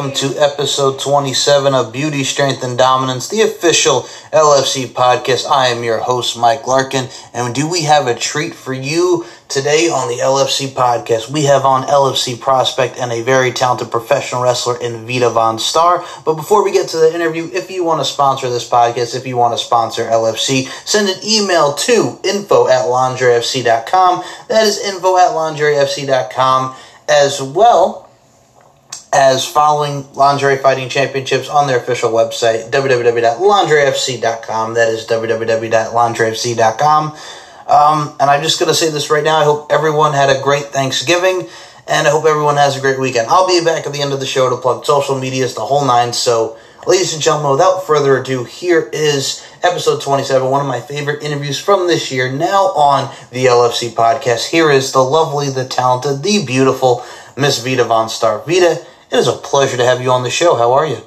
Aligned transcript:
welcome 0.00 0.16
to 0.16 0.34
episode 0.40 0.98
27 0.98 1.74
of 1.74 1.92
Beauty, 1.92 2.24
Strength, 2.24 2.64
and 2.64 2.78
Dominance, 2.78 3.28
the 3.28 3.42
official 3.42 4.00
LFC 4.32 4.86
podcast. 4.86 5.46
I 5.46 5.66
am 5.66 5.84
your 5.84 5.98
host, 5.98 6.38
Mike 6.38 6.66
Larkin, 6.66 7.08
and 7.34 7.54
do 7.54 7.68
we 7.68 7.82
have 7.82 8.06
a 8.06 8.14
treat 8.14 8.54
for 8.54 8.72
you 8.72 9.26
today 9.48 9.90
on 9.90 10.08
the 10.08 10.22
LFC 10.22 10.68
podcast? 10.68 11.30
We 11.30 11.44
have 11.44 11.66
on 11.66 11.86
LFC 11.86 12.40
prospect 12.40 12.96
and 12.96 13.12
a 13.12 13.20
very 13.20 13.52
talented 13.52 13.90
professional 13.90 14.42
wrestler 14.42 14.80
in 14.80 15.06
Vita 15.06 15.28
Von 15.28 15.58
Star. 15.58 16.02
But 16.24 16.36
before 16.36 16.64
we 16.64 16.72
get 16.72 16.88
to 16.90 16.96
the 16.96 17.14
interview, 17.14 17.50
if 17.52 17.70
you 17.70 17.84
want 17.84 18.00
to 18.00 18.06
sponsor 18.06 18.48
this 18.48 18.66
podcast, 18.66 19.14
if 19.14 19.26
you 19.26 19.36
want 19.36 19.52
to 19.52 19.62
sponsor 19.62 20.04
LFC, 20.04 20.66
send 20.88 21.10
an 21.10 21.22
email 21.22 21.74
to 21.74 22.18
info 22.24 22.68
at 22.68 22.86
lingeriefc.com. 22.86 24.24
That 24.48 24.64
is 24.64 24.82
info 24.82 25.18
at 25.18 25.32
lingeriefc.com 25.32 26.74
as 27.06 27.42
well 27.42 28.09
as 29.30 29.46
following 29.46 30.02
Lingerie 30.14 30.56
Fighting 30.56 30.88
Championships 30.88 31.48
on 31.48 31.68
their 31.68 31.78
official 31.78 32.10
website, 32.10 32.68
www.lingeriefc.com. 32.70 34.74
That 34.74 34.88
is 34.88 35.06
www.lingeriefc.com. 35.06 37.16
Um, 37.68 38.16
and 38.18 38.28
I'm 38.28 38.42
just 38.42 38.58
going 38.58 38.70
to 38.70 38.74
say 38.74 38.90
this 38.90 39.08
right 39.08 39.22
now. 39.22 39.36
I 39.36 39.44
hope 39.44 39.70
everyone 39.70 40.14
had 40.14 40.36
a 40.36 40.42
great 40.42 40.64
Thanksgiving, 40.64 41.46
and 41.86 42.08
I 42.08 42.10
hope 42.10 42.24
everyone 42.24 42.56
has 42.56 42.76
a 42.76 42.80
great 42.80 42.98
weekend. 42.98 43.28
I'll 43.28 43.46
be 43.46 43.64
back 43.64 43.86
at 43.86 43.92
the 43.92 44.02
end 44.02 44.12
of 44.12 44.18
the 44.18 44.26
show 44.26 44.50
to 44.50 44.56
plug 44.56 44.84
social 44.84 45.16
medias, 45.16 45.54
the 45.54 45.60
whole 45.60 45.86
nine. 45.86 46.12
So, 46.12 46.56
ladies 46.84 47.14
and 47.14 47.22
gentlemen, 47.22 47.52
without 47.52 47.86
further 47.86 48.18
ado, 48.18 48.42
here 48.42 48.90
is 48.92 49.46
episode 49.62 50.02
27, 50.02 50.50
one 50.50 50.60
of 50.60 50.66
my 50.66 50.80
favorite 50.80 51.22
interviews 51.22 51.60
from 51.60 51.86
this 51.86 52.10
year, 52.10 52.32
now 52.32 52.72
on 52.74 53.14
the 53.30 53.44
LFC 53.44 53.90
podcast. 53.90 54.50
Here 54.50 54.72
is 54.72 54.90
the 54.90 55.04
lovely, 55.04 55.50
the 55.50 55.66
talented, 55.66 56.24
the 56.24 56.44
beautiful 56.44 57.04
Miss 57.36 57.62
Vita 57.62 57.84
Von 57.84 58.08
Star. 58.08 58.42
Vita, 58.44 58.84
it 59.10 59.16
is 59.18 59.28
a 59.28 59.32
pleasure 59.32 59.76
to 59.76 59.84
have 59.84 60.00
you 60.00 60.10
on 60.10 60.22
the 60.22 60.30
show. 60.30 60.54
How 60.54 60.72
are 60.72 60.86
you? 60.86 60.98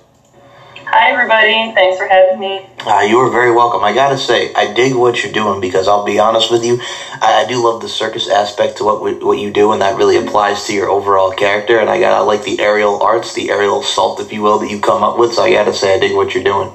Hi, 0.86 1.10
everybody. 1.10 1.74
Thanks 1.74 1.98
for 1.98 2.06
having 2.06 2.40
me. 2.40 2.68
Uh, 2.86 3.00
you 3.00 3.18
are 3.20 3.32
very 3.32 3.52
welcome. 3.52 3.84
I 3.84 3.94
gotta 3.94 4.18
say, 4.18 4.54
I 4.54 4.74
dig 4.74 4.94
what 4.94 5.24
you're 5.24 5.32
doing 5.32 5.62
because 5.62 5.88
I'll 5.88 6.06
be 6.06 6.20
honest 6.20 6.52
with 6.52 6.66
you, 6.66 6.80
I, 7.22 7.44
I 7.44 7.48
do 7.48 7.64
love 7.64 7.82
the 7.82 7.88
circus 7.88 8.30
aspect 8.30 8.78
to 8.78 8.84
what 8.84 9.24
what 9.24 9.40
you 9.40 9.52
do, 9.52 9.72
and 9.72 9.82
that 9.82 9.96
really 9.96 10.18
applies 10.18 10.66
to 10.66 10.74
your 10.74 10.90
overall 10.90 11.32
character. 11.32 11.80
And 11.80 11.90
I 11.90 12.00
got 12.00 12.14
I 12.14 12.20
like 12.20 12.44
the 12.44 12.60
aerial 12.60 13.02
arts, 13.02 13.34
the 13.34 13.50
aerial 13.50 13.82
salt, 13.82 14.20
if 14.20 14.32
you 14.32 14.42
will, 14.42 14.60
that 14.60 14.70
you 14.70 14.80
come 14.80 15.02
up 15.02 15.18
with. 15.18 15.34
So 15.34 15.44
I 15.44 15.52
gotta 15.52 15.74
say, 15.74 15.96
I 15.96 16.00
dig 16.00 16.16
what 16.16 16.34
you're 16.36 16.44
doing. 16.44 16.72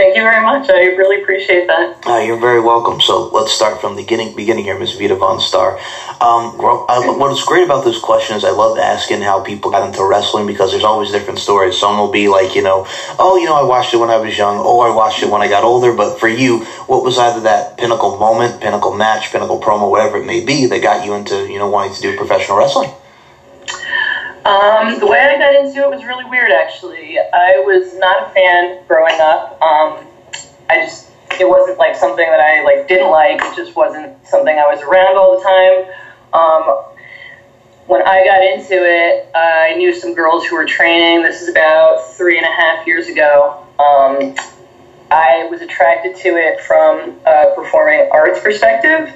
Thank 0.00 0.16
you 0.16 0.22
very 0.22 0.42
much. 0.42 0.70
I 0.70 0.96
really 0.96 1.20
appreciate 1.20 1.66
that. 1.66 2.06
Uh, 2.06 2.20
you're 2.20 2.40
very 2.40 2.58
welcome. 2.58 3.02
So 3.02 3.28
let's 3.28 3.52
start 3.52 3.82
from 3.82 3.96
the 3.96 4.02
beginning, 4.02 4.34
beginning 4.34 4.64
here, 4.64 4.78
Miss 4.78 4.94
Vita 4.94 5.14
Von 5.14 5.40
Star. 5.40 5.78
Um, 6.22 6.56
what's 6.56 7.44
great 7.44 7.64
about 7.64 7.84
this 7.84 7.98
question 7.98 8.34
is 8.34 8.42
I 8.42 8.48
love 8.48 8.78
asking 8.78 9.20
how 9.20 9.42
people 9.42 9.70
got 9.70 9.86
into 9.86 10.02
wrestling 10.02 10.46
because 10.46 10.70
there's 10.70 10.84
always 10.84 11.10
different 11.10 11.38
stories. 11.38 11.76
Some 11.76 11.98
will 11.98 12.10
be 12.10 12.28
like, 12.28 12.54
you 12.54 12.62
know, 12.62 12.86
oh, 13.18 13.36
you 13.36 13.44
know, 13.44 13.56
I 13.56 13.62
watched 13.62 13.92
it 13.92 13.98
when 13.98 14.08
I 14.08 14.16
was 14.16 14.38
young. 14.38 14.56
Oh, 14.56 14.80
I 14.80 14.88
watched 14.88 15.22
it 15.22 15.28
when 15.28 15.42
I 15.42 15.48
got 15.48 15.64
older. 15.64 15.92
But 15.92 16.18
for 16.18 16.28
you, 16.28 16.64
what 16.86 17.04
was 17.04 17.18
either 17.18 17.40
that 17.42 17.76
pinnacle 17.76 18.16
moment, 18.16 18.62
pinnacle 18.62 18.94
match, 18.94 19.30
pinnacle 19.30 19.60
promo, 19.60 19.90
whatever 19.90 20.16
it 20.16 20.24
may 20.24 20.42
be, 20.42 20.64
that 20.64 20.80
got 20.80 21.04
you 21.04 21.12
into, 21.12 21.46
you 21.46 21.58
know, 21.58 21.68
wanting 21.68 21.92
to 21.96 22.00
do 22.00 22.16
professional 22.16 22.56
wrestling? 22.56 22.90
Um, 24.44 24.98
the 24.98 25.06
way 25.06 25.18
I 25.18 25.38
got 25.38 25.54
into 25.54 25.80
it 25.80 25.90
was 25.90 26.04
really 26.04 26.24
weird, 26.24 26.50
actually. 26.50 27.18
I 27.18 27.62
was 27.66 27.94
not 27.98 28.28
a 28.28 28.30
fan 28.30 28.82
growing 28.88 29.20
up. 29.20 29.60
Um, 29.60 30.06
I 30.68 30.76
just 30.76 31.10
it 31.38 31.48
wasn't 31.48 31.78
like 31.78 31.94
something 31.94 32.26
that 32.26 32.40
I 32.40 32.62
like 32.64 32.88
didn't 32.88 33.10
like. 33.10 33.40
It 33.42 33.56
just 33.56 33.76
wasn't 33.76 34.26
something 34.26 34.58
I 34.58 34.66
was 34.66 34.82
around 34.82 35.16
all 35.16 35.36
the 35.36 35.44
time. 35.44 35.94
Um, 36.32 36.84
when 37.86 38.02
I 38.02 38.24
got 38.24 38.42
into 38.42 38.74
it, 38.74 39.30
I 39.34 39.74
knew 39.76 39.92
some 39.92 40.14
girls 40.14 40.46
who 40.46 40.56
were 40.56 40.66
training. 40.66 41.22
This 41.22 41.42
is 41.42 41.48
about 41.48 42.14
three 42.14 42.38
and 42.38 42.46
a 42.46 42.50
half 42.50 42.86
years 42.86 43.08
ago. 43.08 43.66
Um, 43.78 44.36
I 45.10 45.48
was 45.50 45.60
attracted 45.60 46.14
to 46.16 46.36
it 46.36 46.60
from 46.60 47.18
a 47.26 47.52
performing 47.54 48.08
arts 48.12 48.40
perspective, 48.40 49.12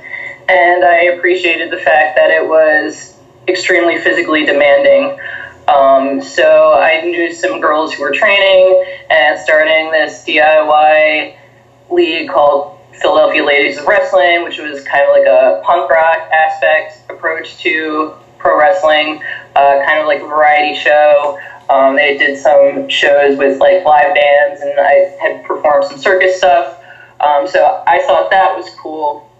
and 0.49 0.84
I 0.84 1.05
appreciated 1.17 1.71
the 1.71 1.79
fact 1.79 2.17
that 2.17 2.31
it 2.31 2.47
was 2.47 3.14
extremely 3.49 3.99
physically 3.99 4.44
demanding. 4.44 5.19
Um, 5.69 6.22
so 6.22 6.75
I 6.75 7.00
knew 7.03 7.32
some 7.32 7.60
girls 7.60 7.94
who 7.94 8.03
were 8.03 8.12
training 8.12 8.84
and 9.09 9.38
starting 9.41 9.91
this 9.91 10.25
DIY 10.25 11.37
league 11.91 12.28
called 12.28 12.78
Philadelphia 13.00 13.44
Ladies 13.44 13.78
of 13.78 13.87
Wrestling, 13.87 14.44
which 14.44 14.59
was 14.59 14.84
kind 14.84 15.04
of 15.04 15.10
like 15.10 15.27
a 15.27 15.62
punk 15.65 15.91
rock 15.91 16.28
aspect 16.33 17.10
approach 17.10 17.56
to 17.59 18.12
pro 18.38 18.59
wrestling, 18.59 19.22
uh, 19.56 19.83
kind 19.87 20.00
of 20.00 20.06
like 20.06 20.21
a 20.21 20.27
variety 20.27 20.78
show. 20.78 21.38
Um, 21.71 21.97
they 21.97 22.19
did 22.19 22.38
some 22.38 22.88
shows 22.91 23.38
with 23.38 23.59
like 23.59 23.84
live 23.84 24.15
bands, 24.15 24.60
and 24.60 24.78
I 24.78 25.16
had 25.21 25.44
performed 25.44 25.87
some 25.87 25.99
circus 25.99 26.37
stuff. 26.37 26.78
Um, 27.21 27.49
so 27.49 27.83
I 27.87 28.03
thought 28.06 28.31
that 28.31 28.54
was 28.54 28.69
cool. 28.75 29.31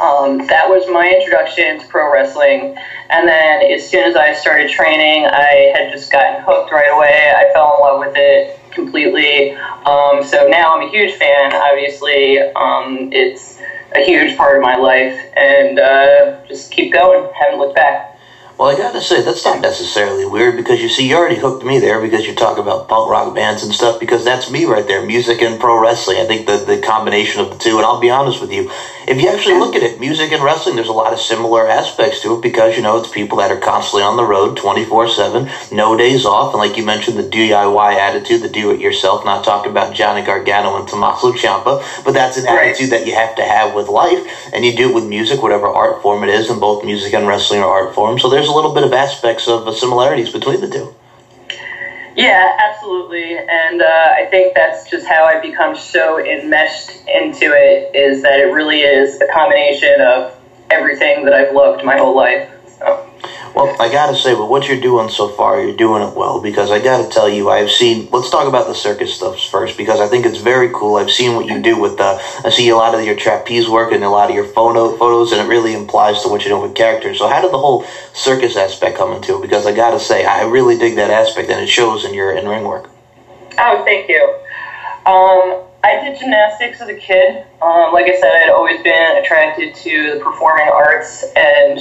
Um, 0.00 0.46
that 0.46 0.68
was 0.68 0.88
my 0.88 1.08
introduction 1.08 1.80
to 1.80 1.86
pro 1.86 2.12
wrestling. 2.12 2.76
And 3.10 3.28
then 3.28 3.62
as 3.72 3.88
soon 3.88 4.08
as 4.08 4.16
I 4.16 4.34
started 4.34 4.70
training, 4.70 5.26
I 5.26 5.72
had 5.74 5.92
just 5.92 6.12
gotten 6.12 6.42
hooked 6.44 6.70
right 6.72 6.92
away. 6.92 7.32
I 7.34 7.52
fell 7.52 7.76
in 7.76 7.80
love 7.80 7.98
with 8.00 8.16
it 8.16 8.58
completely. 8.72 9.52
Um, 9.52 10.22
so 10.22 10.46
now 10.48 10.74
I'm 10.74 10.86
a 10.86 10.90
huge 10.90 11.14
fan. 11.14 11.52
Obviously, 11.52 12.38
um, 12.38 13.10
it's 13.12 13.58
a 13.94 14.04
huge 14.04 14.36
part 14.36 14.56
of 14.56 14.62
my 14.62 14.76
life. 14.76 15.18
And 15.36 15.78
uh, 15.78 16.46
just 16.46 16.70
keep 16.70 16.92
going. 16.92 17.32
Haven't 17.34 17.58
looked 17.58 17.76
back. 17.76 18.18
Well, 18.58 18.74
I 18.74 18.76
gotta 18.76 19.00
say, 19.00 19.22
that's 19.22 19.44
not 19.44 19.60
necessarily 19.60 20.26
weird 20.26 20.56
because 20.56 20.82
you 20.82 20.88
see, 20.88 21.08
you 21.08 21.14
already 21.14 21.36
hooked 21.36 21.64
me 21.64 21.78
there 21.78 22.00
because 22.00 22.26
you 22.26 22.34
talk 22.34 22.58
about 22.58 22.88
punk 22.88 23.08
rock 23.08 23.32
bands 23.32 23.62
and 23.62 23.72
stuff 23.72 24.00
because 24.00 24.24
that's 24.24 24.50
me 24.50 24.64
right 24.64 24.84
there, 24.84 25.06
music 25.06 25.40
and 25.42 25.60
pro 25.60 25.80
wrestling. 25.80 26.18
I 26.18 26.24
think 26.24 26.48
the, 26.48 26.56
the 26.56 26.80
combination 26.80 27.40
of 27.40 27.50
the 27.50 27.56
two, 27.56 27.76
and 27.76 27.86
I'll 27.86 28.00
be 28.00 28.10
honest 28.10 28.40
with 28.40 28.50
you, 28.50 28.68
if 29.08 29.22
you 29.22 29.28
actually 29.28 29.58
look 29.58 29.74
at 29.74 29.82
it, 29.82 29.98
music 29.98 30.32
and 30.32 30.42
wrestling, 30.42 30.76
there's 30.76 30.88
a 30.88 30.92
lot 30.92 31.14
of 31.14 31.18
similar 31.18 31.66
aspects 31.66 32.20
to 32.22 32.36
it 32.36 32.42
because, 32.42 32.76
you 32.76 32.82
know, 32.82 32.98
it's 32.98 33.10
people 33.10 33.38
that 33.38 33.50
are 33.50 33.58
constantly 33.58 34.02
on 34.02 34.16
the 34.16 34.24
road 34.24 34.56
24 34.58 35.08
7, 35.08 35.48
no 35.72 35.96
days 35.96 36.26
off. 36.26 36.52
And 36.52 36.60
like 36.60 36.76
you 36.76 36.84
mentioned, 36.84 37.16
the 37.16 37.22
DIY 37.22 37.94
attitude, 37.94 38.42
the 38.42 38.50
do 38.50 38.70
it 38.70 38.80
yourself, 38.80 39.24
not 39.24 39.44
talking 39.44 39.70
about 39.70 39.94
Johnny 39.94 40.22
Gargano 40.22 40.76
and 40.76 40.86
Tommaso 40.86 41.32
Ciampa, 41.32 42.04
but 42.04 42.12
that's 42.12 42.36
an 42.36 42.44
right. 42.44 42.68
attitude 42.68 42.90
that 42.90 43.06
you 43.06 43.14
have 43.14 43.34
to 43.36 43.42
have 43.42 43.74
with 43.74 43.88
life. 43.88 44.52
And 44.52 44.64
you 44.64 44.76
do 44.76 44.90
it 44.90 44.94
with 44.94 45.06
music, 45.06 45.42
whatever 45.42 45.68
art 45.68 46.02
form 46.02 46.22
it 46.22 46.28
is, 46.28 46.50
and 46.50 46.60
both 46.60 46.84
music 46.84 47.14
and 47.14 47.26
wrestling 47.26 47.60
are 47.60 47.86
art 47.86 47.94
forms. 47.94 48.20
So 48.20 48.28
there's 48.28 48.48
a 48.48 48.52
little 48.52 48.74
bit 48.74 48.84
of 48.84 48.92
aspects 48.92 49.48
of 49.48 49.74
similarities 49.74 50.30
between 50.30 50.60
the 50.60 50.68
two. 50.68 50.94
Yeah, 52.18 52.56
absolutely. 52.58 53.38
And 53.38 53.80
uh, 53.80 53.86
I 54.16 54.26
think 54.28 54.54
that's 54.54 54.90
just 54.90 55.06
how 55.06 55.26
I've 55.26 55.40
become 55.42 55.76
so 55.76 56.18
enmeshed 56.18 56.90
into 57.06 57.52
it 57.54 57.94
is 57.94 58.22
that 58.22 58.40
it 58.40 58.46
really 58.52 58.80
is 58.80 59.20
a 59.20 59.26
combination 59.28 60.00
of 60.00 60.34
everything 60.68 61.24
that 61.26 61.34
I've 61.34 61.54
loved 61.54 61.84
my 61.84 61.96
whole 61.96 62.16
life. 62.16 62.50
Well, 63.54 63.74
I 63.80 63.90
gotta 63.90 64.14
say, 64.14 64.34
with 64.34 64.48
what 64.48 64.68
you're 64.68 64.80
doing 64.80 65.08
so 65.08 65.28
far, 65.28 65.60
you're 65.60 65.76
doing 65.76 66.02
it 66.02 66.14
well 66.14 66.40
because 66.40 66.70
I 66.70 66.80
gotta 66.80 67.08
tell 67.08 67.28
you, 67.28 67.50
I've 67.50 67.70
seen. 67.70 68.08
Let's 68.10 68.30
talk 68.30 68.46
about 68.46 68.66
the 68.66 68.74
circus 68.74 69.14
stuff 69.14 69.40
first 69.48 69.76
because 69.76 70.00
I 70.00 70.06
think 70.06 70.26
it's 70.26 70.38
very 70.38 70.70
cool. 70.72 70.96
I've 70.96 71.10
seen 71.10 71.34
what 71.34 71.46
you 71.46 71.60
do 71.60 71.78
with 71.78 71.96
the. 71.96 72.20
I 72.44 72.50
see 72.50 72.68
a 72.68 72.76
lot 72.76 72.94
of 72.94 73.04
your 73.04 73.16
trapeze 73.16 73.68
work 73.68 73.92
and 73.92 74.04
a 74.04 74.08
lot 74.08 74.28
of 74.30 74.36
your 74.36 74.44
photo 74.44 74.96
photos, 74.96 75.32
and 75.32 75.40
it 75.40 75.48
really 75.48 75.74
implies 75.74 76.22
to 76.22 76.28
what 76.28 76.44
you're 76.44 76.56
doing 76.56 76.68
with 76.68 76.76
characters. 76.76 77.18
So, 77.18 77.28
how 77.28 77.40
did 77.40 77.52
the 77.52 77.58
whole 77.58 77.84
circus 78.12 78.56
aspect 78.56 78.96
come 78.96 79.12
into 79.12 79.38
it? 79.38 79.42
Because 79.42 79.66
I 79.66 79.72
gotta 79.74 79.98
say, 79.98 80.24
I 80.24 80.44
really 80.44 80.78
dig 80.78 80.96
that 80.96 81.10
aspect, 81.10 81.48
and 81.50 81.60
it 81.60 81.68
shows 81.68 82.04
in 82.04 82.14
your 82.14 82.32
in 82.32 82.48
ring 82.48 82.64
work. 82.64 82.90
Oh, 83.58 83.82
thank 83.84 84.08
you. 84.08 84.22
Um, 85.06 85.64
I 85.82 86.00
did 86.02 86.18
gymnastics 86.18 86.80
as 86.80 86.88
a 86.88 86.94
kid. 86.94 87.44
Um, 87.62 87.92
like 87.92 88.06
I 88.06 88.18
said, 88.20 88.30
I'd 88.34 88.50
always 88.50 88.82
been 88.82 89.16
attracted 89.16 89.74
to 89.76 90.14
the 90.14 90.20
performing 90.20 90.68
arts 90.68 91.24
and 91.34 91.78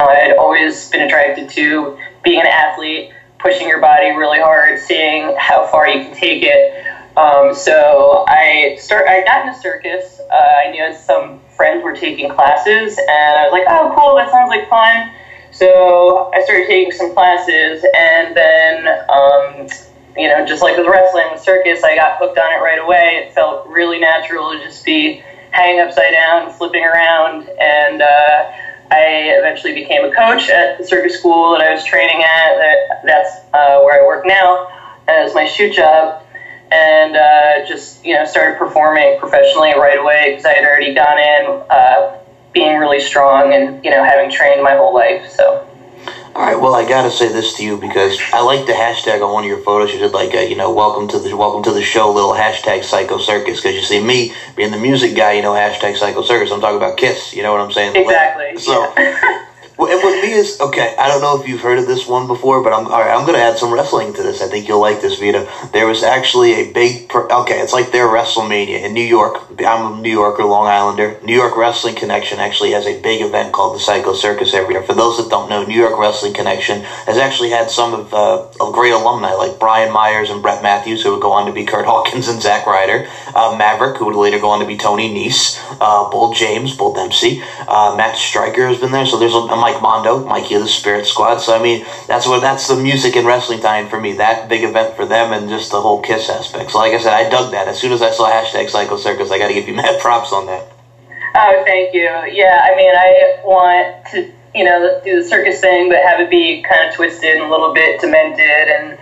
I'd 0.00 0.36
always 0.36 0.90
been 0.90 1.02
attracted 1.02 1.48
to 1.50 1.98
being 2.22 2.40
an 2.40 2.46
athlete, 2.46 3.12
pushing 3.38 3.68
your 3.68 3.80
body 3.80 4.10
really 4.10 4.38
hard, 4.38 4.78
seeing 4.78 5.34
how 5.38 5.66
far 5.66 5.88
you 5.88 6.04
can 6.04 6.14
take 6.14 6.42
it. 6.42 6.84
Um, 7.16 7.54
so 7.54 8.24
I 8.28 8.76
start. 8.78 9.08
I 9.08 9.24
got 9.24 9.46
into 9.46 9.58
circus. 9.58 10.20
Uh, 10.20 10.34
I 10.34 10.70
knew 10.70 10.94
some 10.94 11.40
friends 11.56 11.82
were 11.82 11.96
taking 11.96 12.28
classes, 12.28 12.98
and 12.98 13.38
I 13.38 13.44
was 13.44 13.52
like, 13.52 13.64
"Oh, 13.68 13.94
cool! 13.96 14.16
That 14.16 14.30
sounds 14.30 14.50
like 14.50 14.68
fun." 14.68 15.12
So 15.50 16.30
I 16.34 16.42
started 16.42 16.66
taking 16.66 16.92
some 16.92 17.14
classes, 17.14 17.82
and 17.96 18.36
then, 18.36 18.86
um, 19.08 19.66
you 20.14 20.28
know, 20.28 20.44
just 20.44 20.60
like 20.60 20.76
with 20.76 20.86
wrestling, 20.86 21.28
with 21.32 21.40
circus, 21.40 21.82
I 21.82 21.94
got 21.96 22.18
hooked 22.18 22.36
on 22.36 22.52
it 22.52 22.60
right 22.62 22.78
away. 22.78 23.24
It 23.24 23.32
felt 23.32 23.66
really 23.66 23.98
natural 23.98 24.52
to 24.52 24.62
just 24.62 24.84
be 24.84 25.22
hanging 25.52 25.80
upside 25.80 26.12
down, 26.12 26.52
flipping 26.52 26.84
around, 26.84 27.48
and 27.58 28.02
uh, 28.02 28.52
I 28.90 29.34
eventually 29.38 29.74
became 29.74 30.04
a 30.04 30.12
coach 30.12 30.48
at 30.48 30.78
the 30.78 30.84
circus 30.84 31.18
school 31.18 31.52
that 31.52 31.60
I 31.60 31.72
was 31.72 31.84
training 31.84 32.22
at. 32.22 33.02
That's 33.04 33.40
uh, 33.52 33.80
where 33.80 34.02
I 34.02 34.06
work 34.06 34.24
now 34.26 34.68
as 35.08 35.34
my 35.34 35.44
shoot 35.44 35.74
job, 35.74 36.22
and 36.70 37.16
uh, 37.16 37.66
just 37.66 38.04
you 38.04 38.14
know 38.14 38.24
started 38.24 38.58
performing 38.58 39.18
professionally 39.18 39.74
right 39.74 39.98
away 39.98 40.30
because 40.30 40.44
I 40.44 40.52
had 40.52 40.64
already 40.64 40.94
gone 40.94 41.18
in 41.18 41.62
uh, 41.70 42.18
being 42.52 42.76
really 42.76 43.00
strong 43.00 43.52
and 43.52 43.84
you 43.84 43.90
know 43.90 44.04
having 44.04 44.30
trained 44.30 44.62
my 44.62 44.76
whole 44.76 44.94
life. 44.94 45.28
So. 45.30 45.66
All 46.36 46.42
right. 46.42 46.60
Well, 46.60 46.74
I 46.74 46.86
gotta 46.86 47.10
say 47.10 47.32
this 47.32 47.54
to 47.54 47.64
you 47.64 47.78
because 47.78 48.20
I 48.30 48.42
like 48.42 48.66
the 48.66 48.72
hashtag 48.72 49.26
on 49.26 49.32
one 49.32 49.44
of 49.44 49.48
your 49.48 49.56
photos. 49.56 49.94
You 49.94 49.98
did 49.98 50.12
like 50.12 50.34
a, 50.34 50.46
you 50.46 50.54
know, 50.54 50.70
welcome 50.70 51.08
to 51.08 51.18
the 51.18 51.34
welcome 51.34 51.62
to 51.62 51.72
the 51.72 51.80
show, 51.80 52.12
little 52.12 52.34
hashtag 52.34 52.84
Psycho 52.84 53.16
Circus. 53.16 53.56
Because 53.58 53.74
you 53.74 53.80
see 53.80 53.98
me 53.98 54.34
being 54.54 54.70
the 54.70 54.76
music 54.76 55.16
guy, 55.16 55.32
you 55.32 55.40
know, 55.40 55.54
hashtag 55.54 55.96
Psycho 55.96 56.20
Circus. 56.20 56.50
I'm 56.50 56.60
talking 56.60 56.76
about 56.76 56.98
Kiss. 56.98 57.32
You 57.32 57.42
know 57.42 57.52
what 57.52 57.62
I'm 57.62 57.72
saying? 57.72 57.96
Exactly. 57.96 58.58
So. 58.58 58.92
Yeah. 58.98 59.48
Well, 59.76 59.92
and 59.92 60.02
with 60.02 60.22
me 60.22 60.32
is 60.32 60.58
okay. 60.58 60.96
I 60.98 61.06
don't 61.06 61.20
know 61.20 61.38
if 61.38 61.46
you've 61.46 61.60
heard 61.60 61.78
of 61.78 61.86
this 61.86 62.06
one 62.06 62.26
before, 62.26 62.62
but 62.62 62.72
I'm 62.72 62.86
all 62.86 62.98
right. 63.00 63.14
I'm 63.14 63.26
going 63.26 63.36
to 63.36 63.44
add 63.44 63.58
some 63.58 63.72
wrestling 63.72 64.14
to 64.14 64.22
this. 64.22 64.40
I 64.40 64.48
think 64.48 64.68
you'll 64.68 64.80
like 64.80 65.02
this, 65.02 65.18
Vita. 65.18 65.46
There 65.74 65.86
was 65.86 66.02
actually 66.02 66.52
a 66.52 66.72
big. 66.72 67.12
Okay, 67.14 67.60
it's 67.60 67.74
like 67.74 67.92
their 67.92 68.06
WrestleMania 68.06 68.84
in 68.84 68.94
New 68.94 69.04
York. 69.04 69.42
I'm 69.60 69.92
a 69.92 70.00
New 70.00 70.10
Yorker, 70.10 70.44
Long 70.44 70.66
Islander. 70.66 71.20
New 71.22 71.34
York 71.34 71.56
Wrestling 71.58 71.94
Connection 71.94 72.38
actually 72.38 72.70
has 72.72 72.86
a 72.86 73.00
big 73.02 73.20
event 73.20 73.52
called 73.52 73.74
the 73.74 73.80
Psycho 73.80 74.14
Circus 74.14 74.54
every 74.54 74.74
year. 74.74 74.82
For 74.82 74.94
those 74.94 75.18
that 75.18 75.28
don't 75.28 75.50
know, 75.50 75.62
New 75.64 75.78
York 75.78 75.98
Wrestling 75.98 76.32
Connection 76.32 76.80
has 77.04 77.18
actually 77.18 77.50
had 77.50 77.68
some 77.70 77.92
of 77.92 78.14
uh, 78.14 78.46
a 78.64 78.72
great 78.72 78.92
alumni 78.92 79.32
like 79.32 79.58
Brian 79.58 79.92
Myers 79.92 80.30
and 80.30 80.40
Brett 80.40 80.62
Matthews, 80.62 81.02
who 81.02 81.12
would 81.12 81.22
go 81.22 81.32
on 81.32 81.46
to 81.46 81.52
be 81.52 81.66
Kurt 81.66 81.84
Hawkins 81.84 82.28
and 82.28 82.40
Zack 82.40 82.66
Ryder, 82.66 83.08
uh, 83.34 83.54
Maverick, 83.58 83.98
who 83.98 84.06
would 84.06 84.16
later 84.16 84.38
go 84.38 84.48
on 84.48 84.60
to 84.60 84.66
be 84.66 84.78
Tony 84.78 85.12
Nese, 85.12 85.60
uh, 85.80 86.08
Bull 86.08 86.32
James, 86.32 86.74
Bull 86.74 86.94
Dempsey, 86.94 87.42
uh, 87.68 87.94
Matt 87.96 88.16
Striker 88.16 88.68
has 88.68 88.80
been 88.80 88.92
there. 88.92 89.04
So 89.04 89.18
there's 89.18 89.34
a, 89.34 89.65
Mike 89.66 89.82
Mondo, 89.82 90.24
Mikey 90.24 90.54
of 90.54 90.60
the 90.60 90.68
Spirit 90.68 91.06
Squad. 91.06 91.38
So 91.38 91.52
I 91.52 91.60
mean, 91.60 91.84
that's 92.06 92.24
what 92.24 92.40
that's 92.40 92.68
the 92.68 92.76
music 92.76 93.16
and 93.16 93.26
wrestling 93.26 93.58
time 93.58 93.88
for 93.88 93.98
me. 93.98 94.12
That 94.12 94.48
big 94.48 94.62
event 94.62 94.94
for 94.94 95.04
them 95.04 95.32
and 95.32 95.48
just 95.48 95.72
the 95.72 95.80
whole 95.80 96.00
Kiss 96.00 96.28
aspect. 96.28 96.70
So 96.70 96.78
like 96.78 96.92
I 96.92 96.98
said, 96.98 97.12
I 97.12 97.28
dug 97.28 97.50
that. 97.50 97.66
As 97.66 97.76
soon 97.80 97.90
as 97.90 98.00
I 98.00 98.12
saw 98.12 98.30
hashtag 98.30 98.70
Psycho 98.70 98.96
Circus, 98.96 99.32
I 99.32 99.38
got 99.38 99.48
to 99.48 99.54
give 99.54 99.66
you 99.66 99.74
mad 99.82 100.00
props 100.00 100.32
on 100.32 100.46
that. 100.46 100.70
Oh, 101.34 101.62
thank 101.66 101.92
you. 101.92 102.06
Yeah, 102.30 102.60
I 102.62 102.76
mean, 102.76 102.94
I 102.94 103.40
want 103.42 104.06
to 104.12 104.32
you 104.54 104.62
know 104.62 105.00
do 105.02 105.20
the 105.20 105.26
circus 105.26 105.60
thing, 105.60 105.88
but 105.88 105.98
have 105.98 106.20
it 106.20 106.30
be 106.30 106.62
kind 106.62 106.88
of 106.88 106.94
twisted 106.94 107.34
and 107.34 107.42
a 107.42 107.50
little 107.50 107.74
bit 107.74 108.00
demented 108.00 108.68
and 108.68 108.96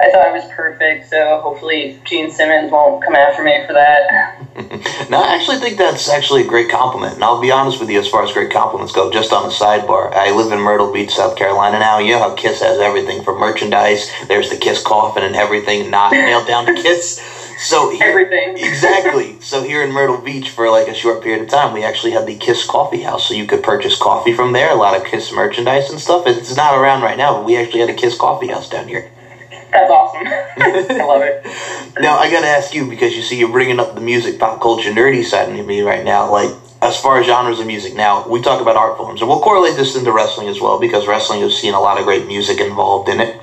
I 0.00 0.10
thought 0.10 0.28
it 0.28 0.32
was 0.32 0.44
perfect, 0.54 1.08
so 1.08 1.40
hopefully 1.42 1.98
Gene 2.04 2.30
Simmons 2.30 2.70
won't 2.70 3.02
come 3.02 3.16
after 3.16 3.42
me 3.42 3.58
for 3.66 3.72
that. 3.72 4.38
no, 5.10 5.20
I 5.20 5.34
actually 5.34 5.56
think 5.56 5.76
that's 5.76 6.08
actually 6.08 6.42
a 6.42 6.46
great 6.46 6.70
compliment. 6.70 7.14
And 7.14 7.24
I'll 7.24 7.40
be 7.40 7.50
honest 7.50 7.80
with 7.80 7.90
you, 7.90 7.98
as 7.98 8.06
far 8.06 8.22
as 8.22 8.32
great 8.32 8.52
compliments 8.52 8.92
go, 8.92 9.10
just 9.10 9.32
on 9.32 9.42
the 9.42 9.48
sidebar, 9.48 10.14
I 10.14 10.30
live 10.30 10.52
in 10.52 10.60
Myrtle 10.60 10.92
Beach, 10.92 11.10
South 11.10 11.36
Carolina 11.36 11.80
now. 11.80 11.98
You 11.98 12.12
know 12.12 12.20
how 12.20 12.34
Kiss 12.34 12.60
has 12.60 12.78
everything 12.78 13.22
from 13.22 13.40
merchandise, 13.40 14.08
there's 14.28 14.50
the 14.50 14.56
Kiss 14.56 14.82
coffin 14.82 15.24
and 15.24 15.34
everything 15.34 15.90
not 15.90 16.12
nailed 16.12 16.46
down 16.46 16.66
to 16.66 16.74
Kiss. 16.74 17.20
So 17.58 17.90
here, 17.96 18.06
everything 18.06 18.56
exactly. 18.56 19.40
So 19.40 19.64
here 19.64 19.82
in 19.82 19.90
Myrtle 19.90 20.20
Beach, 20.20 20.50
for 20.50 20.70
like 20.70 20.86
a 20.86 20.94
short 20.94 21.24
period 21.24 21.42
of 21.42 21.48
time, 21.48 21.72
we 21.72 21.82
actually 21.82 22.12
had 22.12 22.26
the 22.26 22.36
Kiss 22.36 22.64
Coffee 22.64 23.02
House, 23.02 23.26
so 23.26 23.34
you 23.34 23.46
could 23.46 23.64
purchase 23.64 23.96
coffee 23.96 24.32
from 24.32 24.52
there. 24.52 24.70
A 24.70 24.76
lot 24.76 24.96
of 24.96 25.04
Kiss 25.04 25.32
merchandise 25.32 25.90
and 25.90 26.00
stuff. 26.00 26.24
It's 26.26 26.54
not 26.54 26.78
around 26.78 27.02
right 27.02 27.18
now, 27.18 27.34
but 27.34 27.44
we 27.44 27.56
actually 27.56 27.80
had 27.80 27.90
a 27.90 27.94
Kiss 27.94 28.16
Coffee 28.16 28.46
House 28.46 28.68
down 28.68 28.86
here. 28.86 29.10
That's 29.70 29.90
awesome. 29.90 30.26
I 30.26 31.04
love 31.04 31.22
it. 31.22 31.46
Now 31.98 32.16
I 32.16 32.30
gotta 32.30 32.46
ask 32.46 32.74
you 32.74 32.88
because 32.88 33.16
you 33.16 33.22
see 33.22 33.38
you're 33.38 33.48
bringing 33.48 33.80
up 33.80 33.96
the 33.96 34.00
music, 34.00 34.38
pop 34.38 34.60
culture, 34.60 34.90
nerdy 34.90 35.24
side 35.24 35.48
of 35.48 35.66
me 35.66 35.80
right 35.80 36.04
now. 36.04 36.30
Like 36.30 36.50
as 36.80 36.96
far 37.00 37.18
as 37.18 37.26
genres 37.26 37.58
of 37.58 37.66
music, 37.66 37.96
now 37.96 38.28
we 38.28 38.40
talk 38.40 38.60
about 38.60 38.76
art 38.76 38.96
forms, 38.96 39.20
and 39.20 39.28
we'll 39.28 39.40
correlate 39.40 39.74
this 39.74 39.96
into 39.96 40.12
wrestling 40.12 40.46
as 40.46 40.60
well 40.60 40.78
because 40.78 41.08
wrestling 41.08 41.40
has 41.40 41.58
seen 41.58 41.74
a 41.74 41.80
lot 41.80 41.98
of 41.98 42.04
great 42.04 42.28
music 42.28 42.60
involved 42.60 43.08
in 43.08 43.20
it. 43.20 43.40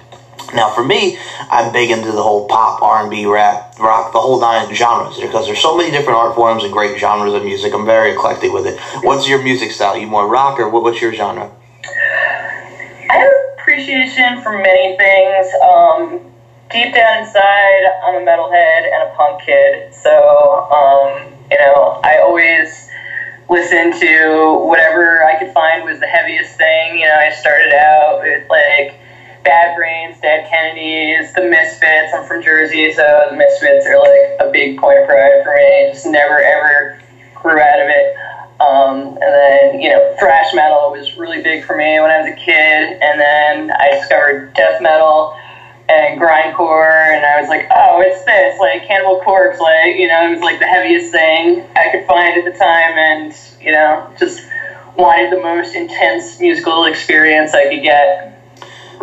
Now, 0.53 0.69
for 0.69 0.83
me, 0.83 1.17
I'm 1.49 1.73
big 1.73 1.89
into 1.89 2.13
the 2.13 2.23
whole 2.23 2.47
pop, 2.47 2.81
R&B, 2.81 3.25
rap, 3.25 3.77
rock, 3.77 4.13
the 4.13 4.19
whole 4.19 4.39
nine 4.39 4.73
genres 4.73 5.19
because 5.19 5.47
there's 5.47 5.59
so 5.59 5.75
many 5.75 5.91
different 5.91 6.17
art 6.17 6.35
forms 6.35 6.63
and 6.63 6.71
great 6.71 6.97
genres 6.97 7.33
of 7.33 7.43
music. 7.43 7.73
I'm 7.73 7.85
very 7.85 8.13
eclectic 8.13 8.53
with 8.53 8.65
it. 8.65 8.79
What's 9.03 9.27
your 9.27 9.41
music 9.41 9.71
style? 9.71 9.97
You 9.97 10.07
more 10.07 10.27
rock 10.27 10.59
or 10.59 10.69
what, 10.69 10.83
what's 10.83 11.01
your 11.01 11.13
genre? 11.13 11.51
Appreciation 13.75 14.41
for 14.41 14.57
many 14.57 14.95
things. 14.95 15.53
Um, 15.61 16.31
deep 16.71 16.93
down 16.93 17.23
inside, 17.23 17.83
I'm 18.03 18.15
a 18.15 18.25
metalhead 18.25 18.85
and 18.85 19.11
a 19.11 19.13
punk 19.15 19.41
kid, 19.41 19.93
so 19.93 20.69
um, 20.71 21.33
you 21.51 21.57
know 21.57 21.99
I 22.01 22.19
always 22.19 22.89
listen 23.49 23.91
to 23.99 24.65
whatever 24.65 25.23
I 25.25 25.37
could 25.37 25.51
find 25.53 25.83
was 25.83 25.99
the 25.99 26.07
heaviest 26.07 26.55
thing. 26.55 26.99
You 26.99 27.05
know, 27.05 27.15
I 27.15 27.31
started 27.31 27.73
out 27.73 28.21
with 28.21 28.49
like 28.49 28.97
Bad 29.43 29.75
Brains, 29.75 30.21
Dead 30.21 30.49
Kennedys, 30.49 31.33
The 31.33 31.43
Misfits. 31.43 32.13
I'm 32.13 32.25
from 32.25 32.41
Jersey, 32.41 32.93
so 32.93 33.27
The 33.29 33.35
Misfits 33.35 33.85
are 33.87 33.99
like 33.99 34.47
a 34.47 34.51
big 34.53 34.77
point 34.77 34.99
of 34.99 35.05
pride 35.05 35.43
for 35.43 35.53
me. 35.53 35.89
Just 35.91 36.05
never 36.05 36.39
ever 36.39 37.01
grew 37.35 37.59
out 37.59 37.81
of 37.81 37.89
it. 37.89 38.15
Um, 38.59 38.99
and 38.99 39.17
then, 39.17 39.81
you 39.81 39.89
know, 39.89 40.15
thrash 40.17 40.53
metal 40.53 40.91
was 40.91 41.17
really 41.17 41.41
big 41.41 41.65
for 41.65 41.75
me 41.75 41.99
when 41.99 42.09
I 42.09 42.19
was 42.19 42.31
a 42.31 42.35
kid. 42.35 43.01
And 43.01 43.19
then 43.19 43.71
I 43.71 43.91
discovered 43.91 44.53
death 44.53 44.81
metal 44.81 45.35
and 45.87 46.19
grindcore, 46.19 47.13
and 47.13 47.23
I 47.25 47.39
was 47.39 47.47
like, 47.47 47.67
oh, 47.69 48.01
it's 48.01 48.23
this, 48.25 48.59
like 48.59 48.87
Cannibal 48.87 49.21
Corpse, 49.21 49.59
like, 49.59 49.95
you 49.95 50.07
know, 50.07 50.25
it 50.25 50.31
was 50.31 50.39
like 50.39 50.57
the 50.57 50.65
heaviest 50.65 51.11
thing 51.11 51.63
I 51.75 51.89
could 51.91 52.05
find 52.05 52.35
at 52.39 52.51
the 52.51 52.57
time, 52.57 52.97
and, 52.97 53.31
you 53.61 53.71
know, 53.71 54.11
just 54.17 54.41
wanted 54.97 55.31
the 55.31 55.41
most 55.41 55.75
intense 55.75 56.39
musical 56.39 56.85
experience 56.85 57.53
I 57.53 57.69
could 57.69 57.83
get. 57.83 58.34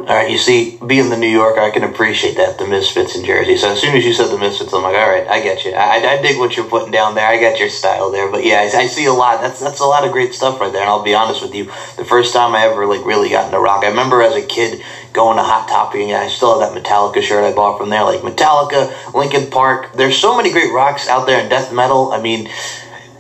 All 0.03 0.17
right, 0.17 0.29
you 0.29 0.37
see, 0.37 0.77
being 0.85 1.11
the 1.11 1.17
New 1.17 1.29
Yorker, 1.29 1.61
I 1.61 1.71
can 1.71 1.85
appreciate 1.85 2.37
that 2.37 2.59
the 2.59 2.67
Misfits 2.67 3.15
in 3.15 3.25
Jersey. 3.25 3.57
So 3.57 3.71
as 3.71 3.81
soon 3.81 3.95
as 3.95 4.05
you 4.05 4.13
said 4.13 4.33
the 4.33 4.37
Misfits, 4.37 4.73
I'm 4.73 4.83
like, 4.83 4.97
all 4.97 5.09
right, 5.09 5.29
I 5.29 5.41
get 5.41 5.65
you. 5.65 5.71
I, 5.75 6.19
I 6.19 6.21
dig 6.21 6.41
what 6.41 6.57
you're 6.57 6.67
putting 6.67 6.91
down 6.91 7.15
there. 7.15 7.25
I 7.25 7.41
got 7.41 7.61
your 7.61 7.69
style 7.69 8.11
there. 8.11 8.29
But 8.29 8.43
yeah, 8.45 8.57
I, 8.57 8.79
I, 8.79 8.87
see 8.87 9.05
a 9.05 9.13
lot. 9.13 9.41
That's 9.41 9.61
that's 9.61 9.79
a 9.79 9.85
lot 9.85 10.05
of 10.05 10.11
great 10.11 10.35
stuff 10.35 10.61
right 10.61 10.73
there. 10.73 10.81
And 10.81 10.91
I'll 10.91 11.05
be 11.05 11.15
honest 11.15 11.41
with 11.41 11.55
you, 11.55 11.67
the 11.97 12.05
first 12.05 12.33
time 12.33 12.53
I 12.57 12.63
ever 12.63 12.85
like 12.85 13.05
really 13.07 13.31
got 13.31 13.47
into 13.47 13.61
rock, 13.61 13.85
I 13.85 13.91
remember 13.91 14.23
as 14.23 14.35
a 14.35 14.45
kid 14.45 14.83
going 15.13 15.37
to 15.37 15.45
Hot 15.45 15.69
Topic, 15.69 16.01
and 16.01 16.17
I 16.17 16.27
still 16.27 16.59
have 16.59 16.75
that 16.75 16.83
Metallica 16.83 17.23
shirt 17.23 17.45
I 17.45 17.55
bought 17.55 17.79
from 17.79 17.89
there. 17.89 18.03
Like 18.03 18.23
Metallica, 18.23 19.15
Linkin 19.15 19.53
Park. 19.53 19.93
There's 19.93 20.19
so 20.19 20.37
many 20.37 20.51
great 20.51 20.73
rocks 20.73 21.07
out 21.07 21.27
there 21.27 21.41
in 21.41 21.49
death 21.49 21.73
metal. 21.73 22.11
I 22.11 22.21
mean 22.21 22.49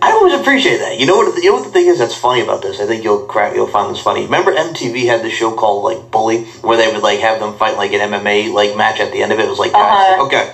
I 0.03 0.11
always 0.11 0.35
appreciate 0.35 0.79
that. 0.79 0.99
You 0.99 1.07
know 1.07 1.15
what? 1.15 1.41
You 1.41 1.51
know 1.51 1.59
what 1.59 1.65
the 1.65 1.71
thing 1.71 1.87
is 1.87 2.01
that's 2.01 2.17
funny 2.17 2.41
about 2.41 2.61
this. 2.61 2.81
I 2.81 2.87
think 2.87 3.05
you'll 3.05 3.25
crack. 3.27 3.55
You'll 3.55 3.69
find 3.69 3.95
this 3.95 4.03
funny. 4.03 4.25
Remember 4.25 4.53
MTV 4.53 5.07
had 5.07 5.23
the 5.23 5.31
show 5.31 5.55
called 5.55 5.85
like 5.85 6.11
Bully, 6.11 6.43
where 6.67 6.77
they 6.77 6.93
would 6.93 7.05
like 7.05 7.21
have 7.21 7.39
them 7.39 7.55
fight 7.55 7.77
like 7.77 7.93
an 7.93 8.11
MMA 8.11 8.53
like 8.53 8.77
match 8.77 8.99
at 8.99 9.13
the 9.13 9.23
end 9.23 9.31
of 9.31 9.39
it. 9.39 9.45
It 9.45 9.49
was 9.49 9.61
like 9.61 9.73
uh-huh. 9.73 10.27
okay. 10.27 10.53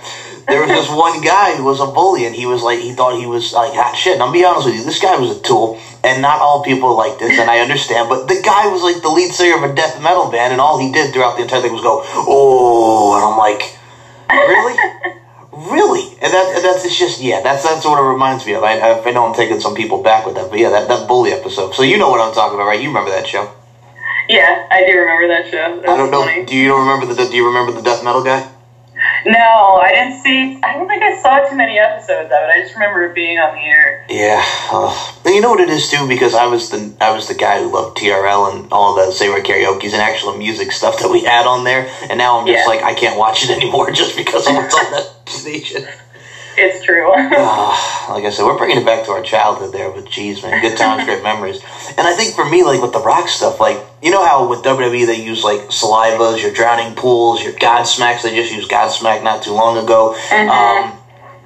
There 0.49 0.61
was 0.61 0.69
this 0.69 0.90
one 0.90 1.23
guy 1.23 1.57
who 1.57 1.64
was 1.64 1.81
a 1.81 1.87
bully, 1.87 2.26
and 2.26 2.35
he 2.35 2.45
was 2.45 2.62
like 2.62 2.81
he 2.81 2.93
thought 2.93 3.19
he 3.19 3.25
was 3.25 3.55
like 3.55 3.73
hot 3.73 3.97
shit. 3.97 4.14
And 4.14 4.23
I'll 4.23 4.33
be 4.33 4.45
honest 4.45 4.67
with 4.67 4.75
you, 4.75 4.85
this 4.85 5.00
guy 5.00 5.17
was 5.17 5.38
a 5.38 5.40
tool, 5.40 5.81
and 6.05 6.21
not 6.21 6.40
all 6.40 6.62
people 6.62 6.95
like 6.95 7.19
this, 7.19 7.38
and 7.38 7.49
I 7.49 7.61
understand. 7.61 8.11
But 8.11 8.28
the 8.28 8.43
guy 8.45 8.69
was 8.69 8.83
like 8.83 9.00
the 9.00 9.09
lead 9.09 9.33
singer 9.33 9.57
of 9.57 9.71
a 9.71 9.75
death 9.75 9.97
metal 10.02 10.31
band, 10.31 10.52
and 10.52 10.61
all 10.61 10.78
he 10.78 10.93
did 10.93 11.14
throughout 11.14 11.37
the 11.37 11.45
entire 11.45 11.62
thing 11.62 11.73
was 11.73 11.81
go, 11.81 12.05
"Oh," 12.05 13.17
and 13.17 13.25
I'm 13.25 13.38
like, 13.40 13.64
really. 14.28 15.17
Really? 15.58 16.06
And 16.22 16.32
that 16.32 16.62
that's 16.62 16.84
it's 16.84 16.96
just 16.96 17.20
yeah, 17.20 17.40
that's 17.40 17.64
that's 17.64 17.84
what 17.84 17.98
it 17.98 18.02
reminds 18.02 18.46
me 18.46 18.52
of. 18.52 18.62
I, 18.62 18.78
I 18.78 19.10
know 19.10 19.26
I'm 19.26 19.34
taking 19.34 19.58
some 19.58 19.74
people 19.74 20.00
back 20.02 20.24
with 20.24 20.36
that, 20.36 20.50
but 20.50 20.58
yeah, 20.60 20.70
that, 20.70 20.86
that 20.86 21.08
bully 21.08 21.32
episode. 21.32 21.74
So 21.74 21.82
you 21.82 21.98
know 21.98 22.08
what 22.10 22.20
I'm 22.20 22.32
talking 22.32 22.54
about, 22.54 22.66
right? 22.66 22.80
You 22.80 22.88
remember 22.88 23.10
that 23.10 23.26
show? 23.26 23.50
Yeah, 24.28 24.68
I 24.70 24.86
do 24.86 24.96
remember 24.96 25.26
that 25.28 25.50
show. 25.50 25.80
That 25.80 25.88
I 25.88 25.96
don't 25.96 26.12
know. 26.12 26.22
Funny. 26.22 26.44
Do 26.44 26.54
you 26.54 26.78
remember 26.78 27.12
the 27.12 27.28
Do 27.28 27.34
you 27.34 27.46
remember 27.46 27.72
the 27.72 27.82
death 27.82 28.04
metal 28.04 28.22
guy? 28.22 28.48
No, 29.26 29.76
I 29.76 29.90
didn't 29.92 30.20
see. 30.20 30.58
I 30.62 30.75
don't 30.75 30.87
think 30.87 31.02
I 31.02 31.20
saw 31.20 31.40
too 31.48 31.56
many 31.56 31.78
episodes 31.78 32.26
of 32.26 32.32
it. 32.32 32.50
I 32.50 32.60
just 32.60 32.75
remember 32.75 33.04
it 33.04 33.14
being 33.14 33.38
on 33.38 33.54
the 33.54 33.60
air. 33.60 34.06
Yeah, 34.08 34.44
uh, 34.70 35.12
you 35.26 35.40
know 35.40 35.50
what 35.50 35.60
it 35.60 35.70
is 35.70 35.88
too, 35.88 36.06
because 36.06 36.34
I 36.34 36.46
was 36.46 36.70
the 36.70 36.94
I 37.00 37.10
was 37.10 37.28
the 37.28 37.34
guy 37.34 37.60
who 37.60 37.68
loved 37.68 37.96
TRL 37.98 38.52
and 38.52 38.72
all 38.72 38.94
the 38.94 39.10
Say 39.10 39.28
karaoke's 39.28 39.92
and 39.92 40.02
actual 40.02 40.37
music 40.37 40.72
stuff 40.72 40.98
that 41.00 41.10
we 41.10 41.22
had 41.22 41.46
on 41.46 41.64
there, 41.64 41.88
and 42.08 42.18
now 42.18 42.38
I'm 42.38 42.46
just 42.46 42.64
yeah. 42.64 42.66
like 42.66 42.82
I 42.82 42.94
can't 42.94 43.18
watch 43.18 43.44
it 43.44 43.50
anymore 43.50 43.90
just 43.92 44.16
because 44.16 44.46
of 44.46 44.54
what's 44.54 44.75
on 44.75 44.90
that 44.92 45.28
station. 45.28 45.84
It's 46.58 46.84
true. 46.84 47.10
uh, 47.12 48.06
like 48.08 48.24
I 48.24 48.30
said, 48.30 48.44
we're 48.44 48.58
bringing 48.58 48.78
it 48.78 48.84
back 48.84 49.04
to 49.06 49.12
our 49.12 49.22
childhood 49.22 49.72
there, 49.72 49.90
but 49.90 50.10
geez, 50.10 50.42
man, 50.42 50.60
good 50.60 50.76
times, 50.76 51.04
great 51.04 51.22
memories. 51.22 51.62
And 51.96 52.06
I 52.06 52.14
think 52.14 52.34
for 52.34 52.48
me, 52.48 52.64
like 52.64 52.82
with 52.82 52.92
the 52.92 53.00
rock 53.00 53.28
stuff, 53.28 53.60
like 53.60 53.78
you 54.02 54.10
know 54.10 54.24
how 54.24 54.48
with 54.48 54.62
WWE 54.62 55.06
they 55.06 55.22
use 55.22 55.44
like 55.44 55.60
salivas, 55.68 56.42
your 56.42 56.52
drowning 56.52 56.94
pools, 56.94 57.42
your 57.42 57.52
Godsmacks. 57.52 58.22
They 58.22 58.34
just 58.34 58.52
used 58.52 58.70
Godsmack 58.70 59.22
not 59.22 59.42
too 59.42 59.52
long 59.52 59.78
ago. 59.78 60.14
Mm-hmm. 60.28 60.48
Um, 60.50 60.98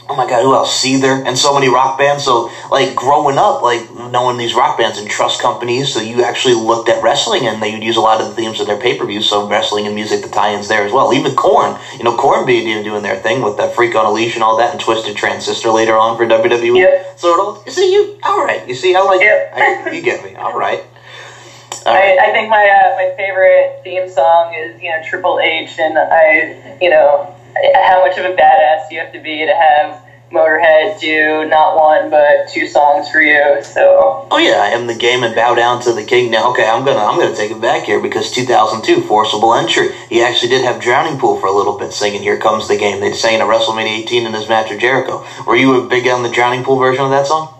oh 0.09 0.17
my 0.17 0.29
god, 0.29 0.43
who 0.43 0.55
else? 0.55 0.83
Seether 0.83 1.25
and 1.27 1.37
so 1.37 1.55
many 1.55 1.69
rock 1.69 1.99
bands. 1.99 2.25
So 2.25 2.51
like 2.71 2.95
growing 2.95 3.39
up, 3.39 3.63
like 3.63 3.91
knowing 3.91 4.37
these 4.37 4.55
rock 4.55 4.79
bands 4.79 4.99
and 4.99 5.09
trust 5.09 5.41
companies, 5.41 5.93
so 5.93 6.01
you 6.01 6.23
actually 6.23 6.55
looked 6.55 6.89
at 6.89 7.03
wrestling 7.03 7.47
and 7.47 7.63
they 7.63 7.73
would 7.73 7.83
use 7.83 7.97
a 7.97 8.01
lot 8.01 8.21
of 8.21 8.29
the 8.29 8.35
themes 8.35 8.61
of 8.61 8.67
their 8.67 8.79
pay 8.79 8.99
per 8.99 9.07
views. 9.07 9.29
So 9.29 9.49
wrestling 9.49 9.87
and 9.87 9.95
music, 9.95 10.23
the 10.23 10.29
tie-ins 10.29 10.69
there 10.69 10.85
as 10.85 10.93
well. 10.93 11.13
Even 11.13 11.35
Korn, 11.35 11.79
you 11.97 12.05
know, 12.05 12.17
Korn 12.17 12.47
being 12.47 12.83
doing 12.85 13.03
their 13.03 13.17
thing 13.17 13.43
with 13.43 13.57
that 13.59 13.75
Freak 13.75 13.95
on 13.95 14.07
a 14.07 14.11
Leash 14.11 14.35
and 14.35 14.43
all 14.43 14.57
that, 14.59 14.73
and 14.73 14.81
Twisted 14.81 15.17
Transistor 15.17 15.71
later 15.71 15.97
on 15.97 16.17
for 16.17 16.27
WWE. 16.27 16.79
Yep. 16.79 17.19
So 17.19 17.35
it 17.35 17.41
all, 17.41 17.63
you 17.65 17.73
see, 17.73 17.93
you 17.93 18.19
all 18.23 18.45
right? 18.45 18.67
You 18.67 18.75
see, 18.75 18.95
I 18.95 19.01
like 19.01 19.21
yep. 19.21 19.53
I, 19.87 19.91
you 19.91 20.03
get 20.03 20.25
me. 20.25 20.35
All 20.35 20.57
right. 20.57 20.83
I, 21.85 22.17
I, 22.21 22.33
think 22.33 22.49
my 22.49 22.69
uh, 22.69 22.95
my 22.95 23.13
favorite 23.17 23.81
theme 23.83 24.09
song 24.09 24.55
is 24.55 24.81
you 24.81 24.91
know 24.91 25.03
Triple 25.05 25.41
H, 25.41 25.79
and 25.79 25.99
I 25.99 26.79
you 26.81 26.91
know 26.91 27.35
how 27.75 28.05
much 28.07 28.19
of 28.19 28.25
a 28.25 28.35
badass 28.35 28.91
you 28.91 28.99
have 28.99 29.13
to 29.13 29.21
be 29.21 29.45
to 29.45 29.55
have 29.55 30.03
Motorhead 30.33 30.99
do 30.99 31.45
not 31.47 31.79
one 31.79 32.09
but 32.09 32.49
two 32.49 32.67
songs 32.67 33.09
for 33.11 33.21
you. 33.21 33.63
So. 33.63 34.27
Oh 34.31 34.39
yeah, 34.39 34.63
I 34.63 34.69
am 34.69 34.87
the 34.87 34.95
game 34.95 35.23
and 35.23 35.35
bow 35.35 35.55
down 35.55 35.81
to 35.83 35.93
the 35.93 36.05
king. 36.05 36.31
Now, 36.31 36.51
okay, 36.53 36.67
I'm 36.67 36.85
gonna 36.85 37.05
I'm 37.05 37.19
gonna 37.19 37.37
take 37.37 37.51
it 37.51 37.61
back 37.61 37.85
here 37.85 38.01
because 38.01 38.31
2002 38.31 39.03
forcible 39.03 39.55
entry. 39.55 39.95
He 40.09 40.23
actually 40.23 40.49
did 40.49 40.65
have 40.65 40.81
Drowning 40.81 41.19
Pool 41.19 41.37
for 41.37 41.47
a 41.47 41.53
little 41.53 41.77
bit, 41.77 41.93
singing 41.93 42.23
"Here 42.23 42.39
Comes 42.39 42.67
the 42.67 42.77
Game." 42.77 43.01
They 43.01 43.13
sang 43.13 43.41
at 43.41 43.47
WrestleMania 43.47 44.01
18 44.05 44.27
in 44.27 44.33
his 44.33 44.49
match 44.49 44.71
with 44.71 44.81
Jericho. 44.81 45.25
Were 45.47 45.57
you 45.57 45.75
a 45.75 45.87
big 45.87 46.09
on 46.09 46.23
the 46.23 46.31
Drowning 46.31 46.65
Pool 46.65 46.79
version 46.79 47.05
of 47.05 47.11
that 47.11 47.27
song? 47.27 47.59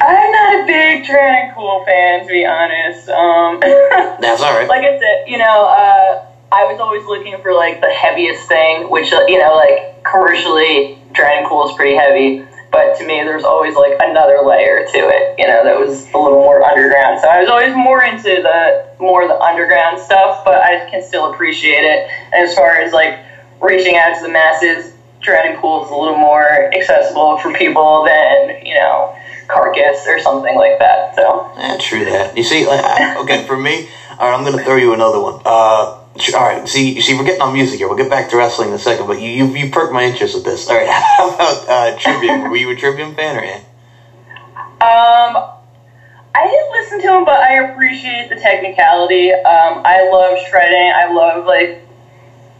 I'm 0.00 0.32
not 0.32 0.62
a 0.62 0.66
big 0.66 1.04
Drowning 1.04 1.52
Pool 1.52 1.84
fan, 1.84 2.22
to 2.22 2.26
be 2.26 2.44
honest. 2.44 3.08
Um, 3.08 3.60
That's 4.20 4.42
all 4.42 4.54
right. 4.54 4.68
Like 4.76 4.82
I 4.82 4.98
said, 4.98 5.24
you 5.28 5.38
know, 5.38 5.64
uh, 5.64 6.26
I 6.52 6.64
was 6.64 6.78
always 6.78 7.04
looking 7.04 7.40
for 7.42 7.52
like 7.52 7.80
the 7.80 7.90
heaviest 7.90 8.48
thing, 8.48 8.88
which 8.88 9.12
uh, 9.12 9.24
you 9.26 9.38
know, 9.38 9.54
like 9.54 10.02
commercially, 10.04 10.98
Drowning 11.12 11.48
Pool 11.48 11.68
is 11.68 11.74
pretty 11.76 11.96
heavy. 11.96 12.44
But 12.70 12.98
to 12.98 13.06
me, 13.06 13.22
there's 13.24 13.44
always 13.44 13.74
like 13.74 13.94
another 14.00 14.42
layer 14.44 14.84
to 14.84 14.98
it, 14.98 15.38
you 15.38 15.46
know, 15.46 15.64
that 15.64 15.78
was 15.78 16.02
a 16.12 16.18
little 16.18 16.42
more 16.42 16.62
underground. 16.62 17.20
So 17.22 17.28
I 17.28 17.40
was 17.40 17.48
always 17.48 17.74
more 17.74 18.02
into 18.02 18.28
the 18.42 18.86
more 18.98 19.26
the 19.26 19.38
underground 19.38 19.98
stuff, 19.98 20.44
but 20.44 20.56
I 20.56 20.88
can 20.90 21.02
still 21.02 21.32
appreciate 21.32 21.84
it. 21.84 22.10
And 22.32 22.46
as 22.46 22.54
far 22.54 22.76
as 22.76 22.92
like 22.92 23.24
reaching 23.62 23.96
out 23.96 24.16
to 24.16 24.22
the 24.22 24.28
masses, 24.28 24.92
Drowning 25.20 25.58
Pool 25.58 25.84
is 25.84 25.90
a 25.90 25.94
little 25.96 26.18
more 26.18 26.72
accessible 26.74 27.38
for 27.38 27.52
people 27.54 28.04
than 28.04 28.66
you 28.66 28.74
know 28.74 29.16
carcass 29.48 30.06
or 30.06 30.18
something 30.18 30.54
like 30.54 30.78
that. 30.78 31.14
So 31.14 31.50
yeah, 31.56 31.76
true 31.78 32.04
that. 32.04 32.36
You 32.36 32.42
see, 32.42 32.66
okay, 32.66 33.46
for 33.46 33.56
me, 33.56 33.88
all 34.18 34.28
right, 34.28 34.38
I'm 34.38 34.44
to 34.56 34.62
throw 34.62 34.76
you 34.76 34.92
another 34.92 35.20
one. 35.20 35.40
Uh, 35.44 35.98
all 36.34 36.42
right, 36.42 36.68
see, 36.68 37.00
see, 37.00 37.14
we're 37.14 37.24
getting 37.24 37.42
on 37.42 37.52
music 37.52 37.78
here. 37.78 37.88
We'll 37.88 37.96
get 37.96 38.10
back 38.10 38.30
to 38.30 38.36
wrestling 38.36 38.68
in 38.68 38.74
a 38.74 38.78
second, 38.78 39.06
but 39.06 39.20
you 39.20 39.30
you, 39.30 39.46
you 39.54 39.70
perked 39.70 39.92
my 39.92 40.04
interest 40.04 40.34
with 40.34 40.44
this. 40.44 40.68
All 40.68 40.76
right, 40.76 40.88
how 41.16 41.34
about 41.34 41.68
uh, 41.68 41.96
Trivium? 41.98 42.50
Were 42.50 42.56
you 42.56 42.70
a 42.70 42.74
Trivium 42.74 43.14
fan 43.14 43.36
or 43.36 43.44
yeah? 43.44 43.60
Um. 44.80 45.52
I 46.38 46.46
didn't 46.46 46.70
listen 46.70 47.00
to 47.00 47.16
him, 47.16 47.24
but 47.24 47.40
I 47.40 47.70
appreciate 47.70 48.28
the 48.28 48.36
technicality. 48.36 49.32
Um, 49.32 49.80
I 49.86 50.06
love 50.12 50.38
shredding. 50.46 50.92
I 50.94 51.10
love 51.10 51.46
like 51.46 51.80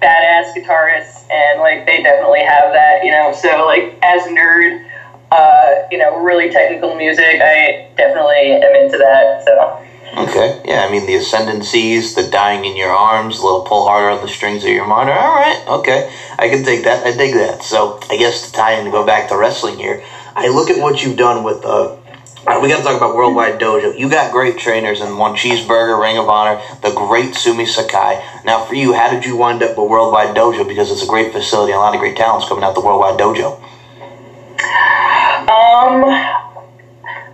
badass 0.01 0.55
guitarists, 0.57 1.31
and 1.31 1.61
like 1.61 1.87
they 1.87 2.03
definitely 2.03 2.43
have 2.43 2.73
that, 2.73 3.05
you 3.05 3.11
know. 3.11 3.33
So 3.33 3.67
like 3.67 3.99
as 4.03 4.27
a 4.27 4.31
nerd, 4.31 4.83
uh, 5.31 5.89
you 5.91 5.99
know, 5.99 6.23
really 6.23 6.51
technical 6.51 6.97
music. 6.97 7.39
I 7.43 7.89
definitely 7.97 8.53
am 8.53 8.75
into 8.77 8.97
that. 8.97 9.45
So. 9.45 9.86
Okay, 10.17 10.63
yeah, 10.65 10.83
I 10.83 10.91
mean 10.91 11.05
the 11.07 11.17
ascendancies, 11.17 12.15
the 12.15 12.27
dying 12.31 12.65
in 12.65 12.75
your 12.75 12.91
arms, 12.91 13.39
a 13.39 13.45
little 13.45 13.61
pull 13.61 13.87
harder 13.87 14.09
on 14.09 14.23
the 14.23 14.29
strings 14.29 14.65
of 14.65 14.71
your 14.71 14.87
monitor. 14.87 15.19
All 15.19 15.35
right, 15.37 15.63
okay, 15.69 16.11
I 16.39 16.49
can 16.49 16.65
take 16.65 16.85
that. 16.85 17.07
I 17.07 17.15
dig 17.15 17.35
that. 17.35 17.63
So 17.63 18.01
I 18.09 18.17
guess 18.17 18.47
to 18.47 18.53
tie 18.53 18.73
in 18.73 18.87
to 18.87 18.91
go 18.91 19.05
back 19.05 19.29
to 19.29 19.37
wrestling 19.37 19.77
here, 19.77 20.03
I 20.35 20.49
look 20.49 20.71
at 20.71 20.81
what 20.81 21.03
you've 21.03 21.19
done 21.19 21.45
with. 21.45 21.65
Uh, 21.65 21.97
we 22.63 22.69
got 22.69 22.79
to 22.79 22.83
talk 22.85 22.97
about 22.97 23.15
Worldwide 23.15 23.61
Dojo. 23.61 23.99
You 23.99 24.09
got 24.09 24.33
great 24.33 24.57
trainers 24.57 25.01
in 25.01 25.19
one 25.19 25.35
cheeseburger, 25.35 26.01
Ring 26.01 26.17
of 26.17 26.29
Honor, 26.29 26.63
the 26.81 26.93
great 26.93 27.35
Sumi 27.35 27.67
Sakai. 27.67 28.25
Now, 28.45 28.65
for 28.65 28.75
you, 28.75 28.95
how 28.95 29.11
did 29.11 29.25
you 29.25 29.37
wind 29.37 29.63
up 29.65 29.77
with 29.77 29.91
Worldwide 29.91 30.35
Dojo? 30.35 30.67
Because 30.67 30.91
it's 30.93 31.03
a 31.03 31.07
great 31.07 31.33
facility, 31.33 31.73
and 31.73 31.79
a 31.79 31.83
lot 31.83 31.93
of 31.93 32.01
great 32.01 32.17
talents 32.17 32.49
coming 32.49 32.65
out 32.65 32.75
the 32.75 32.81
Worldwide 32.81 33.19
Dojo. 33.19 33.61
Um, 35.49 36.36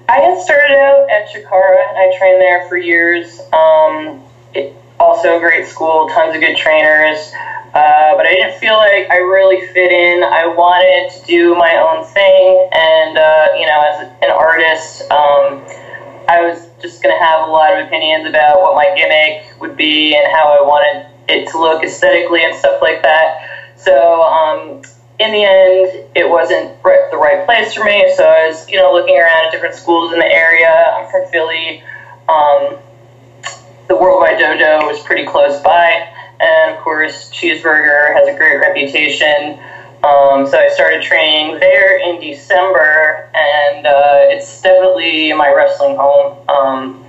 I 0.09 0.21
had 0.21 0.41
started 0.41 0.77
out 0.77 1.11
at 1.11 1.29
Chikara. 1.29 1.89
And 1.89 1.99
I 1.99 2.17
trained 2.19 2.41
there 2.41 2.69
for 2.69 2.77
years. 2.77 3.41
Um, 3.53 4.23
it, 4.55 4.75
also 4.99 5.37
a 5.37 5.41
great 5.41 5.67
school, 5.67 6.09
tons 6.09 6.35
of 6.35 6.41
good 6.41 6.57
trainers. 6.57 7.33
Uh, 7.75 8.15
but 8.17 8.27
I 8.27 8.35
didn't 8.35 8.59
feel 8.59 8.77
like 8.77 9.11
I 9.11 9.17
really 9.17 9.67
fit 9.69 9.91
in. 9.91 10.23
I 10.23 10.47
wanted 10.47 11.19
to 11.19 11.27
do 11.27 11.55
my 11.55 11.77
own 11.77 12.05
thing, 12.05 12.69
and 12.71 13.17
uh, 13.17 13.47
you 13.59 13.65
know, 13.65 13.81
as 13.81 14.09
an 14.21 14.31
artist, 14.31 15.01
um, 15.11 15.65
I 16.29 16.45
was 16.45 16.69
just 16.83 17.01
to 17.01 17.09
have 17.19 17.49
a 17.49 17.51
lot 17.51 17.73
of 17.73 17.87
opinions 17.87 18.29
about 18.29 18.61
what 18.61 18.75
my 18.75 18.95
gimmick 18.95 19.59
would 19.59 19.75
be 19.75 20.15
and 20.15 20.27
how 20.33 20.53
I 20.53 20.61
wanted 20.61 21.07
it 21.29 21.49
to 21.53 21.59
look 21.59 21.83
aesthetically 21.83 22.45
and 22.45 22.55
stuff 22.55 22.83
like 22.83 23.03
that. 23.05 23.73
So 23.77 24.23
um, 24.23 24.83
in 25.19 25.33
the 25.33 25.43
end, 25.43 26.07
it 26.15 26.29
wasn't 26.29 26.81
right 27.33 27.47
place 27.47 27.75
for 27.75 27.85
me. 27.85 28.13
So 28.17 28.25
I 28.25 28.49
was, 28.49 28.69
you 28.69 28.79
know, 28.79 28.93
looking 28.93 29.19
around 29.19 29.47
at 29.47 29.53
different 29.53 29.75
schools 29.75 30.13
in 30.13 30.19
the 30.19 30.27
area. 30.27 30.69
I'm 30.69 31.11
from 31.11 31.31
Philly. 31.31 31.83
Um, 32.29 32.79
the 33.89 33.97
Worldwide 33.97 34.39
Dojo 34.39 34.87
was 34.87 35.03
pretty 35.03 35.27
close 35.27 35.61
by, 35.61 36.09
and 36.41 36.75
of 36.75 36.83
course, 36.83 37.31
Cheeseburger 37.31 38.15
has 38.15 38.29
a 38.29 38.37
great 38.37 38.57
reputation. 38.59 39.59
Um, 40.05 40.47
so 40.47 40.59
I 40.59 40.69
started 40.73 41.03
training 41.03 41.61
there 41.61 41.99
in 41.99 42.21
December, 42.21 43.31
and 43.35 43.87
uh, 43.87 44.33
it's 44.33 44.61
definitely 44.63 45.33
my 45.33 45.53
wrestling 45.55 45.97
home. 45.97 46.49
Um, 46.49 47.05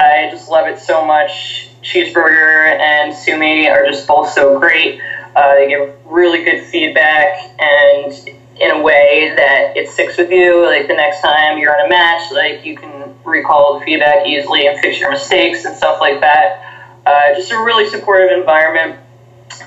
I 0.00 0.28
just 0.30 0.48
love 0.48 0.66
it 0.66 0.78
so 0.78 1.04
much. 1.04 1.68
Cheeseburger 1.82 2.78
and 2.78 3.14
Sumi 3.14 3.68
are 3.68 3.86
just 3.86 4.06
both 4.06 4.30
so 4.30 4.58
great. 4.58 5.00
Uh, 5.36 5.54
they 5.54 5.68
give 5.68 5.94
really 6.04 6.44
good 6.44 6.64
feedback 6.64 7.38
and 7.58 8.37
in 8.60 8.70
a 8.72 8.82
way 8.82 9.32
that 9.36 9.76
it 9.76 9.88
sticks 9.88 10.16
with 10.16 10.30
you. 10.30 10.64
Like 10.66 10.88
the 10.88 10.94
next 10.94 11.20
time 11.20 11.58
you're 11.58 11.78
on 11.78 11.86
a 11.86 11.88
match, 11.88 12.32
like 12.32 12.64
you 12.64 12.76
can 12.76 13.14
recall 13.24 13.78
the 13.78 13.84
feedback 13.84 14.26
easily 14.26 14.66
and 14.66 14.78
fix 14.80 14.98
your 14.98 15.10
mistakes 15.10 15.64
and 15.64 15.76
stuff 15.76 16.00
like 16.00 16.20
that. 16.20 16.64
Uh, 17.06 17.34
just 17.34 17.52
a 17.52 17.56
really 17.56 17.88
supportive 17.88 18.36
environment. 18.36 19.00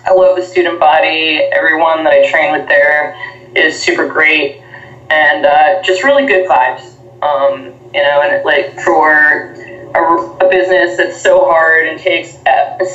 I 0.05 0.13
love 0.13 0.35
the 0.35 0.43
student 0.43 0.79
body. 0.79 1.37
Everyone 1.37 2.03
that 2.03 2.13
I 2.13 2.29
train 2.29 2.51
with 2.51 2.67
there 2.67 3.15
is 3.55 3.81
super 3.81 4.07
great 4.07 4.61
and 5.09 5.45
uh, 5.45 5.81
just 5.83 6.03
really 6.03 6.25
good 6.25 6.47
vibes. 6.47 6.87
Um, 7.21 7.65
you 7.93 8.01
know, 8.01 8.21
and 8.23 8.43
like 8.43 8.79
for 8.79 9.53
a, 9.93 10.45
a, 10.45 10.49
business 10.49 10.97
that's 10.97 11.21
so 11.21 11.45
hard 11.45 11.87
and 11.87 11.99
takes 11.99 12.31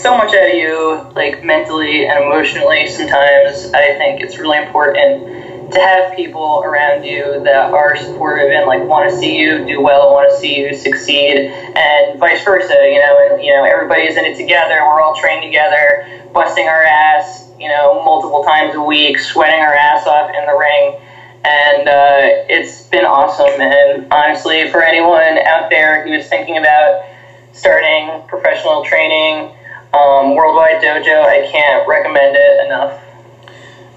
so 0.03 0.17
much 0.17 0.35
out 0.35 0.51
of 0.51 0.55
you, 0.55 1.13
like 1.15 1.45
mentally 1.45 2.07
and 2.07 2.25
emotionally. 2.25 2.89
Sometimes 2.89 3.73
I 3.73 3.95
think 3.99 4.21
it's 4.21 4.39
really 4.39 4.59
important 4.59 5.46
to 5.73 5.81
have 5.81 6.15
people 6.15 6.63
around 6.65 7.05
you 7.05 7.43
that 7.45 7.73
are 7.73 7.97
supportive 7.97 8.51
and 8.51 8.67
like 8.67 8.83
want 8.83 9.11
to 9.11 9.17
see 9.17 9.37
you 9.39 9.65
do 9.67 9.81
well, 9.81 10.13
want 10.13 10.31
to 10.31 10.37
see 10.37 10.59
you 10.59 10.75
succeed, 10.75 11.39
and 11.39 12.19
vice 12.19 12.45
versa. 12.45 12.75
You 12.75 13.01
know, 13.01 13.29
and 13.31 13.43
you 13.43 13.53
know 13.53 13.65
everybody's 13.65 14.17
in 14.17 14.25
it 14.25 14.37
together. 14.37 14.81
We're 14.87 15.01
all 15.01 15.17
trained 15.17 15.43
together, 15.43 16.29
busting 16.33 16.67
our 16.67 16.83
ass. 16.83 17.45
You 17.59 17.69
know, 17.69 18.05
multiple 18.05 18.45
times 18.45 18.75
a 18.75 18.83
week, 18.83 19.19
sweating 19.19 19.61
our 19.61 19.75
ass 19.75 20.07
off 20.07 20.29
in 20.29 20.45
the 20.45 20.57
ring 20.57 21.01
and 21.47 21.89
uh, 21.89 22.45
it's 22.51 22.83
been 22.89 23.05
awesome. 23.05 23.61
And 23.61 24.13
honestly, 24.13 24.69
for 24.71 24.83
anyone 24.83 25.39
out 25.47 25.71
there 25.71 26.05
who 26.05 26.13
is 26.13 26.29
thinking 26.29 26.59
about 26.59 27.05
starting 27.53 28.27
professional 28.27 28.85
training, 28.85 29.55
um, 29.95 30.35
Worldwide 30.35 30.83
Dojo, 30.83 31.25
I 31.25 31.49
can't 31.51 31.87
recommend 31.89 32.37
it 32.37 32.67
enough. 32.67 33.06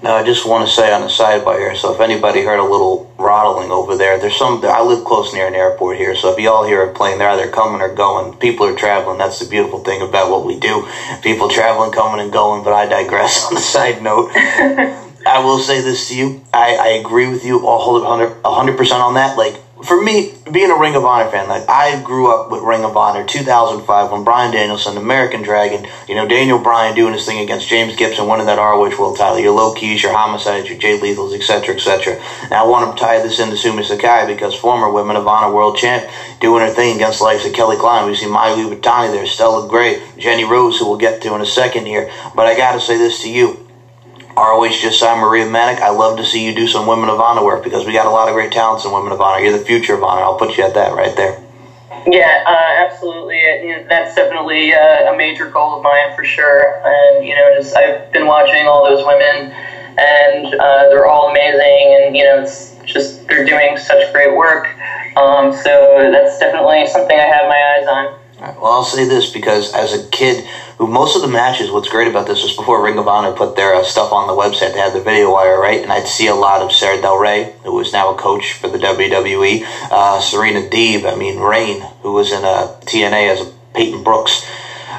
Now, 0.02 0.16
I 0.16 0.24
just 0.24 0.46
want 0.46 0.66
to 0.66 0.74
say 0.74 0.90
on 0.92 1.02
the 1.02 1.08
sidebar 1.08 1.58
here, 1.58 1.74
so 1.74 1.92
if 1.92 2.00
anybody 2.00 2.42
heard 2.42 2.58
a 2.58 2.64
little 2.64 3.12
rattling 3.18 3.70
over 3.70 3.96
there, 3.96 4.18
there's 4.18 4.34
some, 4.34 4.64
I 4.64 4.80
live 4.80 5.04
close 5.04 5.34
near 5.34 5.46
an 5.46 5.54
airport 5.54 5.98
here, 5.98 6.14
so 6.14 6.32
if 6.32 6.38
you 6.38 6.50
all 6.50 6.64
hear 6.64 6.82
a 6.82 6.92
plane, 6.94 7.18
they're 7.18 7.28
either 7.28 7.50
coming 7.50 7.82
or 7.82 7.94
going. 7.94 8.34
People 8.38 8.64
are 8.64 8.74
traveling. 8.74 9.18
That's 9.18 9.40
the 9.40 9.44
beautiful 9.44 9.80
thing 9.80 10.00
about 10.00 10.30
what 10.30 10.46
we 10.46 10.58
do. 10.58 10.88
People 11.20 11.50
traveling, 11.50 11.92
coming 11.92 12.18
and 12.18 12.32
going, 12.32 12.64
but 12.64 12.72
I 12.72 12.86
digress 12.86 13.44
on 13.48 13.52
the 13.52 13.60
side 13.60 14.00
note. 14.00 14.30
I 15.26 15.40
will 15.40 15.58
say 15.58 15.82
this 15.82 16.08
to 16.08 16.16
you. 16.16 16.42
I, 16.50 16.76
I 16.76 16.88
agree 17.04 17.26
with 17.26 17.44
you 17.44 17.66
all 17.66 18.00
100 18.00 18.76
percent 18.78 19.02
on 19.02 19.14
that. 19.14 19.36
Like 19.36 19.60
for 19.82 20.00
me, 20.00 20.34
being 20.50 20.70
a 20.70 20.76
Ring 20.76 20.94
of 20.94 21.04
Honor 21.04 21.30
fan, 21.30 21.48
like 21.48 21.68
I 21.68 22.00
grew 22.02 22.30
up 22.30 22.50
with 22.50 22.62
Ring 22.62 22.84
of 22.84 22.96
Honor 22.96 23.24
2005 23.24 24.10
when 24.10 24.24
Bryan 24.24 24.52
Danielson, 24.52 24.96
American 24.96 25.42
Dragon, 25.42 25.86
you 26.08 26.14
know 26.14 26.26
Daniel 26.26 26.58
Bryan 26.58 26.94
doing 26.94 27.12
his 27.12 27.24
thing 27.24 27.38
against 27.38 27.68
James 27.68 27.96
Gibson, 27.96 28.28
winning 28.28 28.46
that 28.46 28.58
ROH 28.58 28.98
World 28.98 29.16
Title, 29.16 29.38
your 29.38 29.52
Low 29.52 29.74
Kis, 29.74 30.02
your 30.02 30.12
Homicides, 30.12 30.68
your 30.68 30.78
Jay 30.78 30.98
Lethals, 30.98 31.34
etc., 31.34 31.74
etc. 31.74 32.20
And 32.42 32.52
I 32.52 32.62
want 32.64 32.96
to 32.96 33.02
tie 33.02 33.20
this 33.20 33.38
into 33.38 33.56
Sumi 33.56 33.82
Sakai 33.82 34.26
because 34.26 34.54
former 34.54 34.90
Women 34.90 35.16
of 35.16 35.26
Honor 35.26 35.52
World 35.52 35.76
Champ 35.76 36.08
doing 36.40 36.62
her 36.62 36.72
thing 36.72 36.96
against 36.96 37.18
the 37.18 37.24
likes 37.24 37.44
of 37.44 37.52
Kelly 37.52 37.76
Klein. 37.76 38.06
We 38.06 38.14
see 38.14 38.26
Mayu 38.26 38.68
Iwatani 38.68 39.12
there, 39.12 39.26
Stella 39.26 39.68
Gray, 39.68 40.02
Jenny 40.18 40.44
Rose, 40.44 40.78
who 40.78 40.88
we'll 40.88 40.98
get 40.98 41.22
to 41.22 41.34
in 41.34 41.40
a 41.40 41.46
second 41.46 41.86
here. 41.86 42.10
But 42.34 42.46
I 42.46 42.56
got 42.56 42.72
to 42.72 42.80
say 42.80 42.96
this 42.96 43.22
to 43.22 43.30
you 43.30 43.69
ROH 44.36 44.70
just 44.80 44.98
signed 44.98 45.20
Maria 45.20 45.46
Manic. 45.46 45.82
I 45.82 45.90
love 45.90 46.16
to 46.18 46.24
see 46.24 46.44
you 46.44 46.54
do 46.54 46.66
some 46.66 46.86
Women 46.86 47.08
of 47.08 47.20
Honor 47.20 47.44
work 47.44 47.64
because 47.64 47.84
we 47.84 47.92
got 47.92 48.06
a 48.06 48.10
lot 48.10 48.28
of 48.28 48.34
great 48.34 48.52
talents 48.52 48.84
in 48.84 48.92
Women 48.92 49.12
of 49.12 49.20
Honor. 49.20 49.42
You're 49.42 49.56
the 49.56 49.64
future 49.64 49.94
of 49.94 50.02
Honor. 50.02 50.22
I'll 50.22 50.38
put 50.38 50.56
you 50.56 50.64
at 50.64 50.74
that 50.74 50.94
right 50.94 51.14
there. 51.16 51.40
Yeah, 52.06 52.44
uh, 52.46 52.86
absolutely. 52.86 53.42
That's 53.88 54.14
definitely 54.14 54.72
uh, 54.72 55.12
a 55.12 55.16
major 55.16 55.50
goal 55.50 55.76
of 55.76 55.82
mine 55.82 56.14
for 56.14 56.24
sure. 56.24 56.80
And 56.84 57.26
you 57.26 57.34
know, 57.34 57.52
just 57.54 57.76
I've 57.76 58.10
been 58.12 58.26
watching 58.26 58.66
all 58.66 58.84
those 58.84 59.04
women, 59.04 59.52
and 59.98 60.54
uh, 60.54 60.88
they're 60.88 61.06
all 61.06 61.30
amazing. 61.30 61.98
And 62.00 62.16
you 62.16 62.24
know, 62.24 62.40
it's 62.40 62.76
just 62.84 63.26
they're 63.28 63.44
doing 63.44 63.76
such 63.76 64.12
great 64.12 64.34
work. 64.34 64.66
Um, 65.16 65.52
so 65.52 66.08
that's 66.10 66.38
definitely 66.38 66.86
something 66.86 67.18
I 67.18 67.26
have 67.26 67.48
my 67.48 67.76
eyes 67.76 67.86
on. 67.86 68.19
Well, 68.40 68.72
I'll 68.72 68.84
say 68.84 69.06
this 69.06 69.30
because 69.30 69.72
as 69.74 69.92
a 69.92 70.08
kid 70.08 70.46
who 70.78 70.86
most 70.86 71.14
of 71.14 71.20
the 71.20 71.28
matches, 71.28 71.70
what's 71.70 71.90
great 71.90 72.08
about 72.08 72.26
this 72.26 72.42
is 72.42 72.56
before 72.56 72.82
Ring 72.82 72.96
of 72.96 73.06
Honor 73.06 73.32
put 73.32 73.54
their 73.54 73.74
uh, 73.74 73.82
stuff 73.82 74.12
on 74.12 74.26
the 74.26 74.32
website, 74.32 74.72
they 74.72 74.80
had 74.80 74.94
the 74.94 75.02
video 75.02 75.30
wire, 75.30 75.60
right? 75.60 75.82
And 75.82 75.92
I'd 75.92 76.06
see 76.06 76.26
a 76.26 76.34
lot 76.34 76.62
of 76.62 76.72
Sarah 76.72 77.00
Del 77.00 77.18
Rey, 77.18 77.54
who 77.64 77.78
is 77.80 77.92
now 77.92 78.14
a 78.14 78.18
coach 78.18 78.54
for 78.54 78.68
the 78.68 78.78
WWE, 78.78 79.62
uh, 79.90 80.20
Serena 80.20 80.60
Deeb, 80.60 81.04
I 81.04 81.16
mean, 81.16 81.38
Rain, 81.38 81.82
who 82.00 82.12
was 82.12 82.32
in 82.32 82.42
uh, 82.44 82.80
TNA 82.86 83.30
as 83.30 83.40
a 83.42 83.52
Payton 83.74 84.02
Brooks. 84.02 84.42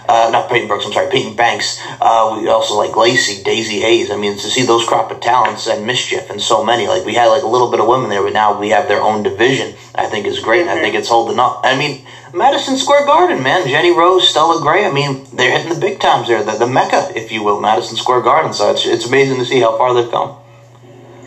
Uh, 0.08 0.29
not 0.31 0.50
Peyton 0.50 0.67
Brooks, 0.67 0.86
I'm 0.86 0.93
sorry, 0.93 1.10
Payton 1.12 1.36
Banks. 1.36 1.79
Uh, 2.01 2.38
we 2.39 2.50
also 2.50 2.75
like 2.75 2.96
Lacey, 2.96 3.43
Daizee 3.43 3.81
Haze. 3.81 4.12
I 4.12 4.15
mean, 4.15 4.34
to 4.34 4.50
see 4.50 4.63
those 4.63 4.86
crop 4.86 5.12
of 5.12 5.22
talents 5.22 5.67
and 5.67 5.88
MsChif 5.88 6.29
and 6.29 6.41
so 6.41 6.63
many. 6.63 6.88
Like 6.88 7.05
we 7.05 7.13
had 7.13 7.27
like 7.27 7.43
a 7.43 7.48
little 7.48 7.72
bit 7.72 7.79
of 7.79 7.88
women 7.88 8.10
there, 8.10 8.24
but 8.24 8.34
now 8.34 8.60
we 8.60 8.70
have 8.70 8.88
their 8.88 9.01
own 9.01 9.24
division. 9.24 9.75
I 9.96 10.08
think 10.08 10.25
is 10.25 10.39
great. 10.39 10.67
I 10.67 10.81
think 10.81 10.96
it's 10.96 11.10
holding 11.10 11.39
up. 11.39 11.62
I 11.63 11.77
mean, 11.77 12.05
Madison 12.34 12.77
Square 12.77 13.05
Garden, 13.05 13.43
man. 13.43 13.67
Jenny 13.67 13.91
Rose, 13.91 14.29
Stella 14.29 14.62
Gray. 14.62 14.86
I 14.86 14.91
mean, 14.91 15.25
they're 15.34 15.51
hitting 15.51 15.74
the 15.74 15.79
big 15.79 16.00
times 16.00 16.27
there, 16.27 16.43
the, 16.43 16.53
the 16.53 16.67
mecca, 16.67 17.12
if 17.15 17.31
you 17.31 17.43
will, 17.43 17.60
Madison 17.60 17.98
Square 17.98 18.22
Garden. 18.22 18.53
So 18.53 18.72
it's 18.72 18.86
it's 18.86 19.05
amazing 19.05 19.38
to 19.38 19.46
see 19.46 19.60
how 19.60 19.77
far 19.77 19.93
they've 19.93 20.10
come. 20.10 20.38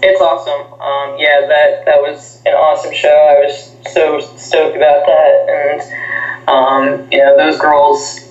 It's 0.02 0.20
awesome. 0.20 0.72
Um, 0.80 1.18
yeah, 1.18 1.46
that 1.46 1.86
that 1.86 2.00
was 2.00 2.42
an 2.44 2.52
awesome 2.52 2.92
show. 2.92 3.08
I 3.08 3.44
was 3.44 3.72
so 3.92 4.20
stoked 4.36 4.76
about 4.76 5.06
that, 5.06 5.48
and 5.48 6.48
um, 6.48 7.08
you 7.10 7.18
know, 7.18 7.36
those 7.36 7.58
girls 7.58 8.23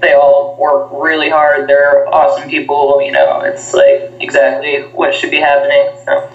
they 0.00 0.12
all 0.14 0.56
work 0.58 0.90
really 0.92 1.28
hard. 1.28 1.68
They're 1.68 2.06
awesome 2.08 2.48
people. 2.48 3.00
You 3.02 3.12
know, 3.12 3.40
it's 3.40 3.74
like 3.74 4.12
exactly 4.20 4.82
what 4.92 5.14
should 5.14 5.30
be 5.30 5.38
happening. 5.38 5.96
So. 6.04 6.30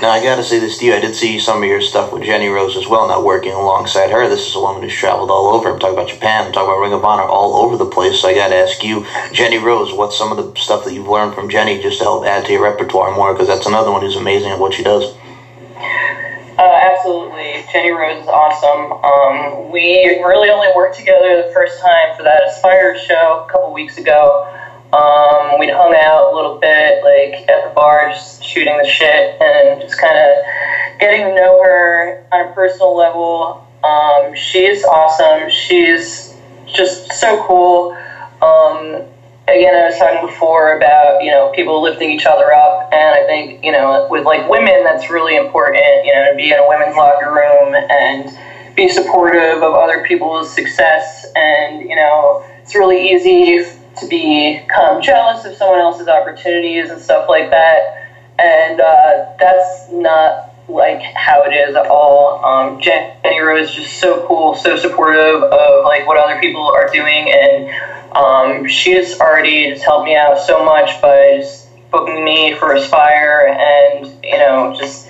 Now 0.00 0.10
I 0.10 0.22
gotta 0.22 0.42
say 0.42 0.58
this 0.58 0.76
to 0.78 0.84
you. 0.84 0.94
I 0.94 1.00
did 1.00 1.14
see 1.14 1.38
some 1.38 1.62
of 1.62 1.68
your 1.68 1.80
stuff 1.80 2.12
with 2.12 2.22
Jenny 2.22 2.48
Rose 2.48 2.76
as 2.76 2.86
well. 2.86 3.08
Not 3.08 3.24
working 3.24 3.52
alongside 3.52 4.10
her. 4.10 4.28
This 4.28 4.46
is 4.46 4.54
a 4.54 4.60
woman 4.60 4.82
who's 4.82 4.92
traveled 4.92 5.30
all 5.30 5.48
over. 5.48 5.70
I'm 5.70 5.78
talking 5.78 5.96
about 5.96 6.08
Japan. 6.08 6.46
I'm 6.46 6.52
talking 6.52 6.68
about 6.68 6.80
Ring 6.80 6.92
of 6.92 7.02
Honor 7.02 7.22
all 7.22 7.56
over 7.56 7.78
the 7.78 7.86
place. 7.86 8.20
So 8.20 8.28
I 8.28 8.34
gotta 8.34 8.56
ask 8.56 8.84
you, 8.84 9.06
Jenny 9.32 9.56
Rose, 9.56 9.94
what's 9.94 10.16
some 10.16 10.30
of 10.30 10.36
the 10.36 10.60
stuff 10.60 10.84
that 10.84 10.92
you've 10.92 11.08
learned 11.08 11.34
from 11.34 11.48
Jenny 11.48 11.80
just 11.80 11.98
to 11.98 12.04
help 12.04 12.26
add 12.26 12.44
to 12.44 12.52
your 12.52 12.62
repertoire 12.62 13.14
more? 13.14 13.32
Because 13.32 13.48
that's 13.48 13.66
another 13.66 13.90
one 13.90 14.02
who's 14.02 14.16
amazing 14.16 14.50
at 14.50 14.58
what 14.58 14.74
she 14.74 14.82
does. 14.82 15.14
Uh, 16.58 16.95
absolutely. 17.06 17.64
Jenny 17.72 17.90
Rose 17.90 18.22
is 18.22 18.28
awesome. 18.28 18.92
Um, 18.92 19.70
we 19.70 20.18
really 20.24 20.50
only 20.50 20.68
worked 20.74 20.96
together 20.96 21.42
the 21.46 21.52
first 21.52 21.80
time 21.80 22.16
for 22.16 22.24
that 22.24 22.42
Aspire 22.48 22.98
show 22.98 23.46
a 23.46 23.52
couple 23.52 23.72
weeks 23.72 23.96
ago. 23.96 24.52
Um, 24.92 25.58
we'd 25.58 25.70
hung 25.70 25.94
out 25.96 26.32
a 26.32 26.34
little 26.34 26.58
bit, 26.58 27.04
like 27.04 27.48
at 27.48 27.68
the 27.68 27.72
bar, 27.74 28.10
just 28.10 28.42
shooting 28.42 28.76
the 28.78 28.88
shit 28.88 29.40
and 29.40 29.80
just 29.80 30.00
kind 30.00 30.16
of 30.16 30.98
getting 30.98 31.26
to 31.26 31.34
know 31.34 31.62
her 31.62 32.26
on 32.32 32.48
a 32.48 32.52
personal 32.54 32.96
level. 32.96 33.66
Um, 33.84 34.34
she's 34.34 34.84
awesome. 34.84 35.48
She's 35.48 36.34
just 36.66 37.12
so 37.12 37.44
cool. 37.46 37.96
Um, 38.42 39.04
again, 39.48 39.74
I 39.74 39.86
was 39.86 39.98
talking 39.98 40.26
before 40.26 40.76
about 40.76 41.22
you 41.22 41.30
know 41.30 41.52
people 41.54 41.82
lifting 41.82 42.10
each 42.10 42.26
other 42.26 42.52
up, 42.52 42.92
and 42.92 43.18
I 43.18 43.26
think 43.26 43.64
you 43.64 43.72
know 43.72 44.06
with 44.10 44.24
like 44.24 44.48
women, 44.48 44.84
that's 44.84 45.10
really 45.10 45.36
important. 45.36 45.82
You 46.04 46.14
know, 46.14 46.30
to 46.30 46.36
be 46.36 46.50
in 46.50 46.58
a 46.58 46.68
women's 46.68 46.96
locker 46.96 47.30
room 47.30 47.74
and 47.74 48.76
be 48.76 48.88
supportive 48.88 49.62
of 49.62 49.74
other 49.74 50.04
people's 50.04 50.52
success, 50.52 51.26
and 51.34 51.80
you 51.88 51.96
know, 51.96 52.44
it's 52.62 52.74
really 52.74 53.10
easy 53.10 53.64
to 53.98 54.06
become 54.06 55.00
jealous 55.00 55.44
of 55.46 55.54
someone 55.54 55.78
else's 55.80 56.08
opportunities 56.08 56.90
and 56.90 57.00
stuff 57.00 57.28
like 57.28 57.50
that, 57.50 58.08
and 58.38 58.80
uh, 58.80 59.32
that's 59.38 59.90
not 59.90 60.52
like 60.68 61.02
how 61.14 61.42
it 61.42 61.52
is 61.52 61.76
at 61.76 61.86
all. 61.86 62.44
Um, 62.44 62.80
Jenny 62.80 63.40
Rose 63.40 63.68
is 63.70 63.74
just 63.74 64.00
so 64.00 64.26
cool, 64.26 64.54
so 64.54 64.76
supportive 64.76 65.42
of 65.42 65.84
like 65.84 66.06
what 66.06 66.18
other 66.18 66.40
people 66.40 66.72
are 66.74 66.88
doing, 66.88 67.32
and 67.32 67.70
um, 68.16 68.66
she 68.66 68.92
has 68.92 69.20
already 69.20 69.70
just 69.70 69.84
helped 69.84 70.06
me 70.06 70.16
out 70.16 70.38
so 70.38 70.64
much 70.64 71.00
by 71.00 71.42
booking 71.90 72.24
me 72.24 72.52
for 72.54 72.74
Aspire 72.74 73.46
and 73.48 74.24
you 74.24 74.38
know 74.38 74.74
just 74.76 75.08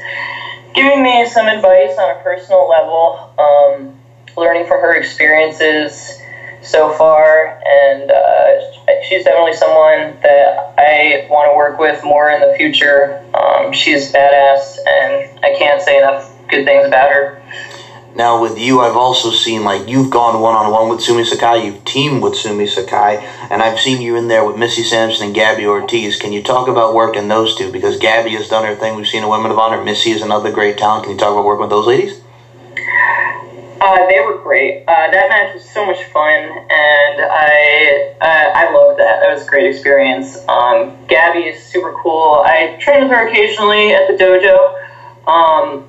giving 0.75 1.03
me 1.03 1.27
some 1.27 1.47
advice 1.47 1.97
on 1.99 2.17
a 2.17 2.23
personal 2.23 2.69
level, 2.69 3.33
um, 3.39 3.99
learning 4.37 4.67
from 4.67 4.81
her 4.81 4.95
experiences 4.95 6.21
so 6.67 6.93
far, 6.93 7.61
and 7.65 8.11
uh, 8.11 9.03
she's 9.03 9.25
definitely 9.25 9.55
someone 9.55 10.19
that 10.23 10.75
I 10.77 11.27
want 11.31 11.51
to 11.51 11.57
work 11.57 11.79
with 11.79 12.03
more 12.05 12.29
in 12.31 12.41
the 12.41 12.55
future. 12.57 13.23
Um, 13.35 13.73
she's 13.73 14.13
badass, 14.13 14.79
and 14.87 15.39
I 15.45 15.55
can't 15.57 15.81
say 15.81 15.99
enough 15.99 16.31
good 16.49 16.65
things 16.65 16.87
about 16.87 17.11
her. 17.11 17.41
Now 18.17 18.41
with 18.41 18.59
you, 18.59 18.81
I've 18.81 18.97
also 18.97 19.31
seen 19.31 19.63
like 19.63 19.89
you've 19.89 20.11
gone 20.11 20.41
one 20.41 20.55
on 20.55 20.73
one 20.73 20.89
with 20.89 21.03
Sumi 21.03 21.23
Sakai, 21.23 21.67
you've 21.67 21.85
teamed 21.85 22.23
with 22.23 22.35
Sumi 22.35 22.67
Sakai, 22.67 23.23
and 23.51 23.63
I've 23.63 23.79
seen 23.79 24.01
you 24.01 24.17
in 24.17 24.27
there 24.29 24.43
with 24.43 24.57
Missy 24.57 24.83
Sampson 24.83 25.27
and 25.27 25.35
Gabby 25.35 25.67
Ortiz. 25.67 26.17
Can 26.17 26.33
you 26.33 26.43
talk 26.43 26.67
about 26.67 26.95
working 26.95 27.29
those 27.29 27.55
two? 27.55 27.71
Because 27.71 27.99
Gabby 27.99 28.33
has 28.33 28.49
done 28.49 28.65
her 28.65 28.75
thing. 28.75 28.95
We've 28.95 29.07
seen 29.07 29.23
a 29.23 29.29
Women 29.29 29.51
of 29.51 29.59
Honor. 29.59 29.83
Missy 29.83 30.13
is 30.13 30.23
another 30.23 30.51
great 30.51 30.79
talent. 30.79 31.05
Can 31.05 31.13
you 31.13 31.19
talk 31.19 31.33
about 31.33 31.45
working 31.45 31.61
with 31.61 31.71
those 31.71 31.87
ladies? 31.87 32.19
Uh, 33.81 34.07
they 34.09 34.21
were 34.21 34.39
great. 34.39 34.85
Uh, 34.89 35.11
that 35.11 35.29
match 35.29 35.55
was 35.55 35.69
so 35.69 35.85
much 35.85 36.03
fun, 36.05 36.33
and 36.33 37.21
I 37.21 38.15
uh, 38.21 38.53
I 38.55 38.73
loved 38.73 38.99
that. 38.99 39.21
That 39.21 39.35
was 39.35 39.47
a 39.47 39.47
great 39.47 39.67
experience. 39.67 40.37
Um, 40.49 40.97
Gabby 41.09 41.41
is 41.41 41.63
super 41.63 41.93
cool. 42.03 42.43
I 42.45 42.79
train 42.81 43.03
with 43.03 43.11
her 43.11 43.29
occasionally 43.29 43.93
at 43.93 44.07
the 44.09 44.15
dojo. 44.15 45.29
Um, 45.29 45.85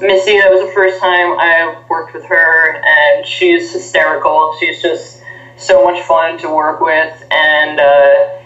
Missy, 0.00 0.38
that 0.38 0.50
was 0.50 0.60
the 0.60 0.72
first 0.74 1.00
time 1.00 1.38
I 1.38 1.82
worked 1.88 2.12
with 2.12 2.24
her, 2.26 2.76
and 2.76 3.26
she's 3.26 3.72
hysterical. 3.72 4.54
She's 4.60 4.82
just 4.82 5.22
so 5.56 5.84
much 5.84 6.00
fun 6.02 6.38
to 6.38 6.50
work 6.54 6.80
with, 6.80 7.24
and 7.30 7.80
uh, 7.80 8.38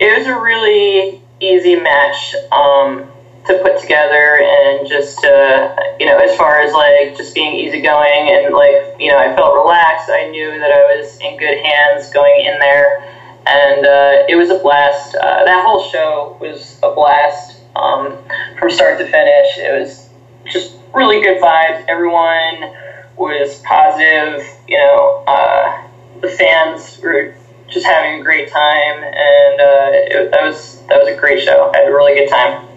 it 0.00 0.16
was 0.16 0.26
a 0.26 0.40
really 0.40 1.20
easy 1.40 1.76
match 1.76 2.34
um, 2.50 3.10
to 3.48 3.58
put 3.62 3.80
together, 3.80 4.40
and 4.40 4.86
just 4.86 5.24
uh, 5.24 5.74
you 5.98 6.06
know, 6.06 6.18
as 6.18 6.36
far 6.36 6.60
as 6.60 6.72
like 6.72 7.16
just 7.16 7.34
being 7.34 7.54
easygoing 7.56 8.30
and 8.30 8.54
like 8.54 9.00
you 9.00 9.10
know, 9.10 9.18
I 9.18 9.34
felt 9.34 9.54
relaxed. 9.54 10.10
I 10.10 10.28
knew 10.30 10.58
that 10.58 10.70
I 10.70 10.96
was 10.96 11.18
in 11.20 11.36
good 11.36 11.58
hands 11.58 12.10
going 12.10 12.44
in 12.44 12.58
there, 12.60 13.00
and 13.46 13.86
uh, 13.86 14.24
it 14.28 14.36
was 14.36 14.50
a 14.50 14.58
blast. 14.58 15.14
Uh, 15.14 15.44
that 15.44 15.64
whole 15.64 15.82
show 15.82 16.36
was 16.40 16.78
a 16.82 16.92
blast 16.92 17.56
um, 17.74 18.18
from 18.58 18.70
start 18.70 18.98
to 18.98 19.04
finish. 19.04 19.58
It 19.58 19.78
was 19.78 20.08
just 20.46 20.76
really 20.94 21.22
good 21.22 21.40
vibes. 21.40 21.84
Everyone 21.88 22.74
was 23.16 23.60
positive. 23.60 24.46
You 24.66 24.78
know, 24.78 25.24
uh, 25.26 25.88
the 26.20 26.28
fans 26.28 27.00
were 27.02 27.34
just 27.68 27.86
having 27.86 28.20
a 28.20 28.22
great 28.22 28.50
time, 28.50 29.02
and 29.02 29.60
uh, 29.60 29.90
it, 29.92 30.30
that 30.32 30.42
was 30.42 30.82
that 30.88 30.98
was 30.98 31.08
a 31.08 31.16
great 31.16 31.42
show. 31.42 31.70
I 31.74 31.78
had 31.78 31.88
a 31.88 31.92
really 31.92 32.14
good 32.14 32.28
time. 32.28 32.67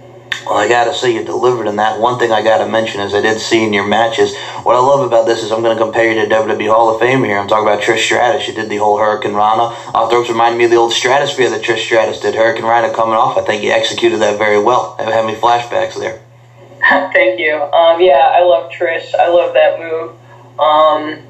Well, 0.45 0.57
I 0.57 0.67
gotta 0.67 0.93
say 0.93 1.13
you 1.13 1.23
delivered 1.23 1.67
in 1.67 1.75
that. 1.77 1.99
One 1.99 2.17
thing 2.17 2.31
I 2.31 2.41
gotta 2.41 2.67
mention 2.67 3.01
is 3.01 3.13
I 3.13 3.21
did 3.21 3.39
see 3.39 3.63
in 3.63 3.73
your 3.73 3.85
matches. 3.85 4.35
What 4.63 4.75
I 4.75 4.79
love 4.79 5.01
about 5.01 5.25
this 5.25 5.43
is 5.43 5.51
I'm 5.51 5.61
gonna 5.61 5.77
compare 5.77 6.11
you 6.11 6.27
to 6.27 6.35
WWE 6.35 6.67
Hall 6.69 6.89
of 6.89 6.99
Fame 6.99 7.23
here. 7.23 7.37
I'm 7.37 7.47
talking 7.47 7.67
about 7.67 7.81
Trish 7.81 7.99
Stratus. 7.99 8.47
You 8.47 8.53
did 8.53 8.69
the 8.69 8.77
whole 8.77 8.97
Hurricanrana. 8.97 9.71
Arthros 9.93 10.29
reminded 10.29 10.57
me 10.57 10.65
of 10.65 10.71
the 10.71 10.77
old 10.77 10.91
Stratusphere 10.91 11.49
that 11.51 11.61
Trish 11.61 11.85
Stratus 11.85 12.19
did. 12.19 12.33
Hurricanrana 12.33 12.93
coming 12.93 13.15
off. 13.15 13.37
I 13.37 13.41
think 13.41 13.63
you 13.63 13.71
executed 13.71 14.17
that 14.17 14.37
very 14.37 14.61
well. 14.61 14.95
It 14.99 15.05
had 15.05 15.25
me 15.25 15.35
flashbacks 15.35 15.99
there. 15.99 16.21
Thank 17.13 17.39
you. 17.39 17.55
Um, 17.55 18.01
yeah, 18.01 18.31
I 18.33 18.41
love 18.41 18.71
Trish. 18.71 19.13
I 19.15 19.27
love 19.29 19.53
that 19.53 19.77
move. 19.77 20.09
Um, 20.59 21.21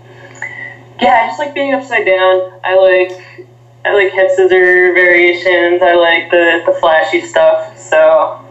yeah, 1.02 1.22
I 1.24 1.28
just 1.28 1.40
like 1.40 1.54
being 1.54 1.74
upside 1.74 2.06
down. 2.06 2.52
I 2.64 2.76
like 2.76 3.48
I 3.84 3.94
like 3.94 4.12
head 4.14 4.30
scissor 4.30 4.94
variations. 4.94 5.82
I 5.82 5.94
like 5.94 6.30
the, 6.30 6.62
the 6.66 6.72
flashy 6.80 7.22
stuff. 7.22 7.78
So 7.78 7.98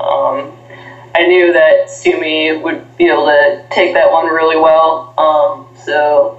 um, 0.01 0.57
I 1.15 1.25
knew 1.27 1.53
that 1.53 1.89
Sumi 1.89 2.53
would 2.53 2.97
be 2.97 3.07
able 3.07 3.27
to 3.27 3.65
take 3.71 3.95
that 3.95 4.11
one 4.11 4.27
really 4.27 4.57
well. 4.57 5.15
Um, 5.19 5.69
so 5.77 6.39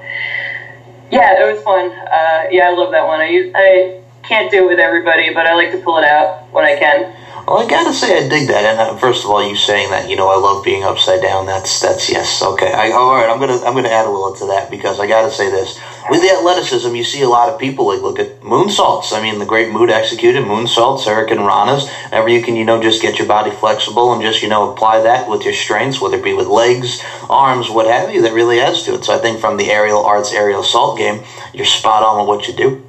yeah, 1.10 1.42
it 1.42 1.54
was 1.54 1.62
fun. 1.64 1.90
Uh, 1.90 2.48
yeah, 2.52 2.68
I 2.68 2.72
love 2.72 2.92
that 2.92 3.06
one. 3.06 3.22
I 3.22 3.52
I 3.56 4.02
can't 4.24 4.52
do 4.52 4.66
it 4.66 4.68
with 4.68 4.80
everybody, 4.80 5.34
but 5.34 5.46
I 5.46 5.54
like 5.54 5.72
to 5.72 5.78
pull 5.78 5.98
it 5.98 6.06
out 6.06 6.52
when 6.52 6.66
I 6.66 6.78
can. 6.78 7.16
Well, 7.48 7.66
I 7.66 7.68
gotta 7.68 7.94
say 7.94 8.24
I 8.24 8.30
dig 8.30 8.48
that. 8.50 8.64
And 8.64 8.80
uh, 8.80 8.96
first 8.98 9.26
of 9.26 9.32
all, 9.32 9.48
you 9.48 9.56
saying 9.56 9.90
that 9.90 10.10
you 10.10 10.16
know 10.16 10.30
I 10.30 10.38
love 10.38 10.64
being 10.64 10.84
upside 10.84 11.22
down. 11.22 11.46
That's 11.46 11.80
that's 11.80 12.10
yes. 12.10 12.42
Okay. 12.42 12.72
I, 12.72 12.92
all 12.92 13.16
right. 13.16 13.30
I'm 13.30 13.40
gonna 13.40 13.58
I'm 13.66 13.74
gonna 13.74 13.90
add 13.90 14.06
a 14.06 14.10
little 14.10 14.34
to 14.36 14.46
that 14.48 14.70
because 14.70 15.00
I 15.00 15.08
gotta 15.08 15.32
say 15.32 15.50
this. 15.50 15.80
With 16.10 16.22
the 16.22 16.30
athleticism, 16.30 16.94
you 16.96 17.04
see 17.04 17.22
a 17.22 17.30
lot 17.30 17.50
of 17.50 17.60
people 17.60 17.88
like 17.88 18.02
look 18.02 18.20
at 18.20 18.42
moonsaults. 18.42 19.12
I 19.12 19.22
mean, 19.22 19.40
the 19.40 19.46
great 19.46 19.72
mood 19.72 19.90
executed 19.90 20.44
moonsaults, 20.44 21.06
Ranas. 21.06 21.90
Whenever 22.10 22.30
you 22.30 22.42
can, 22.42 22.56
you 22.56 22.66
know, 22.66 22.82
just 22.82 23.02
get 23.02 23.18
your 23.18 23.28
body 23.28 23.52
flexible 23.52 24.14
and 24.14 24.22
just 24.22 24.44
you 24.44 24.50
know 24.50 24.72
apply 24.72 25.02
that 25.02 25.28
with 25.28 25.44
your 25.44 25.54
strengths, 25.54 26.00
whether 26.00 26.18
it 26.18 26.24
be 26.24 26.34
with 26.34 26.48
legs, 26.48 27.04
arms, 27.30 27.70
what 27.70 27.88
have 27.88 28.14
you. 28.14 28.22
That 28.22 28.34
really 28.34 28.60
adds 28.60 28.84
to 28.84 28.96
it. 28.96 29.04
So 29.04 29.18
I 29.18 29.20
think 29.20 29.40
from 29.40 29.58
the 29.58 29.72
aerial 29.72 30.06
arts, 30.06 30.32
aerial 30.32 30.62
assault 30.62 30.98
game, 30.98 31.24
you're 31.54 31.66
spot 31.66 32.04
on 32.04 32.20
with 32.20 32.28
what 32.28 32.48
you 32.48 32.54
do. 32.54 32.88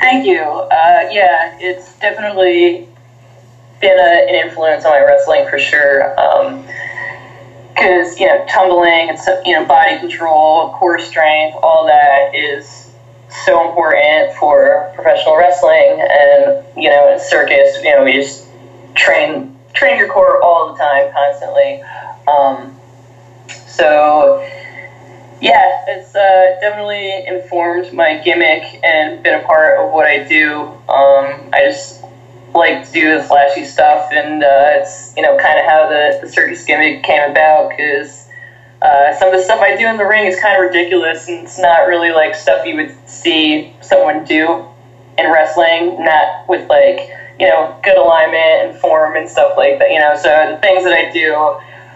Thank 0.00 0.26
you. 0.26 0.40
Uh, 0.40 1.08
yeah, 1.10 1.58
it's 1.60 1.98
definitely 1.98 2.87
been 3.80 3.98
a, 3.98 4.28
an 4.28 4.46
influence 4.46 4.84
on 4.84 4.92
my 4.92 5.00
wrestling 5.00 5.48
for 5.48 5.58
sure. 5.58 6.10
Because 7.74 8.12
um, 8.12 8.18
you 8.18 8.26
know, 8.26 8.44
tumbling 8.48 9.10
and 9.10 9.18
so, 9.18 9.40
you 9.44 9.52
know, 9.52 9.64
body 9.64 9.98
control, 9.98 10.72
core 10.74 10.98
strength, 10.98 11.56
all 11.62 11.86
that 11.86 12.34
is 12.34 12.88
so 13.44 13.68
important 13.68 14.34
for 14.38 14.90
professional 14.94 15.36
wrestling 15.36 16.00
and 16.00 16.64
you 16.76 16.88
know 16.88 17.12
in 17.12 17.20
circus 17.20 17.82
you 17.82 17.90
know 17.94 18.04
we 18.04 18.12
just 18.12 18.46
train 18.94 19.54
train 19.74 19.98
your 19.98 20.08
core 20.08 20.42
all 20.42 20.72
the 20.72 20.78
time 20.78 21.12
constantly 21.12 21.82
um, 22.26 22.74
so 23.66 24.40
yeah 25.40 25.84
it's 25.88 26.14
uh, 26.14 26.58
definitely 26.60 27.26
informed 27.26 27.92
my 27.92 28.20
gimmick 28.24 28.82
and 28.82 29.22
been 29.22 29.40
a 29.40 29.44
part 29.44 29.78
of 29.78 29.92
what 29.92 30.06
i 30.06 30.26
do 30.26 30.62
um, 30.88 31.50
i 31.52 31.62
just 31.64 31.97
like 32.54 32.90
do 32.92 33.18
the 33.18 33.24
flashy 33.24 33.64
stuff 33.64 34.10
and 34.12 34.42
uh, 34.42 34.70
it's 34.72 35.12
you 35.16 35.22
know 35.22 35.36
kind 35.36 35.58
of 35.58 35.64
how 35.66 35.88
the, 35.88 36.18
the 36.22 36.28
circus 36.28 36.64
gimmick 36.64 37.02
came 37.02 37.22
about 37.30 37.70
because 37.70 38.28
uh, 38.80 39.12
some 39.18 39.32
of 39.32 39.34
the 39.34 39.42
stuff 39.42 39.60
I 39.60 39.76
do 39.76 39.88
in 39.88 39.96
the 39.96 40.06
ring 40.06 40.26
is 40.26 40.38
kind 40.38 40.54
of 40.56 40.62
ridiculous, 40.62 41.26
and 41.28 41.44
it's 41.44 41.58
not 41.58 41.86
really 41.88 42.12
like 42.12 42.34
stuff 42.34 42.64
you 42.64 42.76
would 42.76 42.94
see 43.08 43.74
someone 43.80 44.24
do 44.24 44.64
in 45.18 45.32
wrestling. 45.32 46.04
Not 46.04 46.48
with 46.48 46.68
like 46.70 47.10
you 47.40 47.48
know 47.48 47.76
good 47.82 47.96
alignment 47.96 48.70
and 48.70 48.78
form 48.78 49.16
and 49.16 49.28
stuff 49.28 49.54
like 49.56 49.80
that. 49.80 49.90
You 49.90 49.98
know, 49.98 50.14
so 50.14 50.28
the 50.54 50.60
things 50.62 50.84
that 50.84 50.92
I 50.92 51.10
do 51.10 51.34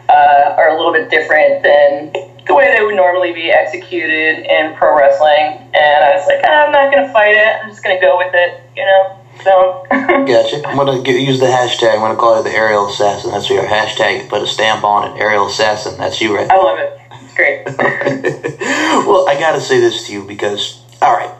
uh, 0.08 0.54
are 0.58 0.70
a 0.70 0.76
little 0.76 0.92
bit 0.92 1.08
different 1.08 1.62
than 1.62 2.12
the 2.44 2.54
way 2.54 2.74
they 2.76 2.82
would 2.82 2.96
normally 2.96 3.32
be 3.32 3.52
executed 3.52 4.44
in 4.50 4.74
pro 4.74 4.98
wrestling. 4.98 5.62
And 5.74 6.04
I 6.04 6.10
was 6.16 6.26
like, 6.26 6.40
ah, 6.44 6.66
I'm 6.66 6.72
not 6.72 6.92
gonna 6.92 7.12
fight 7.12 7.36
it. 7.36 7.62
I'm 7.62 7.70
just 7.70 7.84
gonna 7.84 8.00
go 8.00 8.18
with 8.18 8.34
it. 8.34 8.60
You 8.76 8.84
know. 8.84 9.21
So. 9.42 9.84
gotcha. 9.90 10.66
I'm 10.66 10.76
gonna 10.76 11.02
get, 11.02 11.20
use 11.20 11.40
the 11.40 11.46
hashtag. 11.46 11.94
I'm 11.94 12.00
gonna 12.00 12.16
call 12.16 12.38
it 12.40 12.42
the 12.44 12.52
aerial 12.54 12.88
assassin. 12.88 13.30
That's 13.30 13.48
your 13.48 13.64
hashtag. 13.64 14.28
Put 14.28 14.42
a 14.42 14.46
stamp 14.46 14.84
on 14.84 15.10
it. 15.10 15.20
Aerial 15.20 15.46
assassin. 15.46 15.98
That's 15.98 16.20
you, 16.20 16.34
right? 16.34 16.50
I 16.50 16.56
love 16.56 16.78
it. 16.78 16.98
It's 17.12 17.34
great. 17.34 17.64
well, 19.06 19.28
I 19.28 19.36
gotta 19.38 19.60
say 19.60 19.80
this 19.80 20.06
to 20.06 20.12
you 20.12 20.24
because, 20.24 20.80
all 21.00 21.12
right, 21.12 21.30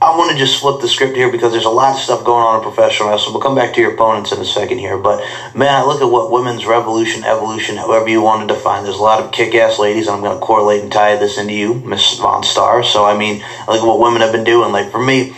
I 0.00 0.16
want 0.16 0.32
to 0.32 0.36
just 0.36 0.60
flip 0.60 0.82
the 0.82 0.88
script 0.88 1.16
here 1.16 1.30
because 1.30 1.52
there's 1.52 1.64
a 1.64 1.70
lot 1.70 1.94
of 1.94 1.98
stuff 1.98 2.24
going 2.24 2.44
on 2.44 2.56
in 2.56 2.62
professional 2.62 3.08
wrestling. 3.08 3.32
We'll 3.32 3.42
come 3.42 3.54
back 3.54 3.72
to 3.74 3.80
your 3.80 3.94
opponents 3.94 4.32
in 4.32 4.38
a 4.38 4.44
second 4.44 4.78
here, 4.78 4.98
but 4.98 5.24
man, 5.54 5.74
I 5.74 5.82
look 5.82 6.02
at 6.02 6.10
what 6.10 6.30
women's 6.30 6.66
revolution, 6.66 7.24
evolution, 7.24 7.76
however 7.76 8.08
you 8.08 8.20
want 8.20 8.46
to 8.46 8.54
define. 8.54 8.82
There's 8.82 8.98
a 8.98 9.02
lot 9.02 9.20
of 9.20 9.32
kick-ass 9.32 9.78
ladies. 9.78 10.06
And 10.06 10.16
I'm 10.16 10.22
going 10.22 10.38
to 10.38 10.44
correlate 10.44 10.82
and 10.82 10.92
tie 10.92 11.16
this 11.16 11.38
into 11.38 11.54
you, 11.54 11.74
Miss 11.74 12.18
Von 12.18 12.42
Star. 12.42 12.82
So 12.82 13.06
I 13.06 13.16
mean, 13.16 13.42
I 13.42 13.72
look 13.72 13.80
at 13.80 13.86
what 13.86 13.98
women 13.98 14.20
have 14.20 14.32
been 14.32 14.44
doing. 14.44 14.72
Like 14.72 14.90
for 14.90 15.02
me 15.02 15.34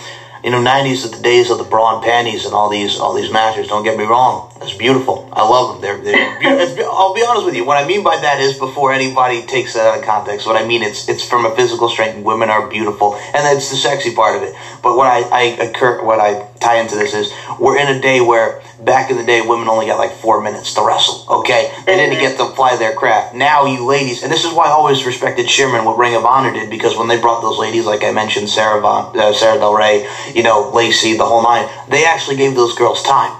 you 0.46 0.52
know, 0.52 0.62
'90s 0.62 1.04
are 1.04 1.08
the 1.16 1.20
days 1.20 1.50
of 1.50 1.58
the 1.58 1.64
bra 1.64 1.96
and 1.96 2.04
panties 2.04 2.44
and 2.44 2.54
all 2.54 2.68
these 2.68 3.00
all 3.00 3.12
these 3.12 3.32
matches. 3.32 3.66
Don't 3.66 3.82
get 3.82 3.98
me 3.98 4.04
wrong; 4.04 4.54
that's 4.60 4.74
beautiful. 4.74 5.28
I 5.32 5.42
love 5.42 5.72
them. 5.72 5.80
They're, 5.82 6.00
they're 6.00 6.86
I'll 6.86 7.14
be 7.14 7.24
honest 7.24 7.44
with 7.46 7.56
you. 7.56 7.64
What 7.64 7.82
I 7.82 7.84
mean 7.84 8.04
by 8.04 8.16
that 8.18 8.38
is 8.38 8.56
before 8.56 8.92
anybody 8.92 9.44
takes 9.44 9.74
that 9.74 9.86
out 9.88 9.98
of 9.98 10.04
context. 10.04 10.46
What 10.46 10.54
I 10.54 10.64
mean 10.64 10.84
it's 10.84 11.08
it's 11.08 11.24
from 11.26 11.46
a 11.46 11.54
physical 11.56 11.88
strength. 11.88 12.24
Women 12.24 12.48
are 12.48 12.68
beautiful, 12.68 13.16
and 13.16 13.44
that's 13.44 13.70
the 13.70 13.76
sexy 13.76 14.14
part 14.14 14.36
of 14.36 14.44
it. 14.44 14.54
But 14.84 14.96
what 14.96 15.08
I 15.08 15.22
I 15.32 15.42
occur, 15.66 16.04
what 16.04 16.20
I 16.20 16.46
tie 16.60 16.76
into 16.76 16.94
this 16.94 17.12
is 17.12 17.32
we're 17.58 17.78
in 17.78 17.88
a 17.88 18.00
day 18.00 18.20
where 18.20 18.62
back 18.80 19.10
in 19.10 19.16
the 19.16 19.24
day 19.24 19.40
women 19.40 19.68
only 19.68 19.86
got 19.86 19.98
like 19.98 20.12
four 20.12 20.40
minutes 20.40 20.74
to 20.74 20.82
wrestle. 20.82 21.24
Okay, 21.40 21.72
they 21.86 21.96
didn't 21.96 22.20
get 22.20 22.36
to 22.38 22.54
fly 22.54 22.76
their 22.76 22.94
craft. 22.94 23.34
Now 23.34 23.66
you 23.66 23.84
ladies, 23.84 24.22
and 24.22 24.32
this 24.32 24.44
is 24.44 24.52
why 24.52 24.66
I 24.66 24.70
always 24.70 25.04
respected 25.04 25.48
Sherman 25.50 25.84
what 25.84 25.98
Ring 25.98 26.14
of 26.14 26.24
Honor 26.24 26.52
did 26.52 26.70
because 26.70 26.96
when 26.96 27.08
they 27.08 27.20
brought 27.20 27.40
those 27.40 27.58
ladies, 27.58 27.84
like 27.84 28.04
I 28.04 28.12
mentioned, 28.12 28.48
Sarah 28.48 28.80
Von, 28.80 29.18
uh, 29.18 29.32
Sarah 29.32 29.58
Del 29.58 29.74
Rey, 29.74 30.06
you 30.36 30.42
know, 30.42 30.70
Lacey, 30.70 31.16
the 31.16 31.24
whole 31.24 31.42
nine, 31.42 31.66
they 31.88 32.04
actually 32.04 32.36
gave 32.36 32.54
those 32.54 32.74
girls 32.74 33.02
time. 33.02 33.34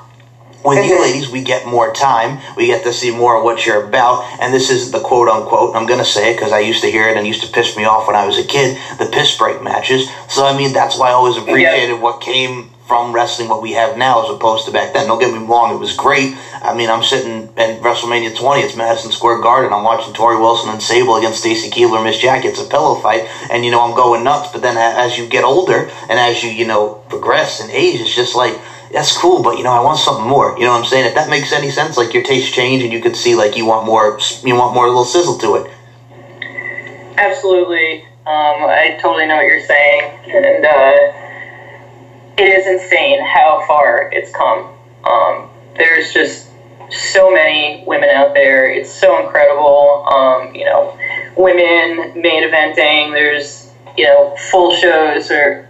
With 0.64 0.85
you 0.85 1.00
ladies, 1.00 1.28
we 1.28 1.42
get 1.42 1.66
more 1.66 1.92
time. 1.92 2.40
We 2.56 2.66
get 2.66 2.82
to 2.85 2.92
see 2.92 3.12
more 3.12 3.37
of 3.37 3.44
what 3.44 3.64
you're 3.64 3.87
about. 3.87 4.24
And 4.40 4.52
this 4.52 4.70
is 4.70 4.90
the 4.90 4.98
quote 4.98 5.28
unquote, 5.28 5.76
I'm 5.76 5.87
going 5.87 6.00
to 6.00 6.04
say 6.04 6.32
it 6.32 6.37
because 6.37 6.52
I 6.52 6.61
used 6.61 6.80
to 6.82 6.90
hear 6.90 7.09
it 7.09 7.16
and 7.16 7.24
it 7.24 7.28
used 7.28 7.42
to 7.42 7.52
piss 7.52 7.76
me 7.76 7.85
off 7.85 8.09
when 8.09 8.16
I 8.16 8.26
was 8.26 8.38
a 8.38 8.42
kid, 8.42 8.76
the 8.98 9.06
piss 9.06 9.37
break 9.37 9.62
matches. 9.62 10.11
So, 10.28 10.44
I 10.44 10.56
mean, 10.56 10.72
that's 10.72 10.98
why 10.98 11.11
I 11.11 11.12
always 11.12 11.37
appreciated 11.37 11.90
yeah. 11.90 12.00
what 12.00 12.20
came 12.20 12.70
from 12.87 13.12
wrestling 13.12 13.49
what 13.49 13.61
we 13.61 13.72
have 13.72 13.96
now 13.96 14.22
as 14.22 14.31
opposed 14.31 14.64
to 14.66 14.72
back 14.72 14.94
then. 14.94 15.09
Don't 15.09 15.18
get 15.18 15.33
me 15.33 15.44
wrong, 15.44 15.75
it 15.75 15.79
was 15.79 15.94
great. 15.96 16.37
I 16.62 16.75
mean, 16.75 16.88
I'm 16.88 17.03
sitting 17.03 17.49
in 17.49 17.83
WrestleMania 17.83 18.37
20, 18.37 18.62
it's 18.62 18.77
Madison 18.77 19.11
Square 19.11 19.40
Garden. 19.40 19.72
I'm 19.72 19.83
watching 19.83 20.14
Torrie 20.14 20.40
Wilson 20.40 20.70
and 20.70 20.81
Sable 20.81 21.16
against 21.16 21.40
Stacy 21.40 21.68
Keibler, 21.68 22.03
Miss 22.03 22.18
Jackie. 22.18 22.49
It's 22.49 22.61
a 22.61 22.64
pillow 22.64 22.94
fight, 23.01 23.29
and 23.51 23.64
you 23.64 23.72
know, 23.72 23.83
I'm 23.83 23.96
going 23.96 24.22
nuts. 24.22 24.53
But 24.53 24.62
then 24.62 24.77
as 24.77 25.18
you 25.18 25.29
get 25.29 25.42
older 25.42 25.90
and 26.09 26.18
as 26.18 26.44
you, 26.44 26.51
you 26.51 26.66
know, 26.66 27.03
progress 27.09 27.61
in 27.61 27.70
age, 27.70 28.01
it's 28.01 28.14
just 28.14 28.37
like, 28.37 28.57
that's 28.92 29.16
cool, 29.18 29.42
but 29.42 29.59
you 29.59 29.64
know, 29.64 29.72
I 29.72 29.81
want 29.81 29.99
something 29.99 30.27
more. 30.27 30.57
You 30.57 30.64
know 30.64 30.70
what 30.70 30.85
I'm 30.85 30.87
saying? 30.87 31.07
If 31.07 31.14
that 31.16 31.29
makes 31.29 31.53
any 31.53 31.70
sense, 31.70 31.96
like 31.96 32.14
your 32.14 32.22
taste 32.22 32.55
change 32.55 32.85
and 32.85 32.92
you 32.92 33.01
could 33.01 33.16
see 33.16 33.35
like 33.35 33.57
you 33.57 33.66
want 33.66 33.85
more, 33.85 34.18
you 34.44 34.55
want 34.55 34.75
more 34.75 34.87
little 34.87 35.05
sizzle 35.05 35.38
to 35.38 35.57
it. 35.57 35.70
Absolutely. 37.18 38.03
Um, 38.27 38.62
I 38.62 38.96
totally 39.01 39.27
know 39.27 39.37
what 39.37 39.46
you're 39.46 39.61
saying. 39.61 40.03
And, 40.27 40.64
uh, 40.64 41.25
it 42.38 42.42
is 42.42 42.66
insane 42.66 43.25
how 43.25 43.64
far 43.66 44.11
it's 44.12 44.31
come. 44.33 44.72
Um, 45.05 45.49
there's 45.77 46.12
just 46.12 46.49
so 46.90 47.33
many 47.33 47.83
women 47.87 48.11
out 48.11 48.35
there. 48.35 48.70
It's 48.70 48.90
so 48.90 49.25
incredible. 49.25 50.07
Um, 50.07 50.55
you 50.55 50.64
know, 50.64 50.99
women 51.37 52.20
main 52.20 52.42
eventing. 52.42 53.12
There's 53.12 53.72
you 53.96 54.05
know 54.05 54.37
full 54.51 54.75
shows 54.75 55.29
where 55.31 55.68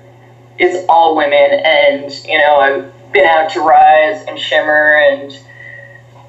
it's 0.58 0.84
all 0.88 1.16
women, 1.16 1.60
and 1.64 2.12
you 2.24 2.38
know 2.38 2.56
I've 2.56 3.12
been 3.12 3.26
out 3.26 3.50
to 3.52 3.60
Rise 3.60 4.24
and 4.26 4.38
Shimmer, 4.38 4.98
and 4.98 5.38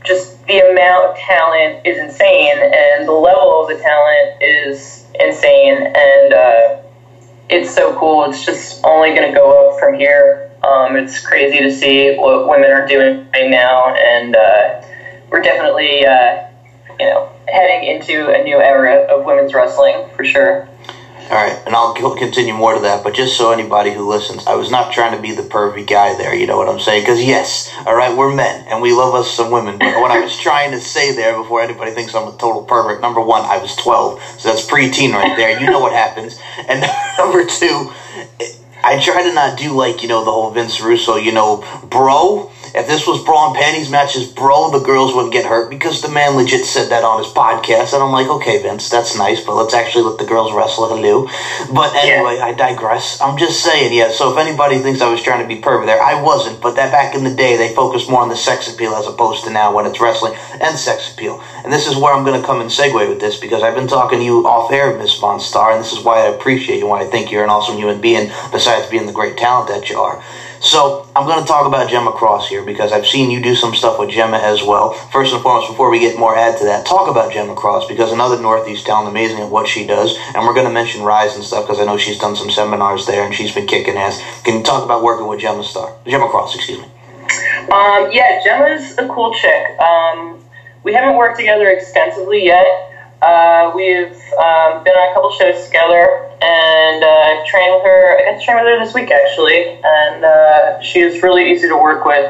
just 0.05 0.45
the 0.45 0.59
amount 0.59 1.11
of 1.11 1.17
talent 1.17 1.85
is 1.85 1.97
insane, 1.97 2.57
and 2.57 3.07
the 3.07 3.11
level 3.11 3.61
of 3.61 3.67
the 3.69 3.81
talent 3.81 4.41
is 4.41 5.05
insane, 5.19 5.91
and. 5.95 6.33
Uh, 6.33 6.77
it's 7.49 7.73
so 7.73 7.97
cool. 7.97 8.25
It's 8.25 8.45
just 8.45 8.83
only 8.83 9.09
going 9.09 9.31
to 9.31 9.37
go 9.37 9.71
up 9.71 9.79
from 9.79 9.95
here. 9.95 10.51
Um, 10.63 10.95
it's 10.97 11.25
crazy 11.25 11.59
to 11.59 11.71
see 11.71 12.15
what 12.15 12.47
women 12.49 12.71
are 12.71 12.85
doing 12.87 13.27
right 13.31 13.49
now, 13.49 13.93
and 13.93 14.35
uh, 14.35 14.81
we're 15.29 15.41
definitely, 15.41 16.05
uh, 16.05 16.47
you 16.99 17.05
know, 17.05 17.31
heading 17.47 17.87
into 17.87 18.29
a 18.29 18.43
new 18.43 18.57
era 18.57 19.05
of 19.09 19.23
women's 19.23 19.53
wrestling 19.53 20.09
for 20.15 20.25
sure. 20.25 20.67
All 21.29 21.35
right, 21.35 21.61
and 21.65 21.75
I'll 21.75 21.93
continue 22.15 22.53
more 22.53 22.75
to 22.75 22.79
that, 22.81 23.03
but 23.03 23.13
just 23.13 23.35
so 23.35 23.51
anybody 23.51 23.91
who 23.91 24.07
listens, 24.07 24.47
I 24.47 24.55
was 24.55 24.71
not 24.71 24.93
trying 24.93 25.13
to 25.13 25.21
be 25.21 25.33
the 25.33 25.41
pervy 25.41 25.85
guy 25.85 26.15
there, 26.15 26.33
you 26.33 26.47
know 26.47 26.55
what 26.55 26.69
I'm 26.69 26.79
saying? 26.79 27.01
Because, 27.03 27.21
yes, 27.21 27.69
all 27.85 27.93
right, 27.93 28.15
we're 28.15 28.33
men, 28.33 28.65
and 28.69 28.81
we 28.81 28.93
love 28.93 29.13
us 29.13 29.29
some 29.29 29.51
women, 29.51 29.77
but 29.77 29.99
what 29.99 30.09
I 30.09 30.21
was 30.21 30.37
trying 30.37 30.71
to 30.71 30.79
say 30.79 31.11
there 31.11 31.35
before 31.35 31.61
anybody 31.61 31.91
thinks 31.91 32.15
I'm 32.15 32.29
a 32.29 32.37
total 32.37 32.61
pervert, 32.61 33.01
number 33.01 33.19
one, 33.19 33.43
I 33.43 33.57
was 33.57 33.75
12, 33.75 34.21
so 34.39 34.47
that's 34.47 34.65
preteen 34.65 35.11
right 35.11 35.35
there. 35.35 35.59
You 35.59 35.69
know 35.69 35.81
what 35.81 35.91
happens. 35.91 36.39
And 36.65 36.85
number 37.17 37.45
two, 37.45 37.91
I 38.81 38.97
try 38.97 39.23
to 39.23 39.33
not 39.33 39.57
do 39.57 39.73
like, 39.73 40.01
you 40.01 40.07
know, 40.07 40.23
the 40.23 40.31
whole 40.31 40.49
Vince 40.49 40.79
Russo, 40.79 41.17
you 41.17 41.33
know, 41.33 41.65
bro, 41.83 42.49
if 42.77 42.85
this 42.85 43.07
was 43.07 43.23
bra 43.23 43.47
and 43.47 43.55
panties 43.55 43.89
matches, 43.89 44.27
bro, 44.27 44.69
the 44.69 44.85
girls 44.85 45.13
wouldn't 45.13 45.33
get 45.33 45.45
hurt 45.45 45.69
because 45.69 46.01
the 46.01 46.09
man 46.09 46.35
legit 46.35 46.63
said 46.63 46.89
that 46.91 47.03
on 47.03 47.23
his 47.23 47.33
podcast. 47.33 47.93
And 47.93 48.03
I'm 48.03 48.11
like, 48.11 48.27
okay, 48.27 48.61
Vince, 48.61 48.87
that's 48.87 49.17
nice, 49.17 49.41
but 49.41 49.55
let's 49.55 49.73
actually 49.73 50.03
let 50.03 50.19
the 50.19 50.25
girls 50.25 50.53
wrestle 50.53 50.87
hello. 50.87 51.25
But 51.73 51.95
anyway, 51.95 52.37
yeah. 52.37 52.45
I 52.45 52.53
digress. 52.53 53.19
I'm 53.19 53.37
just 53.37 53.63
saying, 53.63 53.93
yeah. 53.93 54.11
So 54.11 54.31
if 54.31 54.37
anybody 54.37 54.77
thinks 54.77 55.01
I 55.01 55.09
was 55.09 55.23
trying 55.23 55.41
to 55.41 55.47
be 55.47 55.59
pervert 55.59 55.87
there, 55.87 56.01
I 56.01 56.21
wasn't. 56.21 56.61
But 56.61 56.75
that 56.75 56.91
back 56.91 57.15
in 57.15 57.23
the 57.23 57.33
day, 57.33 57.57
they 57.57 57.73
focused 57.73 58.11
more 58.11 58.21
on 58.21 58.29
the 58.29 58.35
sex 58.35 58.71
appeal 58.71 58.93
as 58.93 59.07
opposed 59.07 59.43
to 59.45 59.49
now 59.49 59.73
when 59.73 59.87
it's 59.87 59.99
wrestling 59.99 60.37
and 60.61 60.77
sex 60.77 61.11
appeal. 61.11 61.41
And 61.63 61.73
this 61.73 61.87
is 61.87 61.97
where 61.97 62.13
I'm 62.13 62.23
going 62.23 62.39
to 62.39 62.45
come 62.45 62.61
and 62.61 62.69
segue 62.69 63.09
with 63.09 63.19
this 63.19 63.39
because 63.39 63.63
I've 63.63 63.75
been 63.75 63.87
talking 63.87 64.19
to 64.19 64.25
you 64.25 64.45
off 64.45 64.71
air, 64.71 64.95
Miss 64.95 65.17
Von 65.17 65.39
Star, 65.39 65.71
and 65.71 65.81
this 65.81 65.93
is 65.93 66.03
why 66.03 66.19
I 66.19 66.27
appreciate 66.27 66.77
you, 66.77 66.85
why 66.85 67.01
I 67.01 67.05
think 67.05 67.31
you're 67.31 67.43
an 67.43 67.49
awesome 67.49 67.77
human 67.77 67.99
being, 68.01 68.29
besides 68.51 68.87
being 68.89 69.07
the 69.07 69.11
great 69.11 69.35
talent 69.35 69.69
that 69.69 69.89
you 69.89 69.97
are. 69.97 70.23
So 70.59 71.09
I'm 71.15 71.25
going 71.25 71.39
to 71.39 71.47
talk 71.47 71.67
about 71.67 71.89
Gemma 71.89 72.11
Cross 72.11 72.49
here 72.49 72.63
because 72.63 72.91
I've 72.91 73.05
seen 73.05 73.29
you 73.29 73.41
do 73.41 73.55
some 73.55 73.75
stuff 73.75 73.99
with 73.99 74.09
Gemma 74.09 74.37
as 74.37 74.63
well. 74.63 74.91
First 74.91 75.33
and 75.33 75.41
foremost, 75.41 75.69
before 75.69 75.89
we 75.89 75.99
get 75.99 76.17
more 76.17 76.35
add 76.35 76.57
to 76.57 76.65
that, 76.65 76.85
talk 76.85 77.09
about 77.09 77.31
Gemma 77.31 77.55
Cross 77.55 77.87
because 77.87 78.11
another 78.11 78.41
Northeast 78.41 78.85
talent, 78.85 79.07
amazing 79.07 79.39
at 79.39 79.49
what 79.49 79.67
she 79.67 79.85
does. 79.85 80.17
And 80.33 80.45
we're 80.45 80.53
going 80.53 80.65
to 80.65 80.73
mention 80.73 81.03
Rise 81.03 81.35
and 81.35 81.43
stuff 81.43 81.65
because 81.65 81.79
I 81.79 81.85
know 81.85 81.97
she's 81.97 82.17
done 82.17 82.35
some 82.35 82.49
seminars 82.49 83.05
there 83.05 83.23
and 83.23 83.33
she's 83.33 83.53
been 83.53 83.67
kicking 83.67 83.97
ass. 83.97 84.21
Can 84.43 84.57
you 84.57 84.63
talk 84.63 84.83
about 84.83 85.03
working 85.03 85.27
with 85.27 85.39
Gemma 85.39 85.63
Star, 85.63 85.95
Gemma 86.05 86.27
Cross, 86.29 86.55
excuse 86.55 86.79
me? 86.79 86.85
Um, 87.71 88.11
yeah, 88.11 88.41
Gemma's 88.43 88.97
a 88.97 89.07
cool 89.07 89.33
chick. 89.33 89.79
Um, 89.79 90.43
we 90.83 90.93
haven't 90.93 91.17
worked 91.17 91.37
together 91.37 91.67
extensively 91.69 92.45
yet. 92.45 92.65
Uh, 93.21 93.71
we've 93.73 94.13
um, 94.37 94.83
been 94.83 94.93
on 94.93 95.11
a 95.11 95.13
couple 95.13 95.31
shows 95.31 95.65
together, 95.65 96.29
and 96.39 97.03
uh, 97.03 97.07
I've 97.07 97.45
trained 97.45 97.73
with 97.73 97.83
her. 97.83 98.17
I 98.19 98.31
got 98.31 98.39
to 98.39 98.45
train 98.45 98.57
with 98.57 98.69
her 98.69 98.85
this 98.85 98.93
week 98.93 99.09
actually, 99.09 99.81
and 99.83 100.23
uh, 100.23 100.81
she 100.81 100.99
is 100.99 101.23
really 101.23 101.51
easy 101.51 101.67
to 101.67 101.77
work 101.77 102.05
with. 102.05 102.29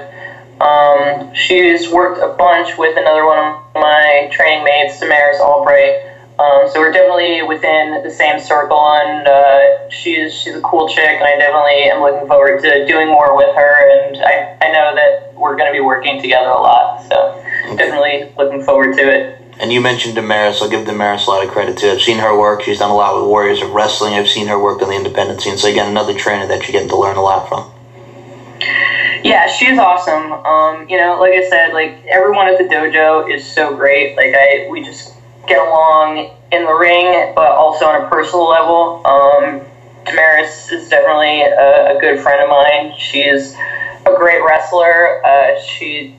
Um, 0.62 1.36
she's 1.36 1.90
worked 1.90 2.22
a 2.24 2.34
bunch 2.38 2.78
with 2.78 2.98
another 2.98 3.26
one 3.26 3.38
of 3.38 3.64
my 3.76 4.30
training 4.32 4.64
mates, 4.64 5.00
Damaris 5.00 5.40
Albright. 5.42 6.08
Um, 6.40 6.70
so 6.72 6.80
we're 6.80 6.94
definitely 6.94 7.42
within 7.44 8.02
the 8.04 8.12
same 8.12 8.40
circle, 8.40 8.80
and 8.80 9.28
uh, 9.28 9.90
she's 9.90 10.34
she's 10.34 10.56
a 10.56 10.62
cool 10.62 10.88
chick, 10.88 11.04
and 11.04 11.24
I 11.24 11.36
definitely 11.38 11.92
am 11.92 12.02
looking 12.02 12.28
forward 12.28 12.62
to 12.62 12.86
doing 12.86 13.08
more 13.08 13.36
with 13.36 13.54
her. 13.56 14.08
And 14.08 14.18
I, 14.24 14.56
I 14.62 14.72
know 14.72 14.96
that 14.96 15.34
we're 15.34 15.58
going 15.58 15.68
to 15.68 15.74
be 15.74 15.82
working 15.82 16.22
together 16.22 16.50
a 16.50 16.62
lot, 16.62 17.02
so 17.10 17.44
definitely 17.76 18.32
looking 18.38 18.64
forward 18.64 18.96
to 18.96 19.02
it. 19.02 19.47
And 19.60 19.74
you 19.74 19.82
mentioned 19.82 20.16
Damaris. 20.16 20.62
I'll 20.62 20.70
give 20.70 20.86
Damaris 20.86 21.26
a 21.26 21.32
lot 21.32 21.44
of 21.44 21.52
credit 21.52 21.78
too. 21.78 21.90
I've 21.90 22.02
seen 22.02 22.20
her 22.20 22.38
work. 22.38 22.62
She's 22.62 22.80
done 22.80 22.92
a 22.92 22.96
lot 22.96 23.16
with 23.16 23.28
Warriors 23.28 23.62
of 23.62 23.72
Wrestling. 23.72 24.14
I've 24.14 24.28
seen 24.28 24.48
her 24.48 24.60
work 24.60 24.82
on 24.82 24.90
the 24.90 24.96
independent 24.96 25.42
scene. 25.42 25.58
So 25.58 25.68
again, 25.68 25.90
another 25.90 26.14
trainer 26.14 26.46
that 26.48 26.64
you're 26.64 26.74
getting 26.74 26.90
to 26.90 26.96
learn 26.96 27.18
a 27.18 27.22
lot 27.22 27.50
from. 27.50 27.72
Yeah, 29.24 29.48
she's 29.48 29.80
awesome. 29.80 30.32
Um, 30.32 30.88
you 30.88 30.98
know, 30.98 31.20
like 31.20 31.34
I 31.34 31.50
said, 31.50 31.74
like 31.74 32.06
everyone 32.06 32.48
at 32.48 32.58
the 32.58 32.66
dojo 32.66 33.34
is 33.34 33.46
so 33.46 33.76
great. 33.76 34.16
Like 34.16 34.34
I, 34.36 34.68
we 34.70 34.84
just 34.84 35.16
get 35.48 35.60
along 35.60 36.36
in 36.52 36.66
the 36.66 36.74
ring, 36.74 37.34
but 37.36 37.52
also 37.52 37.86
on 37.86 38.04
a 38.04 38.10
personal 38.10 38.48
level. 38.48 39.02
Um, 39.06 39.62
Damaris 40.06 40.72
is 40.72 40.88
definitely 40.88 41.42
a, 41.42 41.98
a, 41.98 42.00
good 42.00 42.20
friend 42.22 42.42
of 42.42 42.50
mine. 42.50 42.94
She's 42.98 43.54
a 44.06 44.14
great 44.16 44.42
wrestler. 44.44 45.26
Uh, 45.26 45.60
she 45.62 46.17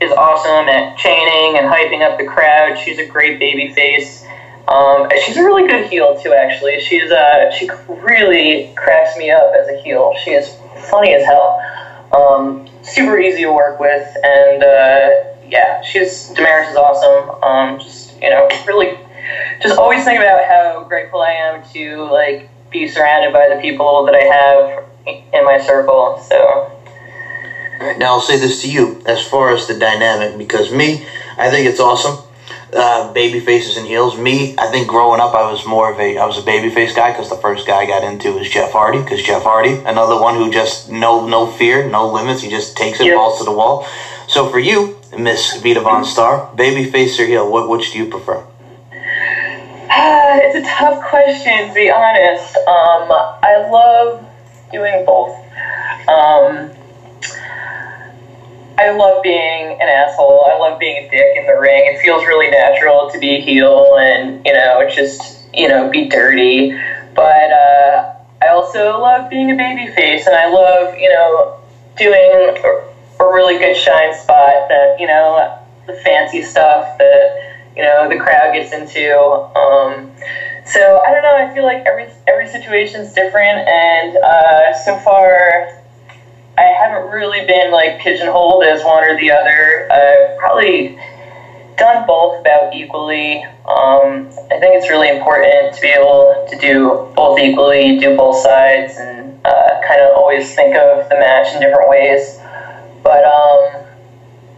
is 0.00 0.12
awesome 0.12 0.68
at 0.68 0.96
chaining 0.96 1.58
and 1.58 1.68
hyping 1.68 2.02
up 2.02 2.18
the 2.18 2.24
crowd. 2.24 2.78
She's 2.78 2.98
a 2.98 3.06
great 3.06 3.38
baby 3.38 3.72
face. 3.72 4.24
Um, 4.66 5.08
she's 5.24 5.36
a 5.36 5.42
really 5.42 5.68
good 5.68 5.90
heel 5.90 6.18
too. 6.20 6.32
Actually, 6.32 6.80
she's 6.80 7.10
uh, 7.10 7.50
she 7.50 7.68
really 7.88 8.72
cracks 8.76 9.16
me 9.16 9.30
up 9.30 9.52
as 9.58 9.68
a 9.68 9.82
heel. 9.82 10.14
She 10.24 10.30
is 10.30 10.56
funny 10.90 11.12
as 11.14 11.24
hell. 11.24 11.60
Um, 12.12 12.68
super 12.82 13.18
easy 13.18 13.42
to 13.42 13.52
work 13.52 13.78
with, 13.80 14.16
and 14.24 14.62
uh, 14.62 15.10
yeah, 15.48 15.82
she's 15.82 16.28
Damaris 16.30 16.70
is 16.70 16.76
awesome. 16.76 17.42
Um, 17.42 17.78
just 17.80 18.20
you 18.22 18.30
know, 18.30 18.48
really, 18.66 18.98
just 19.60 19.76
always 19.78 20.04
think 20.04 20.20
about 20.20 20.44
how 20.44 20.84
grateful 20.88 21.20
I 21.20 21.32
am 21.32 21.62
to 21.72 22.04
like 22.10 22.48
be 22.70 22.86
surrounded 22.86 23.32
by 23.32 23.48
the 23.52 23.60
people 23.60 24.04
that 24.06 24.14
I 24.14 24.22
have 24.22 24.84
in 25.34 25.44
my 25.44 25.58
circle. 25.58 26.18
So. 26.28 26.76
Now 27.80 28.14
I'll 28.14 28.20
say 28.20 28.38
this 28.38 28.62
to 28.62 28.70
you 28.70 29.02
as 29.06 29.22
far 29.22 29.54
as 29.54 29.66
the 29.66 29.78
dynamic, 29.78 30.36
because 30.38 30.72
me, 30.72 31.06
I 31.36 31.50
think 31.50 31.66
it's 31.66 31.80
awesome 31.80 32.24
uh, 32.72 33.12
baby 33.12 33.40
faces 33.40 33.76
and 33.76 33.86
heels. 33.86 34.18
Me, 34.18 34.54
I 34.56 34.70
think 34.70 34.88
growing 34.88 35.20
up, 35.20 35.34
I 35.34 35.50
was 35.50 35.66
more 35.66 35.92
of 35.92 35.98
a 35.98 36.18
I 36.18 36.24
was 36.24 36.38
a 36.38 36.42
baby 36.42 36.70
face 36.70 36.94
guy 36.94 37.10
because 37.10 37.28
the 37.28 37.36
first 37.36 37.66
guy 37.66 37.80
I 37.80 37.86
got 37.86 38.04
into 38.04 38.32
was 38.32 38.48
Jeff 38.48 38.72
Hardy. 38.72 39.00
Because 39.00 39.22
Jeff 39.22 39.42
Hardy, 39.42 39.72
another 39.84 40.20
one 40.20 40.36
who 40.36 40.50
just 40.50 40.90
no 40.90 41.26
no 41.26 41.46
fear, 41.46 41.88
no 41.88 42.12
limits. 42.12 42.42
He 42.42 42.50
just 42.50 42.76
takes 42.76 43.00
it, 43.00 43.06
yep. 43.06 43.16
falls 43.16 43.38
to 43.38 43.44
the 43.44 43.52
wall. 43.52 43.86
So 44.28 44.48
for 44.48 44.58
you, 44.58 44.98
Miss 45.16 45.60
Vita 45.60 45.80
Von 45.80 46.04
Star, 46.04 46.52
baby 46.54 46.90
face 46.90 47.18
or 47.18 47.26
heel, 47.26 47.50
what 47.50 47.68
which 47.68 47.92
do 47.92 47.98
you 47.98 48.06
prefer? 48.06 48.46
Uh, 49.92 50.38
it's 50.42 50.54
a 50.54 50.70
tough 50.70 51.02
question 51.08 51.68
to 51.68 51.74
be 51.74 51.90
honest. 51.90 52.56
Um, 52.56 53.10
I 53.42 53.68
love 53.70 54.24
doing 54.70 55.04
both. 55.04 55.36
Um, 56.08 56.70
I 58.80 58.96
love 58.96 59.22
being 59.22 59.76
an 59.78 59.88
asshole. 59.88 60.46
I 60.50 60.56
love 60.56 60.78
being 60.78 61.04
a 61.04 61.10
dick 61.10 61.36
in 61.36 61.44
the 61.44 61.58
ring. 61.60 61.82
It 61.84 62.00
feels 62.00 62.24
really 62.24 62.50
natural 62.50 63.10
to 63.10 63.18
be 63.18 63.36
a 63.36 63.40
heel 63.40 63.98
and, 64.00 64.42
you 64.46 64.54
know, 64.54 64.88
just, 64.88 65.44
you 65.52 65.68
know, 65.68 65.90
be 65.90 66.08
dirty. 66.08 66.72
But 67.14 67.52
uh, 67.52 68.14
I 68.40 68.48
also 68.48 68.98
love 68.98 69.28
being 69.28 69.50
a 69.50 69.54
baby 69.54 69.92
face 69.92 70.26
and 70.26 70.34
I 70.34 70.50
love, 70.50 70.96
you 70.96 71.10
know, 71.10 71.60
doing 71.98 72.56
a, 72.64 72.90
really 73.20 73.58
good 73.58 73.76
shine 73.76 74.12
spot 74.14 74.68
that, 74.68 74.96
you 74.98 75.06
know, 75.06 75.58
the 75.86 75.92
fancy 75.92 76.42
stuff 76.42 76.98
that, 76.98 77.54
you 77.76 77.82
know, 77.82 78.08
the 78.08 78.16
crowd 78.16 78.54
gets 78.54 78.72
into. 78.72 79.14
Um, 79.16 80.10
so 80.64 81.00
I 81.06 81.12
don't 81.12 81.22
know. 81.22 81.36
I 81.36 81.54
feel 81.54 81.64
like 81.64 81.86
every 81.86 82.10
every 82.26 82.48
situation's 82.48 83.12
different, 83.12 83.68
and 83.68 84.16
uh, 84.16 84.74
so 84.84 84.98
far 84.98 85.79
I 86.60 86.64
haven't 86.78 87.10
really 87.10 87.46
been 87.46 87.72
like 87.72 88.00
pigeonholed 88.00 88.64
as 88.64 88.84
one 88.84 89.02
or 89.02 89.16
the 89.18 89.30
other. 89.32 89.88
I've 89.90 90.36
probably 90.36 90.98
done 91.78 92.06
both 92.06 92.38
about 92.40 92.74
equally. 92.74 93.42
Um, 93.64 94.28
I 94.52 94.60
think 94.60 94.76
it's 94.76 94.90
really 94.90 95.08
important 95.08 95.74
to 95.74 95.80
be 95.80 95.88
able 95.88 96.46
to 96.50 96.58
do 96.58 97.10
both 97.16 97.38
equally, 97.40 97.98
do 97.98 98.14
both 98.14 98.36
sides, 98.42 98.98
and 98.98 99.40
uh, 99.46 99.80
kind 99.88 100.02
of 100.02 100.14
always 100.16 100.54
think 100.54 100.76
of 100.76 101.08
the 101.08 101.14
match 101.14 101.54
in 101.54 101.60
different 101.62 101.88
ways. 101.88 102.38
But 103.02 103.24
um, 103.24 103.86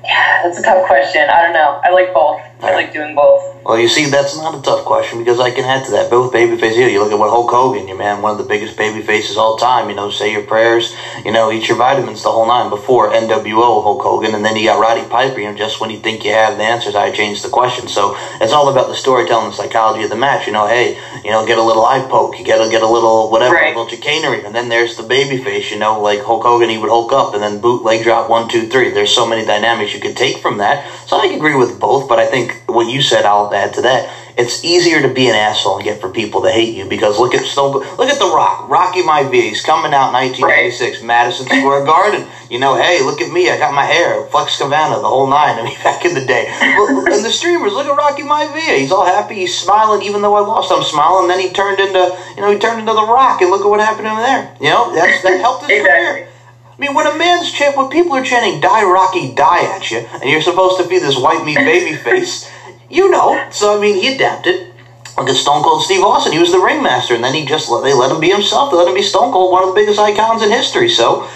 yeah, 0.03 0.43
that's 0.43 0.59
a 0.59 0.62
tough 0.62 0.85
question. 0.88 1.31
I 1.31 1.43
don't 1.43 1.53
know. 1.53 1.81
I 1.85 1.91
like 1.91 2.12
both. 2.12 2.41
I 2.62 2.75
like 2.75 2.92
doing 2.92 3.14
both. 3.14 3.53
Well, 3.64 3.79
you 3.79 3.88
see, 3.88 4.07
that's 4.07 4.37
not 4.37 4.59
a 4.59 4.62
tough 4.62 4.85
question 4.85 5.18
because 5.18 5.40
I 5.40 5.51
can 5.51 5.64
add 5.64 5.85
to 5.87 5.92
that. 5.92 6.11
Both 6.11 6.33
babyface 6.33 6.75
here. 6.75 6.88
You 6.88 7.01
look 7.01 7.12
at 7.12 7.18
what 7.18 7.31
Hulk 7.31 7.51
Hogan, 7.51 7.88
your 7.88 7.96
man, 7.96 8.22
one 8.22 8.33
of 8.33 8.38
the 8.38 8.44
biggest 8.44 8.77
baby 8.77 9.01
faces 9.03 9.37
all 9.37 9.57
time. 9.57 9.88
You 9.88 9.96
know, 9.96 10.11
say 10.11 10.33
your 10.33 10.42
prayers. 10.42 10.94
You 11.25 11.33
know, 11.33 11.51
eat 11.51 11.68
your 11.68 11.77
vitamins, 11.77 12.22
the 12.22 12.31
whole 12.31 12.46
nine. 12.46 12.70
Before 12.70 13.11
NWO 13.11 13.83
Hulk 13.83 14.03
Hogan, 14.03 14.35
and 14.35 14.44
then 14.44 14.57
you 14.57 14.66
got 14.66 14.81
Roddy 14.81 15.09
Piper. 15.09 15.40
You 15.40 15.51
know, 15.51 15.57
just 15.57 15.81
when 15.81 15.90
you 15.90 15.98
think 15.98 16.25
you 16.25 16.33
have 16.33 16.57
the 16.57 16.62
answers, 16.62 16.94
I 16.94 17.11
change 17.11 17.42
the 17.42 17.48
question. 17.48 17.88
So 17.88 18.16
it's 18.40 18.53
all 18.53 18.68
about 18.68 18.88
the 18.88 18.94
storytelling, 18.94 19.51
the 19.51 19.57
psychology 19.57 20.05
of 20.05 20.11
the 20.11 20.16
match. 20.16 20.46
You 20.46 20.53
know, 20.53 20.66
hey, 20.66 20.98
you 21.25 21.31
know, 21.31 21.46
get 21.46 21.59
a 21.59 21.62
little 21.62 21.85
eye 21.85 22.07
poke. 22.09 22.38
You 22.38 22.44
get 22.44 22.59
to 22.59 22.70
get 22.70 22.83
a 22.83 22.87
little 22.87 23.31
whatever, 23.31 23.55
right. 23.55 23.75
a 23.75 23.79
little 23.79 23.88
chicanery, 23.88 24.44
and 24.44 24.55
then 24.55 24.68
there's 24.68 24.96
the 24.96 25.03
baby 25.03 25.42
face. 25.42 25.70
You 25.70 25.79
know, 25.79 26.01
like 26.01 26.20
Hulk 26.20 26.42
Hogan, 26.42 26.68
he 26.68 26.79
would 26.79 26.90
Hulk 26.90 27.12
up, 27.12 27.35
and 27.35 27.42
then 27.42 27.61
boot 27.61 27.83
leg 27.83 28.03
drop 28.05 28.29
one, 28.29 28.48
two, 28.48 28.68
three. 28.68 28.90
There's 28.90 29.14
so 29.14 29.27
many 29.27 29.46
dynamics 29.46 29.94
you 29.94 30.01
could 30.01 30.16
take 30.16 30.38
from 30.38 30.59
that. 30.59 30.87
So 31.07 31.16
I 31.16 31.27
agree 31.27 31.55
with 31.55 31.79
both, 31.81 32.09
but 32.09 32.18
I 32.18 32.27
think 32.27 32.52
what 32.67 32.88
you 32.88 33.03
said, 33.03 33.25
I'll 33.25 33.53
add 33.55 33.75
to 33.75 33.83
that 33.83 34.11
it's 34.37 34.65
easier 34.65 35.03
to 35.03 35.12
be 35.12 35.29
an 35.29 35.35
asshole 35.35 35.77
and 35.77 35.85
get 35.85 36.01
for 36.01 36.11
people 36.11 36.43
to 36.43 36.51
hate 36.51 36.75
you 36.75 36.87
because 36.87 37.19
look 37.19 37.35
at 37.35 37.45
Stone, 37.45 37.73
look 37.73 38.09
at 38.09 38.19
The 38.19 38.33
Rock, 38.33 38.69
Rocky 38.69 39.03
Maivia. 39.03 39.43
He's 39.43 39.62
coming 39.62 39.93
out 39.93 40.12
1996, 40.12 40.99
right. 40.99 41.07
Madison 41.07 41.47
Square 41.47 41.85
Garden. 41.87 42.27
You 42.51 42.59
know, 42.59 42.75
hey, 42.77 43.03
look 43.03 43.21
at 43.21 43.31
me, 43.33 43.51
I 43.51 43.59
got 43.59 43.75
my 43.75 43.85
hair, 43.85 44.25
Flex 44.27 44.59
Kavana, 44.59 45.01
the 45.01 45.09
whole 45.09 45.29
nine. 45.29 45.59
I 45.59 45.62
mean, 45.65 45.77
back 45.85 46.05
in 46.05 46.15
the 46.15 46.25
day. 46.25 46.47
and 46.49 47.25
the 47.25 47.31
streamers, 47.31 47.73
look 47.73 47.87
at 47.87 47.97
Rocky 47.97 48.23
Maivia. 48.23 48.79
He's 48.79 48.93
all 48.93 49.05
happy, 49.05 49.35
he's 49.35 49.57
smiling, 49.57 50.03
even 50.03 50.23
though 50.23 50.35
I 50.35 50.41
lost, 50.41 50.73
I'm 50.73 50.83
smiling. 50.83 51.29
Then 51.29 51.41
he 51.41 51.53
turned 51.53 51.81
into, 51.81 52.19
you 52.37 52.43
know, 52.43 52.51
he 52.51 52.59
turned 52.59 52.81
into 52.81 52.93
The 52.93 53.05
Rock, 53.05 53.43
and 53.43 53.51
look 53.51 53.62
at 53.62 53.69
what 53.69 53.81
happened 53.81 54.07
to 54.07 54.11
him 54.11 54.17
there. 54.17 54.57
You 54.61 54.71
know, 54.71 54.95
that's, 54.95 55.23
that 55.23 55.41
helped 55.41 55.69
his 55.69 55.81
exactly. 55.81 56.23
career. 56.23 56.32
I 56.73 56.81
mean, 56.81 56.95
when 56.95 57.07
a 57.07 57.17
man's 57.17 57.53
chant, 57.53 57.77
when 57.77 57.91
people 57.91 58.17
are 58.17 58.25
chanting 58.25 58.61
"Die 58.61 58.85
Rocky, 58.85 59.35
die" 59.35 59.65
at 59.77 59.91
you, 59.91 59.99
and 59.99 60.25
you're 60.25 60.41
supposed 60.41 60.81
to 60.81 60.89
be 60.89 60.99
this 60.99 61.19
white 61.19 61.45
meat 61.45 61.57
baby 61.57 61.97
face, 61.97 62.51
you 62.89 63.11
know. 63.11 63.47
So 63.51 63.77
I 63.77 63.81
mean, 63.81 63.97
he 63.97 64.15
adapted. 64.15 64.69
Look 65.19 65.29
at 65.29 65.37
Stone 65.37 65.63
Cold 65.63 65.83
Steve 65.83 66.03
Austin. 66.03 66.33
He 66.33 66.39
was 66.39 66.53
the 66.53 66.59
ringmaster, 66.59 67.15
and 67.15 67.23
then 67.23 67.35
he 67.35 67.45
just 67.45 67.69
they 67.69 67.93
let 67.93 68.11
him 68.11 68.21
be 68.21 68.31
himself. 68.31 68.71
They 68.71 68.79
let 68.79 68.89
him 68.89 68.95
be 68.95 69.03
Stone 69.03 69.33
Cold, 69.33 69.53
one 69.53 69.63
of 69.63 69.69
the 69.69 69.75
biggest 69.75 69.99
icons 69.99 70.43
in 70.43 70.51
history. 70.51 70.89
So, 70.89 71.29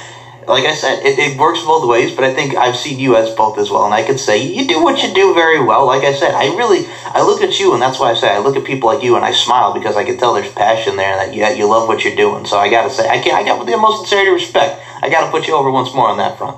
like 0.49 0.65
I 0.65 0.75
said, 0.75 1.05
it, 1.05 1.19
it 1.19 1.39
works 1.39 1.63
both 1.63 1.87
ways. 1.87 2.15
But 2.15 2.25
I 2.25 2.33
think 2.33 2.55
I've 2.55 2.77
seen 2.77 2.99
you 2.99 3.17
as 3.17 3.31
both 3.35 3.59
as 3.59 3.71
well, 3.71 3.85
and 3.85 3.95
I 3.95 4.03
can 4.03 4.19
say 4.19 4.39
you 4.39 4.67
do 4.67 4.83
what 4.83 5.03
you 5.03 5.13
do 5.13 5.35
very 5.35 5.61
well. 5.61 5.87
Like 5.87 6.05
I 6.05 6.13
said, 6.13 6.35
I 6.35 6.47
really 6.57 6.87
I 7.07 7.23
look 7.23 7.43
at 7.43 7.59
you, 7.59 7.73
and 7.73 7.83
that's 7.83 7.99
why 7.99 8.11
I 8.11 8.15
say 8.15 8.31
I 8.31 8.39
look 8.39 8.57
at 8.57 8.65
people 8.65 8.89
like 8.89 9.03
you, 9.03 9.17
and 9.17 9.25
I 9.25 9.33
smile 9.33 9.73
because 9.73 9.97
I 9.97 10.05
can 10.05 10.17
tell 10.19 10.33
there's 10.35 10.53
passion 10.53 10.97
there, 10.97 11.13
and 11.13 11.21
that 11.21 11.35
you 11.35 11.45
you 11.57 11.67
love 11.67 11.89
what 11.89 12.05
you're 12.05 12.15
doing. 12.15 12.47
So 12.47 12.59
I 12.59 12.69
got 12.69 12.85
to 12.85 12.91
say, 12.91 13.09
I 13.09 13.19
can 13.19 13.35
I 13.35 13.45
got 13.45 13.59
with 13.59 13.69
the 13.69 13.77
most 13.77 13.99
sincerity 13.99 14.31
respect. 14.31 14.81
I 15.03 15.09
got 15.09 15.25
to 15.25 15.31
put 15.31 15.47
you 15.47 15.55
over 15.55 15.71
once 15.71 15.93
more 15.95 16.09
on 16.09 16.19
that 16.19 16.39
front. 16.39 16.57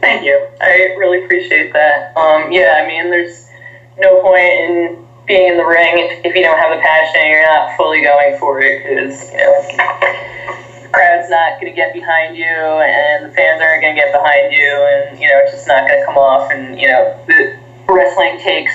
Thank 0.00 0.24
you. 0.24 0.46
I 0.60 0.94
really 0.98 1.24
appreciate 1.24 1.72
that. 1.72 2.16
Um, 2.16 2.52
yeah, 2.52 2.80
I 2.82 2.86
mean, 2.86 3.10
there's 3.10 3.48
no 3.98 4.20
point 4.22 4.52
in 4.52 5.04
being 5.26 5.48
in 5.48 5.56
the 5.56 5.64
ring 5.64 5.94
if, 5.98 6.24
if 6.24 6.34
you 6.36 6.42
don't 6.42 6.58
have 6.58 6.76
the 6.76 6.80
passion 6.80 7.20
and 7.20 7.30
you're 7.30 7.42
not 7.42 7.76
fully 7.76 8.02
going 8.02 8.38
for 8.38 8.60
it 8.60 8.82
because, 8.84 9.32
you 9.32 9.38
know, 9.38 10.65
crowd's 10.96 11.28
not 11.28 11.60
going 11.60 11.70
to 11.70 11.76
get 11.76 11.92
behind 11.92 12.34
you 12.38 12.46
and 12.46 13.26
the 13.26 13.34
fans 13.36 13.60
aren't 13.60 13.82
going 13.82 13.94
to 13.94 14.00
get 14.00 14.10
behind 14.12 14.50
you 14.50 14.88
and, 14.88 15.20
you 15.20 15.28
know, 15.28 15.38
it's 15.44 15.52
just 15.52 15.68
not 15.68 15.86
going 15.86 16.00
to 16.00 16.06
come 16.06 16.16
off. 16.16 16.50
And, 16.50 16.80
you 16.80 16.88
know, 16.88 17.22
the 17.26 17.58
wrestling 17.86 18.40
takes 18.40 18.72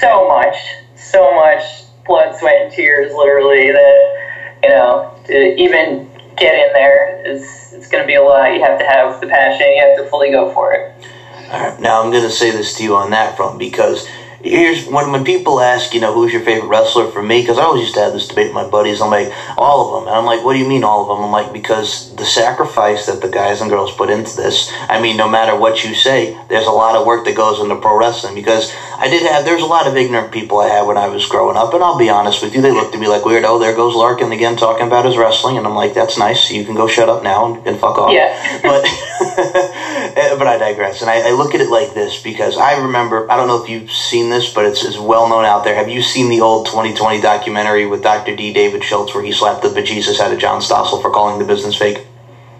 so 0.00 0.26
much, 0.26 0.56
so 0.96 1.34
much 1.36 1.62
blood, 2.06 2.34
sweat, 2.38 2.56
and 2.62 2.72
tears, 2.72 3.12
literally, 3.12 3.70
that, 3.70 4.58
you 4.62 4.70
know, 4.70 5.14
to 5.26 5.54
even 5.60 6.08
get 6.38 6.54
in 6.54 6.72
there 6.72 7.20
is 7.26 7.74
it's 7.74 7.88
going 7.88 8.02
to 8.02 8.06
be 8.06 8.14
a 8.14 8.22
lot. 8.22 8.54
You 8.54 8.62
have 8.62 8.78
to 8.78 8.86
have 8.86 9.20
the 9.20 9.26
passion. 9.26 9.66
You 9.68 9.84
have 9.86 9.98
to 9.98 10.08
fully 10.08 10.30
go 10.30 10.50
for 10.54 10.72
it. 10.72 11.06
All 11.52 11.60
right, 11.60 11.80
now 11.80 12.02
I'm 12.02 12.10
going 12.10 12.22
to 12.22 12.30
say 12.30 12.50
this 12.50 12.78
to 12.78 12.82
you 12.82 12.96
on 12.96 13.10
that 13.10 13.36
front 13.36 13.58
because 13.58 14.08
here's 14.42 14.86
when 14.86 15.10
when 15.10 15.24
people 15.24 15.60
ask, 15.60 15.94
you 15.94 16.00
know, 16.00 16.12
who's 16.12 16.32
your 16.32 16.42
favorite 16.42 16.68
wrestler 16.68 17.10
for 17.10 17.22
me? 17.22 17.40
Because 17.40 17.58
I 17.58 17.62
always 17.62 17.82
used 17.82 17.94
to 17.94 18.00
have 18.00 18.12
this 18.12 18.28
debate 18.28 18.46
with 18.46 18.54
my 18.54 18.68
buddies. 18.68 19.00
I'm 19.00 19.10
like, 19.10 19.32
all 19.56 19.96
of 19.96 20.00
them. 20.00 20.08
And 20.08 20.16
I'm 20.16 20.24
like, 20.24 20.44
what 20.44 20.52
do 20.52 20.58
you 20.58 20.68
mean 20.68 20.84
all 20.84 21.02
of 21.02 21.08
them? 21.08 21.24
I'm 21.24 21.32
like, 21.32 21.52
because 21.52 22.14
the 22.16 22.24
sacrifice 22.24 23.06
that 23.06 23.20
the 23.20 23.28
guys 23.28 23.60
and 23.60 23.70
girls 23.70 23.94
put 23.94 24.10
into 24.10 24.36
this. 24.36 24.72
I 24.88 25.00
mean, 25.00 25.16
no 25.16 25.28
matter 25.28 25.56
what 25.56 25.84
you 25.84 25.94
say, 25.94 26.38
there's 26.48 26.66
a 26.66 26.72
lot 26.72 26.96
of 26.96 27.06
work 27.06 27.24
that 27.24 27.36
goes 27.36 27.60
into 27.60 27.76
pro 27.76 27.98
wrestling. 27.98 28.34
Because 28.34 28.72
I 28.98 29.08
did 29.08 29.22
have, 29.22 29.44
there's 29.44 29.62
a 29.62 29.66
lot 29.66 29.86
of 29.86 29.96
ignorant 29.96 30.32
people 30.32 30.60
I 30.60 30.68
had 30.68 30.86
when 30.86 30.96
I 30.96 31.08
was 31.08 31.26
growing 31.26 31.56
up, 31.56 31.74
and 31.74 31.82
I'll 31.82 31.98
be 31.98 32.10
honest 32.10 32.42
with 32.42 32.54
you, 32.54 32.60
they 32.60 32.72
looked 32.72 32.94
at 32.94 33.00
me 33.00 33.08
like 33.08 33.24
weird. 33.24 33.44
Oh, 33.44 33.58
there 33.58 33.74
goes 33.74 33.94
Larkin 33.94 34.32
again 34.32 34.56
talking 34.56 34.86
about 34.86 35.04
his 35.04 35.16
wrestling, 35.16 35.56
and 35.56 35.66
I'm 35.66 35.74
like, 35.74 35.94
that's 35.94 36.18
nice. 36.18 36.50
You 36.50 36.64
can 36.64 36.74
go 36.74 36.86
shut 36.86 37.08
up 37.08 37.22
now 37.22 37.54
and, 37.54 37.66
and 37.66 37.78
fuck 37.78 37.98
off. 37.98 38.12
Yeah. 38.12 38.60
but 38.62 38.84
eh, 39.38 40.36
but 40.36 40.46
I 40.46 40.58
digress, 40.58 41.00
and 41.00 41.10
I, 41.10 41.28
I 41.28 41.30
look 41.32 41.54
at 41.54 41.60
it 41.60 41.68
like 41.68 41.94
this 41.94 42.22
because 42.22 42.56
I 42.56 42.78
remember. 42.78 43.30
I 43.30 43.36
don't 43.36 43.48
know 43.48 43.62
if 43.62 43.68
you've 43.68 43.90
seen 43.90 44.27
this, 44.30 44.52
but 44.52 44.64
it's, 44.64 44.84
it's 44.84 44.98
well 44.98 45.28
known 45.28 45.44
out 45.44 45.64
there. 45.64 45.74
Have 45.74 45.88
you 45.88 46.02
seen 46.02 46.28
the 46.28 46.40
old 46.40 46.66
2020 46.66 47.20
documentary 47.20 47.86
with 47.86 48.02
Dr. 48.02 48.34
D. 48.34 48.52
David 48.52 48.84
Schultz 48.84 49.14
where 49.14 49.22
he 49.22 49.32
slapped 49.32 49.62
the 49.62 49.68
bejesus 49.68 50.20
out 50.20 50.32
of 50.32 50.38
John 50.38 50.60
Stossel 50.60 51.00
for 51.02 51.10
calling 51.10 51.38
the 51.38 51.44
business 51.44 51.76
fake? 51.76 52.04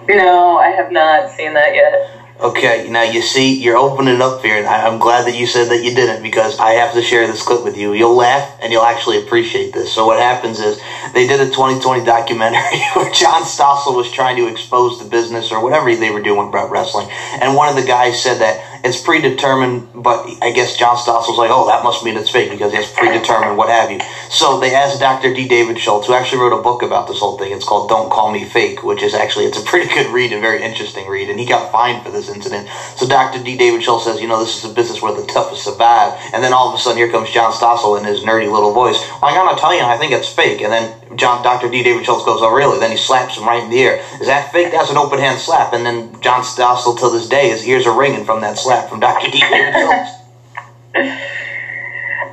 No, 0.09 0.59
I 0.59 0.71
have 0.71 0.91
not 0.91 1.31
seen 1.31 1.55
that 1.55 1.75
yet. 1.75 2.19
Okay, 2.41 2.87
now 2.89 3.03
you 3.03 3.21
see, 3.21 3.61
you're 3.61 3.77
opening 3.77 4.23
up 4.23 4.43
here, 4.43 4.59
and 4.59 4.67
I'm 4.69 5.01
glad 5.01 5.27
that 5.27 5.35
you 5.35 5.45
said 5.45 5.71
that 5.71 5.83
you 5.83 5.93
didn't 5.93 6.23
because 6.23 6.57
I 6.61 6.75
have 6.75 6.95
to 6.95 7.03
share 7.03 7.27
this 7.27 7.43
clip 7.43 7.65
with 7.65 7.77
you. 7.77 7.93
You'll 7.93 8.15
laugh 8.15 8.61
and 8.63 8.73
you'll 8.73 8.85
actually 8.85 9.19
appreciate 9.19 9.73
this. 9.73 9.93
So 9.93 10.07
what 10.07 10.21
happens 10.21 10.61
is 10.61 10.81
they 11.13 11.27
did 11.27 11.41
a 11.41 11.47
2020 11.47 12.05
documentary 12.05 12.79
where 12.95 13.11
John 13.11 13.43
Stossel 13.43 13.97
was 13.97 14.09
trying 14.13 14.37
to 14.37 14.47
expose 14.47 15.01
the 15.01 15.07
business 15.07 15.51
or 15.51 15.61
whatever 15.61 15.93
they 15.93 16.11
were 16.11 16.23
doing 16.23 16.49
with 16.49 16.71
wrestling, 16.71 17.11
and 17.11 17.57
one 17.57 17.69
of 17.69 17.75
the 17.75 17.85
guys 17.85 18.23
said 18.23 18.39
that 18.39 18.78
it's 18.85 19.01
predetermined, 19.01 19.89
but 19.95 20.27
I 20.43 20.53
guess 20.53 20.77
John 20.77 20.97
Stossel 20.97 21.31
was 21.31 21.39
like, 21.39 21.51
oh, 21.51 21.67
that 21.67 21.83
must 21.83 22.05
mean 22.05 22.17
it's 22.17 22.31
fake 22.31 22.51
because 22.51 22.73
it's 22.73 22.91
predetermined, 22.91 23.57
what 23.57 23.69
have 23.69 23.91
you. 23.91 24.01
So 24.31 24.61
they 24.61 24.75
asked 24.75 25.01
Dr. 25.01 25.35
D. 25.35 25.49
David 25.49 25.79
Schultz, 25.79 26.07
who 26.07 26.15
actually 26.15 26.43
wrote 26.43 26.59
a 26.59 26.63
book 26.63 26.83
about 26.83 27.09
this 27.09 27.19
whole 27.19 27.39
thing. 27.39 27.53
It's 27.53 27.65
called 27.65 27.89
Don't 27.89 28.11
Call 28.11 28.31
Me 28.33 28.45
Fake, 28.45 28.83
which 28.83 29.03
is 29.03 29.15
actually, 29.15 29.47
it's 29.47 29.59
a 29.59 29.65
pretty 29.65 29.89
good 29.95 30.13
read 30.13 30.33
and 30.33 30.41
very 30.41 30.63
interesting 30.63 31.09
read, 31.09 31.29
and 31.29 31.39
he 31.39 31.47
got 31.47 31.73
fined 31.73 32.05
for 32.05 32.11
this 32.11 32.29
incident. 32.29 32.69
So 32.97 33.07
Dr. 33.07 33.43
D. 33.43 33.57
David 33.57 33.83
Schultz 33.83 34.05
says, 34.05 34.21
you 34.21 34.29
know, 34.29 34.39
this 34.39 34.63
is 34.63 34.71
a 34.71 34.75
business 34.75 35.03
where 35.03 35.13
the 35.13 35.27
toughest 35.27 35.65
survive, 35.65 36.19
and 36.33 36.43
then 36.43 36.53
all 36.53 36.69
of 36.69 36.75
a 36.75 36.79
sudden 36.79 36.99
here 36.99 37.11
comes 37.11 37.31
John 37.31 37.53
Stossel 37.53 37.99
in 37.99 38.05
his 38.05 38.21
nerdy 38.21 38.51
little 38.51 38.73
voice. 38.73 38.99
I 39.23 39.35
gotta 39.35 39.61
tell 39.61 39.75
you, 39.75 39.83
I 39.83 39.97
think 39.97 40.13
it's 40.13 40.29
fake. 40.29 40.61
And 40.61 40.73
then 40.73 41.08
John, 41.17 41.43
Dr. 41.43 41.71
D. 41.71 41.83
David 41.83 42.05
Schultz 42.05 42.25
goes, 42.25 42.41
oh, 42.43 42.53
really? 42.53 42.79
Then 42.79 42.91
he 42.91 42.97
slaps 42.97 43.37
him 43.37 43.45
right 43.45 43.63
in 43.63 43.71
the 43.71 43.79
ear. 43.79 44.03
Is 44.21 44.27
that 44.27 44.53
fake? 44.53 44.73
That's 44.73 44.91
an 44.91 44.97
open 44.97 45.19
hand 45.19 45.41
slap. 45.41 45.73
And 45.73 45.85
then 45.85 46.21
John 46.21 46.43
Stossel, 46.43 46.99
till 46.99 47.11
this 47.11 47.29
day, 47.29 47.49
his 47.49 47.67
ears 47.67 47.87
are 47.87 47.99
ringing 47.99 48.25
from 48.25 48.41
that 48.43 48.59
slap 48.59 48.89
from 48.89 49.01
Dr. 49.01 49.31
D. 49.31 49.41
David 49.41 49.73
Schultz. 50.95 51.19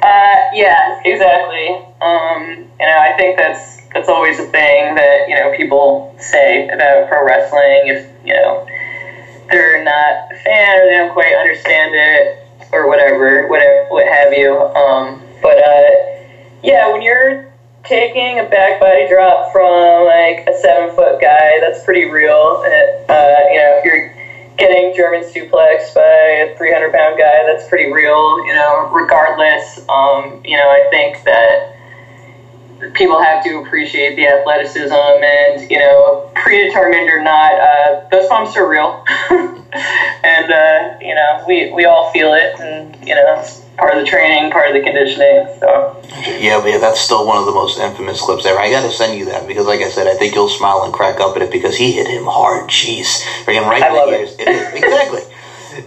Uh, 0.05 0.49
yeah, 0.53 0.99
exactly. 1.03 1.69
Um, 2.01 2.67
you 2.79 2.85
know, 2.85 2.97
I 2.99 3.15
think 3.17 3.37
that's 3.37 3.81
that's 3.93 4.09
always 4.09 4.37
a 4.37 4.45
thing 4.45 4.93
that 4.95 5.27
you 5.27 5.35
know 5.35 5.51
people 5.55 6.13
say 6.19 6.67
about 6.69 7.07
pro 7.07 7.25
wrestling. 7.25 7.87
If 7.87 8.07
you 8.23 8.33
know 8.33 8.67
they're 9.49 9.83
not 9.83 10.31
a 10.31 10.35
fan 10.43 10.79
or 10.79 10.85
they 10.85 10.97
don't 10.97 11.13
quite 11.13 11.33
understand 11.33 11.95
it 11.95 12.37
or 12.71 12.87
whatever, 12.87 13.47
whatever, 13.47 13.87
what 13.89 14.05
have 14.05 14.33
you. 14.33 14.53
Um, 14.53 15.23
but 15.41 15.57
uh, 15.57 15.89
yeah, 16.61 16.91
when 16.91 17.01
you're 17.01 17.51
taking 17.87 18.39
a 18.39 18.43
back 18.43 18.79
body 18.79 19.07
drop 19.07 19.51
from 19.51 20.05
like 20.05 20.47
a 20.47 20.59
seven 20.59 20.95
foot 20.95 21.21
guy, 21.21 21.59
that's 21.61 21.83
pretty 21.83 22.05
real. 22.05 22.63
Uh, 22.63 23.37
you 23.51 23.59
know, 23.59 23.79
if 23.79 23.85
you're 23.85 24.13
getting 24.57 24.95
German 24.95 25.21
suplex 25.21 25.93
by 25.93 26.01
a 26.01 26.57
300 26.57 26.93
pound 26.93 27.17
guy, 27.17 27.45
that's 27.45 27.67
pretty 27.67 27.91
real, 27.91 28.45
you 28.45 28.53
know, 28.53 28.89
regardless. 28.91 29.79
Um, 29.89 30.41
you 30.43 30.57
know, 30.57 30.69
I 30.69 30.87
think 30.89 31.23
that 31.25 31.75
people 32.93 33.21
have 33.21 33.43
to 33.43 33.59
appreciate 33.59 34.15
the 34.15 34.27
athleticism 34.27 34.93
and, 34.93 35.69
you 35.69 35.79
know, 35.79 36.31
predetermined 36.35 37.09
or 37.09 37.21
not, 37.21 37.53
uh, 37.53 38.07
those 38.09 38.27
bumps 38.27 38.55
are 38.57 38.67
real. 38.67 39.03
and, 39.29 40.51
uh, 40.51 40.97
you 41.01 41.15
know, 41.15 41.43
we, 41.47 41.71
we 41.71 41.85
all 41.85 42.11
feel 42.11 42.33
it 42.33 42.59
and, 42.59 43.07
you 43.07 43.15
know, 43.15 43.45
part 43.77 43.93
of 43.95 44.03
the 44.03 44.09
training, 44.09 44.51
part 44.51 44.69
of 44.69 44.73
the 44.73 44.81
conditioning. 44.81 45.47
So 45.59 46.01
yeah, 46.39 46.59
but 46.59 46.69
yeah, 46.69 46.77
that's 46.77 46.99
still 46.99 47.25
one 47.25 47.37
of 47.37 47.45
the 47.45 47.51
most 47.51 47.79
infamous 47.79 48.21
clips 48.21 48.45
ever. 48.45 48.59
I 48.59 48.69
got 48.69 48.83
to 48.83 48.91
send 48.91 49.17
you 49.17 49.25
that 49.25 49.47
because, 49.47 49.65
like 49.65 49.81
I 49.81 49.89
said, 49.89 50.07
I 50.07 50.15
think 50.15 50.35
you'll 50.35 50.49
smile 50.49 50.83
and 50.83 50.93
crack 50.93 51.19
up 51.19 51.35
at 51.35 51.41
it 51.41 51.51
because 51.51 51.75
he 51.75 51.91
hit 51.91 52.07
him 52.07 52.25
hard. 52.25 52.69
Jeez, 52.69 53.23
bring 53.45 53.57
him 53.57 53.65
right 53.65 53.83
I 53.83 53.89
in 53.89 53.93
the 53.93 54.19
ears. 54.19 54.35
It 54.39 54.47
is 54.47 54.73
exactly. 54.73 55.21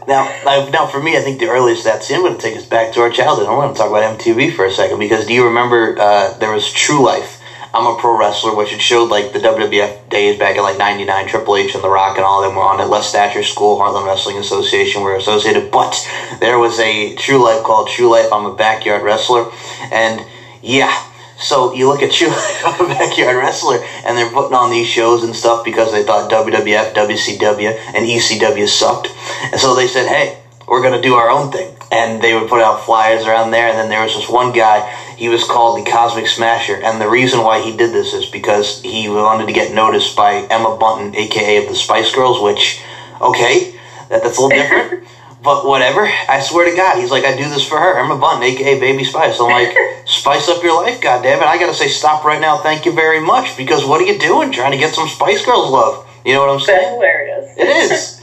Now, 0.07 0.25
now, 0.45 0.69
now, 0.69 0.87
for 0.87 1.01
me, 1.01 1.17
I 1.17 1.21
think 1.21 1.41
the 1.41 1.49
earliest 1.49 1.85
that's 1.85 2.11
in. 2.11 2.17
I'm 2.17 2.23
going 2.23 2.37
to 2.37 2.41
take 2.41 2.57
us 2.57 2.67
back 2.67 2.93
to 2.93 3.01
our 3.01 3.11
childhood. 3.11 3.47
I 3.47 3.55
want 3.55 3.75
to 3.75 3.79
talk 3.79 3.89
about 3.89 4.19
MTV 4.19 4.55
for 4.55 4.67
a 4.67 4.71
second 4.71 4.99
because 4.99 5.27
do 5.27 5.33
you 5.33 5.47
remember 5.47 5.97
uh, 5.99 6.37
there 6.39 6.53
was 6.53 6.71
True 6.71 7.03
Life? 7.05 7.38
I'm 7.79 7.87
a 7.87 7.97
pro 7.97 8.19
wrestler, 8.19 8.53
which 8.57 8.73
it 8.73 8.81
showed 8.81 9.09
like 9.09 9.33
the 9.33 9.39
WWF 9.39 10.11
days 10.11 10.37
back 10.37 10.57
in 10.57 10.63
like 10.63 10.79
'99. 10.79 11.29
Triple 11.29 11.55
H 11.55 11.77
and 11.77 11.85
The 11.85 11.89
Rock 11.89 12.17
and 12.17 12.25
all 12.25 12.43
of 12.43 12.51
them 12.51 12.57
were 12.57 12.65
on 12.65 12.81
it. 12.81 12.87
Les 12.87 13.13
Thatcher 13.13 13.45
School, 13.45 13.79
Heartland 13.79 14.05
Wrestling 14.05 14.37
Association 14.37 15.03
were 15.03 15.15
associated. 15.15 15.71
But 15.71 15.95
there 16.41 16.59
was 16.59 16.81
a 16.81 17.15
True 17.15 17.39
Life 17.39 17.63
called 17.63 17.89
True 17.89 18.09
Life. 18.09 18.33
I'm 18.33 18.47
a 18.47 18.55
backyard 18.57 19.05
wrestler, 19.05 19.49
and 19.93 20.27
yeah. 20.61 20.93
So 21.39 21.73
you 21.73 21.87
look 21.87 22.03
at 22.03 22.11
True 22.19 22.27
Life, 22.27 22.63
I'm 22.67 22.87
a 22.87 22.89
backyard 22.89 23.37
wrestler, 23.37 23.79
and 24.05 24.19
they're 24.19 24.33
putting 24.33 24.57
on 24.57 24.73
these 24.73 24.89
shows 24.89 25.23
and 25.23 25.33
stuff 25.37 25.65
because 25.65 25.93
they 25.93 26.03
thought 26.03 26.33
WWF, 26.33 26.95
WCW, 26.95 27.79
and 27.95 28.07
ECW 28.07 28.67
sucked, 28.67 29.15
and 29.53 29.61
so 29.61 29.77
they 29.77 29.87
said, 29.87 30.09
"Hey, 30.09 30.37
we're 30.67 30.83
gonna 30.83 31.01
do 31.01 31.15
our 31.15 31.31
own 31.31 31.53
thing." 31.53 31.77
And 31.93 32.21
they 32.21 32.35
would 32.35 32.51
put 32.51 32.61
out 32.61 32.85
flyers 32.85 33.25
around 33.25 33.53
there, 33.53 33.69
and 33.69 33.79
then 33.79 33.89
there 33.89 34.03
was 34.03 34.15
this 34.15 34.29
one 34.29 34.53
guy 34.53 34.93
he 35.19 35.29
was 35.29 35.43
called 35.43 35.85
the 35.85 35.91
Cosmic 35.91 36.29
Smasher, 36.29 36.77
and 36.77 37.01
the 37.01 37.09
reason 37.09 37.43
why 37.43 37.61
he 37.61 37.77
did 37.77 37.93
this 37.93 38.15
is 38.15 38.27
because 38.27 38.81
he 38.83 39.09
wanted 39.09 39.47
to 39.47 39.53
get 39.53 39.75
noticed 39.75 40.15
by 40.15 40.47
Emma 40.49 40.77
Bunton, 40.77 41.13
aka 41.17 41.57
of 41.57 41.69
the 41.69 41.75
Spice 41.75 42.15
Girls. 42.15 42.41
Which, 42.41 42.81
okay, 43.21 43.75
that, 44.11 44.23
that's 44.23 44.39
a 44.39 44.43
little 44.43 44.57
different, 44.57 45.09
but 45.43 45.67
whatever. 45.67 46.09
I 46.29 46.39
swear 46.39 46.71
to 46.71 46.77
God, 46.77 47.01
he's 47.01 47.11
like, 47.11 47.25
I 47.25 47.37
do 47.37 47.49
this 47.49 47.67
for 47.67 47.81
her, 47.81 47.99
Emma 47.99 48.17
Bunton, 48.17 48.45
aka 48.45 48.79
Baby 48.79 49.03
Spice. 49.03 49.41
I'm 49.41 49.51
like, 49.51 49.77
spice 50.07 50.49
up 50.49 50.63
your 50.63 50.81
life, 50.81 51.01
God 51.01 51.25
damn 51.25 51.43
it! 51.43 51.47
I 51.47 51.59
gotta 51.59 51.75
say, 51.75 51.89
stop 51.89 52.25
right 52.25 52.41
now. 52.41 52.59
Thank 52.59 52.87
you 52.87 52.93
very 52.93 53.21
much, 53.21 53.57
because 53.57 53.85
what 53.85 54.01
are 54.01 54.05
you 54.05 54.21
doing? 54.21 54.53
Trying 54.53 54.71
to 54.71 54.79
get 54.79 54.95
some 54.95 55.09
Spice 55.09 55.45
Girls 55.45 55.69
love? 55.73 56.09
You 56.25 56.35
know 56.35 56.47
what 56.47 56.51
I'm 56.51 56.61
saying? 56.61 56.79
that's 56.79 56.95
hilarious. 56.95 57.55
It 57.57 57.69
is. 57.91 58.15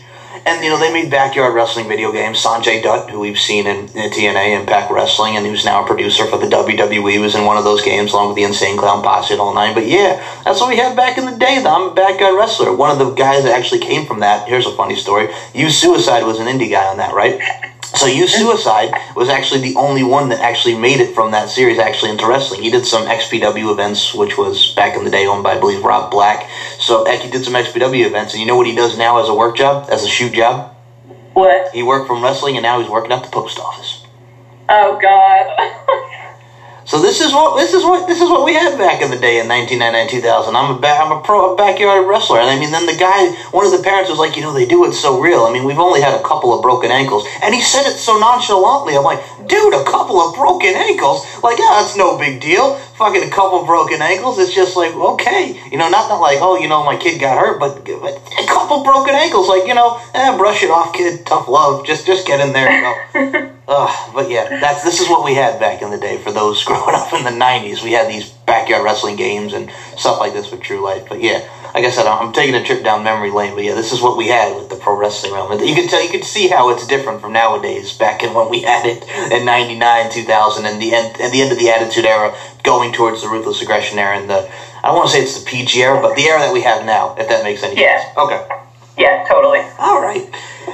And 0.45 0.63
you 0.63 0.69
know 0.69 0.79
they 0.79 0.91
made 0.91 1.09
backyard 1.09 1.53
wrestling 1.53 1.87
video 1.87 2.11
games. 2.11 2.43
Sanjay 2.43 2.83
Dutt, 2.83 3.09
who 3.09 3.19
we've 3.19 3.39
seen 3.39 3.67
in, 3.67 3.87
in 3.89 4.11
TNA 4.11 4.59
Impact 4.59 4.91
Wrestling, 4.91 5.37
and 5.37 5.45
who's 5.45 5.63
now 5.63 5.83
a 5.83 5.87
producer 5.87 6.25
for 6.25 6.37
the 6.37 6.47
WWE, 6.47 7.21
was 7.21 7.35
in 7.35 7.45
one 7.45 7.57
of 7.57 7.63
those 7.63 7.81
games 7.81 8.11
along 8.11 8.27
with 8.27 8.35
the 8.35 8.43
Insane 8.43 8.77
Clown 8.77 9.01
Posse 9.01 9.33
and 9.33 9.41
all 9.41 9.53
nine. 9.53 9.73
But 9.73 9.87
yeah, 9.87 10.21
that's 10.43 10.59
what 10.59 10.69
we 10.69 10.77
had 10.77 10.95
back 10.95 11.17
in 11.17 11.25
the 11.25 11.37
day. 11.37 11.61
Though. 11.61 11.75
I'm 11.75 11.91
a 11.91 11.93
backyard 11.93 12.35
wrestler. 12.35 12.75
One 12.75 12.91
of 12.91 12.97
the 12.97 13.13
guys 13.13 13.43
that 13.43 13.57
actually 13.57 13.79
came 13.79 14.05
from 14.05 14.19
that. 14.19 14.47
Here's 14.47 14.65
a 14.65 14.75
funny 14.75 14.95
story. 14.95 15.33
Youth 15.53 15.73
Suicide 15.73 16.23
was 16.23 16.39
an 16.39 16.47
indie 16.47 16.69
guy 16.69 16.85
on 16.87 16.97
that, 16.97 17.13
right? 17.13 17.71
So 17.95 18.07
Youth 18.07 18.29
Suicide 18.29 18.93
was 19.15 19.29
actually 19.29 19.61
the 19.61 19.75
only 19.77 20.03
one 20.03 20.29
that 20.29 20.41
actually 20.41 20.75
made 20.75 20.99
it 20.99 21.15
from 21.15 21.31
that 21.31 21.49
series 21.49 21.79
actually 21.79 22.11
into 22.11 22.27
wrestling. 22.27 22.61
He 22.61 22.69
did 22.69 22.85
some 22.85 23.05
XPW 23.05 23.71
events, 23.71 24.13
which 24.13 24.37
was 24.37 24.73
back 24.73 24.97
in 24.97 25.05
the 25.05 25.09
day 25.09 25.25
owned 25.25 25.43
by 25.43 25.53
I 25.53 25.59
believe 25.59 25.83
Rob 25.83 26.11
Black. 26.11 26.49
So 26.77 27.05
he 27.05 27.29
did 27.29 27.45
some 27.45 27.53
XPW 27.53 28.05
events, 28.05 28.33
and 28.33 28.41
you 28.41 28.47
know 28.47 28.57
what 28.57 28.67
he 28.67 28.75
does 28.75 28.97
now 28.97 29.17
as 29.19 29.29
a 29.29 29.33
work 29.33 29.55
job, 29.55 29.85
as 29.89 30.03
a 30.03 30.09
shoot 30.09 30.33
job? 30.33 30.75
What? 31.33 31.73
He 31.73 31.83
worked 31.83 32.07
from 32.07 32.21
wrestling, 32.21 32.57
and 32.57 32.63
now 32.63 32.79
he's 32.79 32.89
working 32.89 33.13
at 33.13 33.23
the 33.23 33.29
post 33.29 33.59
office. 33.59 34.03
Oh 34.67 34.97
God. 35.01 35.91
So 36.85 37.01
this 37.01 37.19
is 37.19 37.33
what 37.33 37.57
this 37.57 37.73
is 37.73 37.83
what 37.83 38.05
this 38.05 38.21
is 38.21 38.29
what 38.29 38.45
we 38.45 38.53
had 38.53 38.77
back 38.77 39.01
in 39.01 39.09
the 39.09 39.17
day 39.17 39.39
in 39.39 39.49
1999 39.49 40.21
2000. 40.21 40.55
I'm 40.55 40.75
a 40.75 40.79
ba- 40.79 41.01
I'm 41.01 41.11
a 41.11 41.19
pro 41.19 41.53
a 41.53 41.55
backyard 41.57 42.05
wrestler, 42.05 42.37
and 42.37 42.47
I 42.47 42.59
mean 42.59 42.71
then 42.71 42.85
the 42.85 42.95
guy, 42.95 43.33
one 43.49 43.65
of 43.65 43.71
the 43.71 43.81
parents 43.81 44.07
was 44.07 44.19
like, 44.19 44.35
you 44.35 44.43
know, 44.43 44.53
they 44.53 44.67
do 44.67 44.85
it 44.85 44.93
so 44.93 45.19
real. 45.19 45.45
I 45.45 45.51
mean, 45.51 45.65
we've 45.65 45.79
only 45.79 46.01
had 46.01 46.13
a 46.13 46.21
couple 46.21 46.53
of 46.53 46.61
broken 46.61 46.91
ankles, 46.91 47.27
and 47.41 47.55
he 47.55 47.61
said 47.61 47.87
it 47.87 47.97
so 47.97 48.19
nonchalantly. 48.19 48.95
I'm 48.95 49.03
like, 49.03 49.25
dude, 49.47 49.73
a 49.73 49.83
couple 49.83 50.21
of 50.21 50.35
broken 50.35 50.75
ankles? 50.75 51.25
Like, 51.41 51.57
yeah, 51.57 51.81
that's 51.81 51.97
no 51.97 52.19
big 52.19 52.39
deal. 52.39 52.75
Fucking 53.01 53.23
a 53.23 53.31
couple 53.31 53.65
broken 53.65 54.03
ankles. 54.03 54.37
It's 54.37 54.53
just 54.53 54.77
like 54.77 54.93
okay, 54.93 55.59
you 55.71 55.79
know, 55.79 55.89
not 55.89 56.07
not 56.07 56.21
like 56.21 56.37
oh, 56.39 56.55
you 56.55 56.67
know, 56.67 56.83
my 56.85 56.97
kid 56.97 57.19
got 57.19 57.39
hurt, 57.39 57.59
but, 57.59 57.83
but 57.83 58.13
a 58.37 58.45
couple 58.45 58.83
broken 58.83 59.15
ankles. 59.15 59.49
Like 59.49 59.65
you 59.65 59.73
know, 59.73 59.99
eh, 60.13 60.37
brush 60.37 60.61
it 60.61 60.69
off, 60.69 60.93
kid. 60.93 61.25
Tough 61.25 61.47
love. 61.47 61.83
Just 61.83 62.05
just 62.05 62.27
get 62.27 62.39
in 62.39 62.53
there 62.53 62.69
and 62.69 62.83
go. 62.85 63.51
Ugh, 63.67 64.11
but 64.13 64.29
yeah, 64.29 64.59
that's 64.59 64.83
this 64.83 64.99
is 64.99 65.09
what 65.09 65.23
we 65.23 65.33
had 65.33 65.59
back 65.59 65.81
in 65.81 65.89
the 65.89 65.97
day 65.97 66.17
for 66.17 66.31
those 66.31 66.63
growing 66.83 66.95
up 66.95 67.13
in 67.13 67.23
the 67.23 67.31
'90s. 67.31 67.83
We 67.83 67.91
had 67.93 68.09
these 68.09 68.29
backyard 68.29 68.83
wrestling 68.83 69.15
games 69.15 69.53
and 69.53 69.71
stuff 69.97 70.19
like 70.19 70.33
this 70.33 70.51
with 70.51 70.61
True 70.61 70.79
Life. 70.81 71.05
But 71.09 71.21
yeah, 71.21 71.47
like 71.73 71.83
I 71.85 71.89
said, 71.89 72.05
I'm 72.07 72.31
taking 72.33 72.55
a 72.55 72.63
trip 72.63 72.83
down 72.83 73.03
memory 73.03 73.31
lane. 73.31 73.53
But 73.55 73.63
yeah, 73.63 73.73
this 73.73 73.91
is 73.91 74.01
what 74.01 74.17
we 74.17 74.27
had 74.27 74.55
with 74.55 74.69
the 74.69 74.75
pro 74.75 74.97
wrestling 74.97 75.33
realm. 75.33 75.51
And 75.51 75.61
You 75.61 75.73
can 75.75 75.87
tell, 75.87 76.03
you 76.03 76.09
can 76.11 76.21
see 76.23 76.47
how 76.47 76.69
it's 76.69 76.85
different 76.87 77.21
from 77.21 77.33
nowadays. 77.33 77.93
Back 77.97 78.23
in 78.23 78.33
when 78.33 78.49
we 78.49 78.61
had 78.61 78.85
it 78.85 79.07
in 79.31 79.45
'99, 79.45 80.11
2000, 80.11 80.65
and 80.65 80.81
the 80.81 80.93
end, 80.93 81.19
and 81.19 81.33
the 81.33 81.41
end 81.41 81.51
of 81.51 81.57
the 81.57 81.69
Attitude 81.69 82.05
Era, 82.05 82.35
going 82.63 82.91
towards 82.93 83.21
the 83.21 83.27
Ruthless 83.27 83.61
Aggression 83.61 83.97
Era, 83.99 84.17
and 84.17 84.29
the 84.29 84.49
I 84.83 84.89
don't 84.89 84.97
want 84.97 85.09
to 85.09 85.15
say 85.15 85.23
it's 85.23 85.39
the 85.39 85.45
PG 85.45 85.81
era, 85.81 85.99
but 85.99 86.15
the 86.15 86.27
era 86.27 86.39
that 86.41 86.53
we 86.53 86.61
have 86.61 86.85
now, 86.85 87.15
if 87.17 87.27
that 87.27 87.43
makes 87.43 87.63
any 87.63 87.79
Yeah. 87.81 87.99
sense. 87.99 88.17
Okay. 88.17 88.47
yeah, 88.97 89.25
totally. 89.27 89.59
All 89.79 89.99
right. 89.99 90.27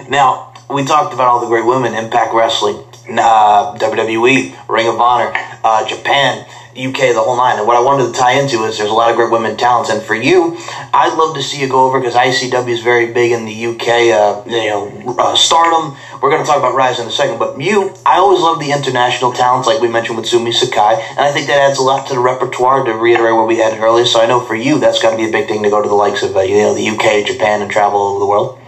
Now, 0.10 0.52
we 0.70 0.84
talked 0.84 1.14
about 1.14 1.28
all 1.30 1.40
the 1.40 1.48
great 1.48 1.66
women, 1.66 1.94
Impact 1.94 2.34
Wrestling, 2.34 2.84
uh, 3.10 3.76
WWE, 3.78 4.70
Ring 4.70 4.88
of 4.88 5.00
Honor, 5.00 5.34
uh, 5.64 5.88
Japan, 5.88 6.46
UK, 6.72 7.14
the 7.14 7.22
whole 7.22 7.36
nine. 7.36 7.58
And 7.58 7.68
what 7.68 7.76
I 7.76 7.82
wanted 7.82 8.14
to 8.14 8.20
tie 8.20 8.40
into 8.40 8.64
is 8.64 8.78
there's 8.78 8.90
a 8.90 8.94
lot 8.94 9.10
of 9.10 9.18
great 9.18 9.32
women 9.32 9.58
talents. 9.58 9.90
And 9.90 10.02
for 10.02 10.16
you, 10.16 10.58
I'd 10.94 11.18
love 11.18 11.36
to 11.36 11.42
see 11.42 11.60
you 11.60 11.68
go 11.68 11.86
over 11.86 12.00
because 12.00 12.16
ICW 12.16 12.70
is 12.70 12.82
very 12.82 13.12
big 13.12 13.32
in 13.32 13.46
the 13.46 13.66
UK, 13.66 13.88
uh, 14.16 14.44
you 14.46 14.70
know, 14.70 15.16
uh, 15.20 15.36
stardom. 15.36 15.98
We're 16.22 16.30
going 16.30 16.42
to 16.42 16.48
talk 16.48 16.60
about 16.60 16.76
Rise 16.76 17.00
in 17.00 17.08
a 17.08 17.12
second. 17.12 17.40
But 17.40 17.60
you, 17.60 17.94
I 18.06 18.18
always 18.18 18.40
love 18.40 18.60
the 18.60 18.72
international 18.72 19.34
talents, 19.34 19.68
like 19.68 19.82
we 19.82 19.90
mentioned 19.90 20.18
with 20.18 20.28
Sumi 20.28 20.52
Sakai. 20.52 21.06
And 21.10 21.20
I 21.20 21.32
think 21.32 21.48
that 21.48 21.60
adds 21.60 21.80
a 21.80 21.84
lot 21.84 22.08
to 22.08 22.14
the 22.14 22.20
repertoire 22.20 22.86
to 22.86 22.94
reiterate 22.94 23.36
what 23.36 23.48
we 23.48 23.58
had 23.58 23.78
earlier. 23.78 24.06
So 24.06 24.22
I 24.22 24.28
know 24.28 24.40
for 24.40 24.56
you, 24.56 24.80
that's 24.80 25.02
got 25.02 25.12
to 25.12 25.18
be 25.18 25.28
a 25.28 25.32
big 25.32 25.48
thing 25.48 25.64
to 25.64 25.70
go 25.70 25.82
to 25.82 25.90
the 25.90 25.96
likes 25.96 26.24
of, 26.24 26.36
uh, 26.36 26.42
you 26.42 26.58
know, 26.58 26.74
the 26.74 26.88
UK, 26.88 27.26
Japan, 27.26 27.62
and 27.62 27.70
travel 27.70 28.00
over 28.00 28.20
the 28.20 28.28
world. 28.28 28.61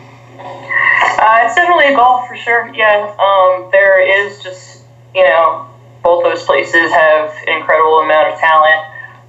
It's 1.45 1.55
definitely 1.55 1.93
a 1.93 1.95
goal 1.95 2.25
for 2.27 2.35
sure. 2.37 2.73
Yeah, 2.73 3.13
um, 3.19 3.69
there 3.71 3.99
is 4.01 4.41
just 4.41 4.83
you 5.13 5.23
know 5.23 5.69
both 6.03 6.23
those 6.23 6.43
places 6.43 6.91
have 6.91 7.31
an 7.47 7.57
incredible 7.57 7.99
amount 7.99 8.33
of 8.33 8.39
talent. 8.39 8.81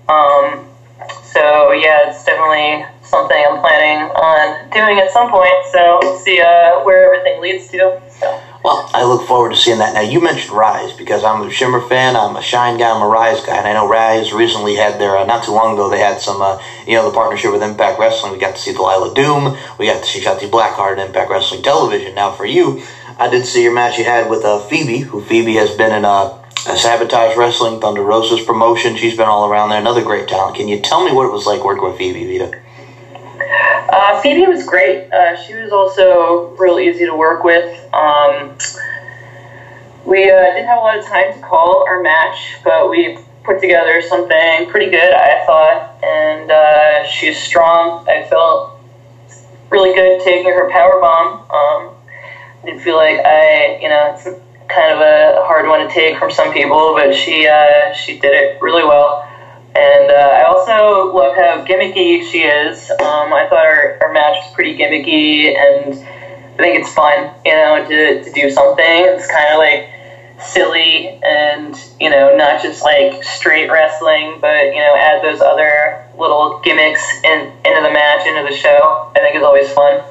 Um, 0.09 0.69
so 1.23 1.73
yeah, 1.73 2.09
it's 2.11 2.25
definitely 2.25 2.87
something 3.03 3.37
I'm 3.37 3.61
planning 3.61 4.11
on 4.11 4.71
doing 4.71 4.99
at 4.99 5.11
some 5.11 5.31
point. 5.31 5.55
So 5.73 5.99
we'll 6.03 6.19
see 6.19 6.41
uh, 6.41 6.83
where 6.83 7.13
everything 7.13 7.41
leads 7.41 7.69
to. 7.69 8.01
Well, 8.65 8.89
I 8.95 9.05
look 9.05 9.27
forward 9.27 9.51
to 9.51 9.57
seeing 9.57 9.77
that. 9.81 9.93
Now, 9.93 10.01
you 10.01 10.21
mentioned 10.21 10.57
Rise 10.57 10.95
because 10.95 11.23
I'm 11.23 11.43
a 11.43 11.51
Shimmer 11.51 11.83
fan. 11.83 12.17
I'm 12.17 12.35
a 12.35 12.41
Shine 12.41 12.79
guy. 12.79 12.91
I'm 12.91 13.03
a 13.03 13.07
Rise 13.07 13.43
guy, 13.43 13.59
and 13.59 13.67
I 13.67 13.75
know 13.75 13.87
Rise 13.87 14.33
recently 14.33 14.75
had 14.75 14.99
their 14.99 15.19
uh, 15.19 15.27
not 15.27 15.45
too 15.45 15.51
long 15.53 15.75
ago. 15.75 15.91
They 15.91 15.99
had 15.99 16.19
some, 16.19 16.41
uh, 16.41 16.59
you 16.87 16.95
know, 16.95 17.05
the 17.05 17.15
partnership 17.15 17.53
with 17.53 17.63
Impact 17.63 17.99
Wrestling. 17.99 18.33
We 18.33 18.39
got 18.39 18.57
to 18.57 18.63
see 18.63 18.73
Delilah 18.73 19.13
Doom. 19.15 19.55
We 19.77 19.85
got 19.85 20.03
to 20.03 20.09
see 20.09 20.19
Shotzi 20.19 20.49
Blackheart 20.49 20.95
in 20.95 21.01
Impact 21.01 21.31
Wrestling 21.31 21.61
Television. 21.61 22.15
Now, 22.15 22.31
for 22.31 22.47
you, 22.47 22.81
I 23.19 23.29
did 23.29 23.45
see 23.45 23.63
your 23.63 23.75
match 23.75 23.99
you 23.99 24.05
had 24.05 24.31
with 24.31 24.47
uh, 24.47 24.59
Phoebe, 24.61 25.01
who 25.01 25.21
Phoebe 25.21 25.57
has 25.57 25.77
been 25.77 25.93
in 25.93 26.07
uh, 26.07 26.35
a 26.67 26.75
Sabotage 26.75 27.37
Wrestling, 27.37 27.81
Thunder 27.81 28.01
Rosa's 28.01 28.41
promotion. 28.43 28.97
She's 28.97 29.15
been 29.15 29.29
all 29.29 29.47
around 29.47 29.69
there. 29.69 29.79
Another 29.79 30.03
great 30.03 30.27
talent. 30.27 30.57
Can 30.57 30.69
you 30.69 30.81
tell 30.81 31.05
me 31.05 31.13
what 31.13 31.27
it 31.27 31.33
was 31.33 31.45
like 31.45 31.63
working 31.63 31.85
with 31.85 31.99
Phoebe, 31.99 32.25
Vita? 32.39 32.59
Uh, 33.89 34.21
Phoebe 34.21 34.47
was 34.47 34.65
great. 34.65 35.13
Uh, 35.13 35.37
she 35.37 35.55
was 35.55 35.73
also 35.73 36.55
real 36.59 36.79
easy 36.79 37.07
to 37.07 37.15
work 37.15 37.45
with. 37.45 37.69
Um, 37.95 38.57
we 40.05 40.31
uh, 40.31 40.45
didn't 40.53 40.67
have 40.67 40.79
a 40.79 40.81
lot 40.81 40.99
of 40.99 41.05
time 41.07 41.33
to 41.33 41.41
call 41.41 41.85
our 41.89 42.03
match, 42.03 42.57
but 42.63 42.91
we 42.91 43.19
put 43.43 43.61
together 43.61 44.03
something 44.03 44.69
pretty 44.71 44.91
good, 44.91 45.13
I 45.13 45.45
thought. 45.47 46.03
And 46.03 46.51
uh, 46.51 47.07
she's 47.07 47.41
strong. 47.41 48.07
I 48.09 48.27
felt 48.29 48.79
really 49.71 49.95
good 49.95 50.21
taking 50.23 50.53
her 50.53 50.71
power 50.71 51.01
bomb. 51.01 51.41
Um, 51.51 51.95
I 52.63 52.67
didn't 52.67 52.81
feel 52.81 52.97
like 52.97 53.19
I, 53.25 53.79
you 53.81 53.89
know, 53.89 54.15
it's 54.15 54.25
kind 54.69 54.93
of 54.93 55.01
a 55.01 55.45
hard 55.45 55.69
one 55.69 55.87
to 55.87 55.93
take 55.93 56.19
from 56.19 56.31
some 56.31 56.53
people, 56.53 56.95
but 56.95 57.15
she 57.15 57.47
uh, 57.47 57.93
she 57.93 58.19
did 58.19 58.33
it 58.33 58.63
really 58.63 58.85
well. 58.85 59.24
And 59.77 60.11
uh, 60.11 60.15
I 60.15 60.45
also 60.45 61.13
love 61.13 61.35
how 61.35 61.65
gimmicky 61.65 62.23
she 62.31 62.43
is. 62.43 62.91
Um, 62.91 63.33
I 63.33 63.47
thought 63.51 63.67
our, 63.67 63.99
our 64.03 64.13
match 64.13 64.37
was 64.45 64.55
pretty 64.55 64.77
gimmicky, 64.79 65.57
and 65.57 65.95
I 65.95 66.57
think 66.57 66.79
it's 66.79 66.93
fun, 66.93 67.35
you 67.45 67.53
know, 67.53 67.85
to, 67.89 68.23
to 68.23 68.33
do 68.33 68.51
something. 68.51 68.85
It's 68.87 69.27
kind 69.27 69.53
of 69.53 69.59
like 69.59 69.91
silly 70.41 71.19
and, 71.25 71.75
you 72.01 72.09
know, 72.09 72.37
not 72.37 72.63
just 72.63 72.83
like 72.83 73.25
straight 73.25 73.69
wrestling, 73.69 74.39
but, 74.41 74.67
you 74.67 74.81
know, 74.81 74.95
add 74.97 75.25
those 75.25 75.41
other 75.41 76.07
little 76.17 76.61
gimmicks 76.61 77.03
in, 77.25 77.51
into 77.65 77.81
the 77.83 77.91
match, 77.91 78.27
into 78.27 78.49
the 78.49 78.57
show. 78.57 79.11
I 79.17 79.21
think 79.21 79.35
is 79.35 79.43
always 79.43 79.73
fun. 79.73 80.05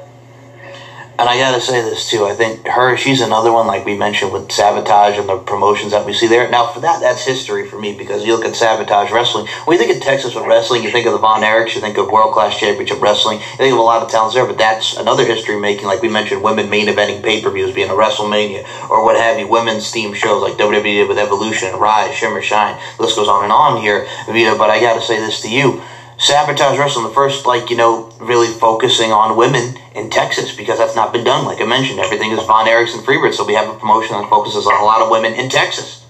And 1.16 1.28
I 1.28 1.38
gotta 1.38 1.60
say 1.60 1.80
this 1.80 2.10
too. 2.10 2.24
I 2.24 2.34
think 2.34 2.66
her, 2.66 2.96
she's 2.96 3.20
another 3.20 3.52
one 3.52 3.68
like 3.68 3.84
we 3.84 3.96
mentioned 3.96 4.32
with 4.32 4.50
Sabotage 4.50 5.16
and 5.16 5.28
the 5.28 5.38
promotions 5.38 5.92
that 5.92 6.04
we 6.04 6.12
see 6.12 6.26
there. 6.26 6.50
Now, 6.50 6.66
for 6.66 6.80
that, 6.80 7.00
that's 7.00 7.24
history 7.24 7.68
for 7.68 7.78
me 7.78 7.96
because 7.96 8.24
you 8.24 8.34
look 8.34 8.44
at 8.44 8.56
Sabotage 8.56 9.12
Wrestling. 9.12 9.46
When 9.64 9.78
you 9.78 9.84
think 9.84 9.96
of 9.96 10.02
Texas 10.02 10.34
with 10.34 10.44
wrestling, 10.44 10.82
you 10.82 10.90
think 10.90 11.06
of 11.06 11.12
the 11.12 11.20
Von 11.20 11.42
Erichs, 11.42 11.76
you 11.76 11.80
think 11.80 11.96
of 11.98 12.10
World 12.10 12.34
Class 12.34 12.58
Championship 12.58 13.00
Wrestling, 13.00 13.38
you 13.38 13.56
think 13.56 13.72
of 13.72 13.78
a 13.78 13.82
lot 13.82 14.02
of 14.02 14.10
talents 14.10 14.34
there. 14.34 14.44
But 14.44 14.58
that's 14.58 14.96
another 14.96 15.24
history 15.24 15.56
making, 15.56 15.86
like 15.86 16.02
we 16.02 16.08
mentioned, 16.08 16.42
women 16.42 16.68
main 16.68 16.88
eventing 16.88 17.22
pay 17.22 17.40
per 17.40 17.50
views, 17.50 17.72
being 17.72 17.90
a 17.90 17.94
WrestleMania 17.94 18.90
or 18.90 19.04
what 19.04 19.14
have 19.14 19.38
you, 19.38 19.46
women's 19.46 19.88
theme 19.92 20.14
shows 20.14 20.42
like 20.42 20.54
WWE 20.54 21.06
with 21.06 21.18
Evolution, 21.18 21.76
Rise, 21.76 22.12
Shimmer, 22.12 22.42
Shine. 22.42 22.76
The 22.96 23.04
list 23.04 23.14
goes 23.14 23.28
on 23.28 23.44
and 23.44 23.52
on 23.52 23.80
here. 23.80 24.04
But 24.26 24.70
I 24.70 24.80
gotta 24.80 25.00
say 25.00 25.20
this 25.20 25.42
to 25.42 25.48
you 25.48 25.80
Sabotage 26.24 26.78
Wrestling, 26.78 27.04
the 27.04 27.12
first, 27.12 27.44
like, 27.44 27.68
you 27.68 27.76
know, 27.76 28.10
really 28.18 28.48
focusing 28.48 29.12
on 29.12 29.36
women 29.36 29.76
in 29.94 30.08
Texas 30.08 30.56
because 30.56 30.78
that's 30.78 30.96
not 30.96 31.12
been 31.12 31.22
done. 31.22 31.44
Like 31.44 31.60
I 31.60 31.64
mentioned, 31.64 32.00
everything 32.00 32.30
is 32.30 32.42
Von 32.46 32.66
Erichs 32.66 32.94
and 32.94 33.04
Freebird, 33.04 33.34
so 33.34 33.44
we 33.44 33.52
have 33.52 33.68
a 33.68 33.74
promotion 33.74 34.16
that 34.16 34.30
focuses 34.30 34.66
on 34.66 34.80
a 34.80 34.84
lot 34.84 35.02
of 35.02 35.10
women 35.10 35.34
in 35.34 35.50
Texas. 35.50 36.02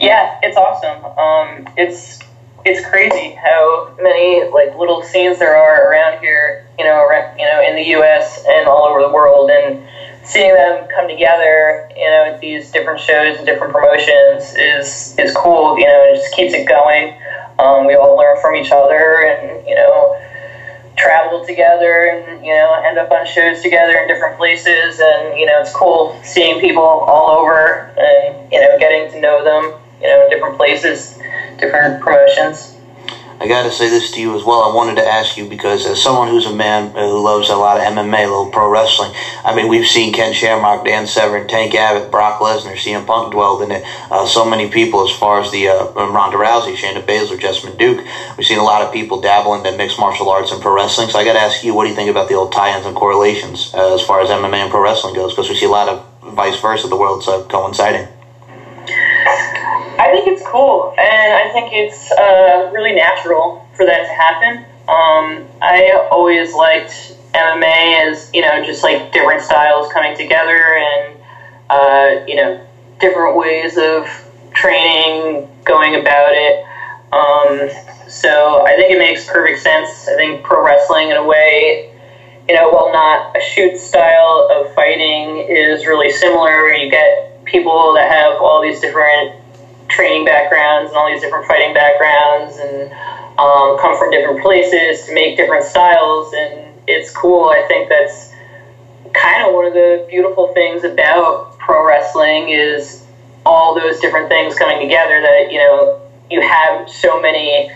Yeah, 0.00 0.38
it's 0.42 0.56
awesome. 0.56 1.04
Um, 1.04 1.68
it's 1.76 2.18
it's 2.64 2.84
crazy 2.84 3.30
how 3.34 3.94
many 4.00 4.44
like 4.50 4.74
little 4.74 5.02
scenes 5.02 5.38
there 5.38 5.54
are 5.54 5.90
around 5.90 6.18
here, 6.20 6.64
you 6.78 6.84
know, 6.84 7.02
around, 7.02 7.38
you 7.38 7.46
know, 7.46 7.62
in 7.62 7.76
the 7.76 7.84
U.S. 7.90 8.42
and 8.48 8.66
all 8.66 8.84
over 8.86 9.02
the 9.02 9.10
world, 9.10 9.50
and 9.50 9.82
seeing 10.26 10.54
them 10.54 10.88
come 10.88 11.08
together, 11.08 11.88
you 11.96 12.04
know, 12.04 12.34
at 12.34 12.40
these 12.40 12.70
different 12.70 13.00
shows 13.00 13.36
and 13.36 13.46
different 13.46 13.72
promotions 13.72 14.54
is 14.56 15.14
is 15.18 15.34
cool. 15.34 15.78
You 15.78 15.86
know, 15.86 16.04
it 16.10 16.16
just 16.16 16.34
keeps 16.34 16.52
it 16.52 16.68
going. 16.68 17.16
Um, 17.58 17.86
we 17.86 17.94
all 17.94 18.16
learn 18.16 18.36
from 18.40 18.56
each 18.56 18.70
other, 18.72 19.24
and 19.24 19.66
you 19.66 19.74
know, 19.74 20.20
travel 20.96 21.44
together, 21.46 22.04
and 22.04 22.44
you 22.44 22.52
know, 22.52 22.82
end 22.84 22.98
up 22.98 23.10
on 23.10 23.24
shows 23.26 23.62
together 23.62 23.96
in 23.98 24.08
different 24.08 24.36
places. 24.36 25.00
And 25.00 25.38
you 25.38 25.46
know, 25.46 25.60
it's 25.60 25.74
cool 25.74 26.18
seeing 26.22 26.60
people 26.60 26.82
all 26.82 27.30
over, 27.30 27.92
and 27.96 28.52
you 28.52 28.60
know, 28.60 28.78
getting 28.78 29.10
to 29.12 29.20
know 29.20 29.44
them, 29.44 29.80
you 30.02 30.08
know, 30.08 30.24
in 30.24 30.30
different 30.30 30.56
places, 30.56 31.18
different 31.58 32.02
promotions. 32.02 32.75
I 33.38 33.48
got 33.48 33.64
to 33.64 33.70
say 33.70 33.90
this 33.90 34.12
to 34.12 34.20
you 34.20 34.34
as 34.34 34.42
well. 34.44 34.62
I 34.62 34.74
wanted 34.74 34.96
to 34.96 35.06
ask 35.06 35.36
you 35.36 35.46
because 35.46 35.84
as 35.84 36.02
someone 36.02 36.28
who's 36.28 36.46
a 36.46 36.54
man 36.54 36.92
who 36.92 37.22
loves 37.22 37.50
a 37.50 37.56
lot 37.56 37.76
of 37.76 37.82
MMA, 37.82 38.24
a 38.24 38.28
little 38.28 38.50
pro 38.50 38.70
wrestling, 38.70 39.12
I 39.44 39.54
mean, 39.54 39.68
we've 39.68 39.86
seen 39.86 40.14
Ken 40.14 40.32
Shamrock, 40.32 40.86
Dan 40.86 41.06
Severn, 41.06 41.46
Tank 41.46 41.74
Abbott, 41.74 42.10
Brock 42.10 42.40
Lesnar, 42.40 42.76
CM 42.76 43.06
Punk 43.06 43.32
dwelled 43.32 43.60
in 43.60 43.72
it. 43.72 43.84
Uh, 44.10 44.26
so 44.26 44.48
many 44.48 44.70
people 44.70 45.06
as 45.06 45.14
far 45.14 45.40
as 45.40 45.52
the 45.52 45.68
uh, 45.68 45.92
Ronda 45.92 46.38
Rousey, 46.38 46.74
Shayna 46.74 47.04
Baszler, 47.04 47.38
Jessamyn 47.38 47.76
Duke. 47.76 48.06
We've 48.38 48.46
seen 48.46 48.58
a 48.58 48.64
lot 48.64 48.80
of 48.80 48.90
people 48.90 49.20
dabble 49.20 49.54
into 49.54 49.76
mixed 49.76 49.98
martial 49.98 50.30
arts 50.30 50.50
and 50.50 50.62
pro 50.62 50.74
wrestling. 50.74 51.10
So 51.10 51.18
I 51.18 51.24
got 51.24 51.34
to 51.34 51.40
ask 51.40 51.62
you, 51.62 51.74
what 51.74 51.84
do 51.84 51.90
you 51.90 51.96
think 51.96 52.08
about 52.08 52.28
the 52.28 52.34
old 52.34 52.52
tie-ins 52.52 52.86
and 52.86 52.96
correlations 52.96 53.70
uh, 53.74 53.94
as 53.94 54.00
far 54.00 54.22
as 54.22 54.30
MMA 54.30 54.56
and 54.56 54.70
pro 54.70 54.80
wrestling 54.80 55.14
goes? 55.14 55.32
Because 55.32 55.50
we 55.50 55.56
see 55.56 55.66
a 55.66 55.70
lot 55.70 55.88
of 55.88 56.34
vice 56.34 56.58
versa, 56.60 56.88
the 56.88 56.96
world's 56.96 57.28
uh, 57.28 57.42
coinciding. 57.44 58.08
I 59.98 60.10
think 60.12 60.28
it's 60.28 60.46
cool, 60.46 60.94
and 60.98 61.32
I 61.32 61.52
think 61.52 61.72
it's 61.72 62.12
uh, 62.12 62.70
really 62.72 62.94
natural 62.94 63.66
for 63.74 63.86
that 63.86 64.06
to 64.06 64.12
happen. 64.12 64.64
Um, 64.88 65.48
I 65.60 66.08
always 66.10 66.54
liked 66.54 67.14
MMA 67.32 68.10
as 68.10 68.30
you 68.34 68.42
know 68.42 68.64
just 68.64 68.82
like 68.82 69.12
different 69.12 69.42
styles 69.42 69.90
coming 69.92 70.16
together, 70.16 70.76
and 70.76 71.16
uh, 71.70 72.24
you 72.26 72.36
know 72.36 72.66
different 72.98 73.36
ways 73.36 73.78
of 73.78 74.06
training, 74.54 75.48
going 75.64 75.94
about 75.96 76.32
it. 76.32 76.64
Um, 77.12 78.08
so 78.08 78.64
I 78.66 78.76
think 78.76 78.90
it 78.92 78.98
makes 78.98 79.26
perfect 79.26 79.60
sense. 79.60 80.08
I 80.08 80.16
think 80.16 80.44
pro 80.44 80.64
wrestling, 80.64 81.10
in 81.10 81.16
a 81.16 81.24
way, 81.24 81.90
you 82.48 82.54
know, 82.54 82.68
while 82.70 82.92
not 82.92 83.36
a 83.36 83.40
shoot 83.40 83.76
style 83.78 84.48
of 84.50 84.74
fighting, 84.74 85.46
is 85.48 85.86
really 85.86 86.10
similar. 86.10 86.68
You 86.68 86.90
get 86.90 87.44
people 87.44 87.94
that 87.94 88.10
have 88.10 88.40
all 88.40 88.62
these 88.62 88.80
different 88.80 89.45
training 89.96 90.26
backgrounds 90.26 90.90
and 90.90 90.96
all 90.98 91.10
these 91.10 91.22
different 91.22 91.46
fighting 91.46 91.72
backgrounds 91.72 92.58
and 92.58 92.92
um, 93.40 93.78
come 93.80 93.98
from 93.98 94.10
different 94.10 94.42
places 94.42 95.06
to 95.06 95.14
make 95.14 95.36
different 95.36 95.64
styles 95.64 96.32
and 96.34 96.74
it's 96.86 97.10
cool 97.10 97.48
i 97.48 97.64
think 97.66 97.88
that's 97.88 98.30
kind 99.14 99.42
of 99.42 99.54
one 99.54 99.64
of 99.64 99.72
the 99.72 100.06
beautiful 100.08 100.52
things 100.52 100.84
about 100.84 101.58
pro 101.58 101.84
wrestling 101.86 102.50
is 102.50 103.04
all 103.46 103.74
those 103.74 103.98
different 104.00 104.28
things 104.28 104.54
coming 104.54 104.78
together 104.80 105.20
that 105.22 105.48
you 105.50 105.58
know 105.58 106.00
you 106.30 106.42
have 106.42 106.88
so 106.90 107.20
many 107.20 107.70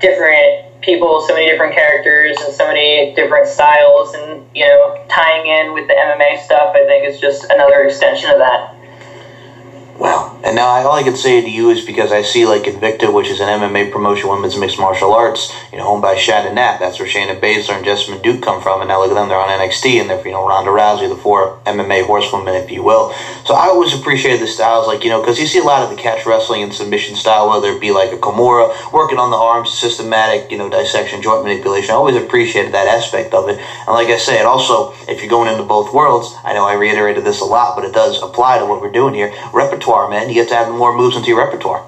different 0.00 0.66
people 0.80 1.20
so 1.20 1.34
many 1.34 1.46
different 1.46 1.74
characters 1.74 2.36
and 2.40 2.52
so 2.52 2.66
many 2.66 3.14
different 3.14 3.46
styles 3.46 4.12
and 4.14 4.44
you 4.56 4.64
know 4.64 5.06
tying 5.08 5.46
in 5.46 5.72
with 5.72 5.86
the 5.86 5.94
mma 5.94 6.42
stuff 6.42 6.74
i 6.74 6.84
think 6.86 7.06
is 7.06 7.20
just 7.20 7.44
another 7.50 7.84
extension 7.84 8.28
of 8.30 8.38
that. 8.38 8.74
And 10.42 10.56
now 10.56 10.68
all 10.68 10.92
I 10.92 11.02
can 11.02 11.16
say 11.16 11.42
to 11.42 11.50
you 11.50 11.68
is 11.68 11.84
because 11.84 12.12
I 12.12 12.22
see 12.22 12.46
like 12.46 12.62
Invicta, 12.62 13.12
which 13.12 13.28
is 13.28 13.40
an 13.40 13.48
MMA 13.48 13.92
promotion, 13.92 14.30
women's 14.30 14.56
mixed 14.56 14.78
martial 14.78 15.12
arts, 15.12 15.52
you 15.70 15.78
know, 15.78 15.86
owned 15.86 16.02
by 16.02 16.16
Shannon 16.16 16.54
Knapp. 16.54 16.80
That's 16.80 16.98
where 16.98 17.08
Shayna 17.08 17.38
Baszler 17.38 17.76
and 17.76 17.84
Jessamyn 17.84 18.22
Duke 18.22 18.42
come 18.42 18.62
from. 18.62 18.80
And 18.80 18.88
now 18.88 19.00
look 19.00 19.10
at 19.10 19.14
them, 19.14 19.28
they're 19.28 19.38
on 19.38 19.48
NXT 19.48 20.00
and 20.00 20.08
they're, 20.08 20.24
you 20.24 20.32
know, 20.32 20.46
Ronda 20.46 20.70
Rousey, 20.70 21.08
the 21.08 21.16
four 21.16 21.60
MMA 21.66 22.06
horsewomen, 22.06 22.54
if 22.54 22.70
you 22.70 22.82
will. 22.82 23.12
So 23.44 23.54
I 23.54 23.66
always 23.66 23.92
appreciated 23.92 24.40
the 24.40 24.46
styles, 24.46 24.86
like, 24.86 25.04
you 25.04 25.10
know, 25.10 25.20
because 25.20 25.38
you 25.38 25.46
see 25.46 25.58
a 25.58 25.64
lot 25.64 25.82
of 25.82 25.90
the 25.90 26.00
catch 26.00 26.24
wrestling 26.24 26.62
and 26.62 26.72
submission 26.72 27.16
style, 27.16 27.50
whether 27.50 27.68
it 27.68 27.80
be 27.80 27.90
like 27.90 28.12
a 28.12 28.16
Kimura, 28.16 28.92
working 28.92 29.18
on 29.18 29.30
the 29.30 29.36
arms, 29.36 29.72
systematic, 29.72 30.50
you 30.50 30.56
know, 30.56 30.70
dissection, 30.70 31.20
joint 31.20 31.44
manipulation. 31.44 31.90
I 31.90 31.94
always 31.94 32.16
appreciated 32.16 32.72
that 32.72 32.86
aspect 32.86 33.34
of 33.34 33.48
it. 33.50 33.58
And 33.58 33.88
like 33.88 34.08
I 34.08 34.16
said, 34.16 34.46
also, 34.46 34.94
if 35.06 35.20
you're 35.20 35.30
going 35.30 35.52
into 35.52 35.64
both 35.64 35.92
worlds, 35.92 36.34
I 36.44 36.54
know 36.54 36.64
I 36.64 36.74
reiterated 36.74 37.24
this 37.24 37.42
a 37.42 37.44
lot, 37.44 37.76
but 37.76 37.84
it 37.84 37.92
does 37.92 38.22
apply 38.22 38.58
to 38.58 38.64
what 38.64 38.80
we're 38.80 38.90
doing 38.92 39.12
here. 39.12 39.34
Repertoire 39.52 39.90
repertoire, 39.90 40.10
man. 40.30 40.36
You 40.36 40.42
get 40.42 40.50
to 40.50 40.56
add 40.56 40.70
more 40.72 40.96
moves 40.96 41.16
into 41.16 41.28
your 41.28 41.38
repertoire. 41.38 41.86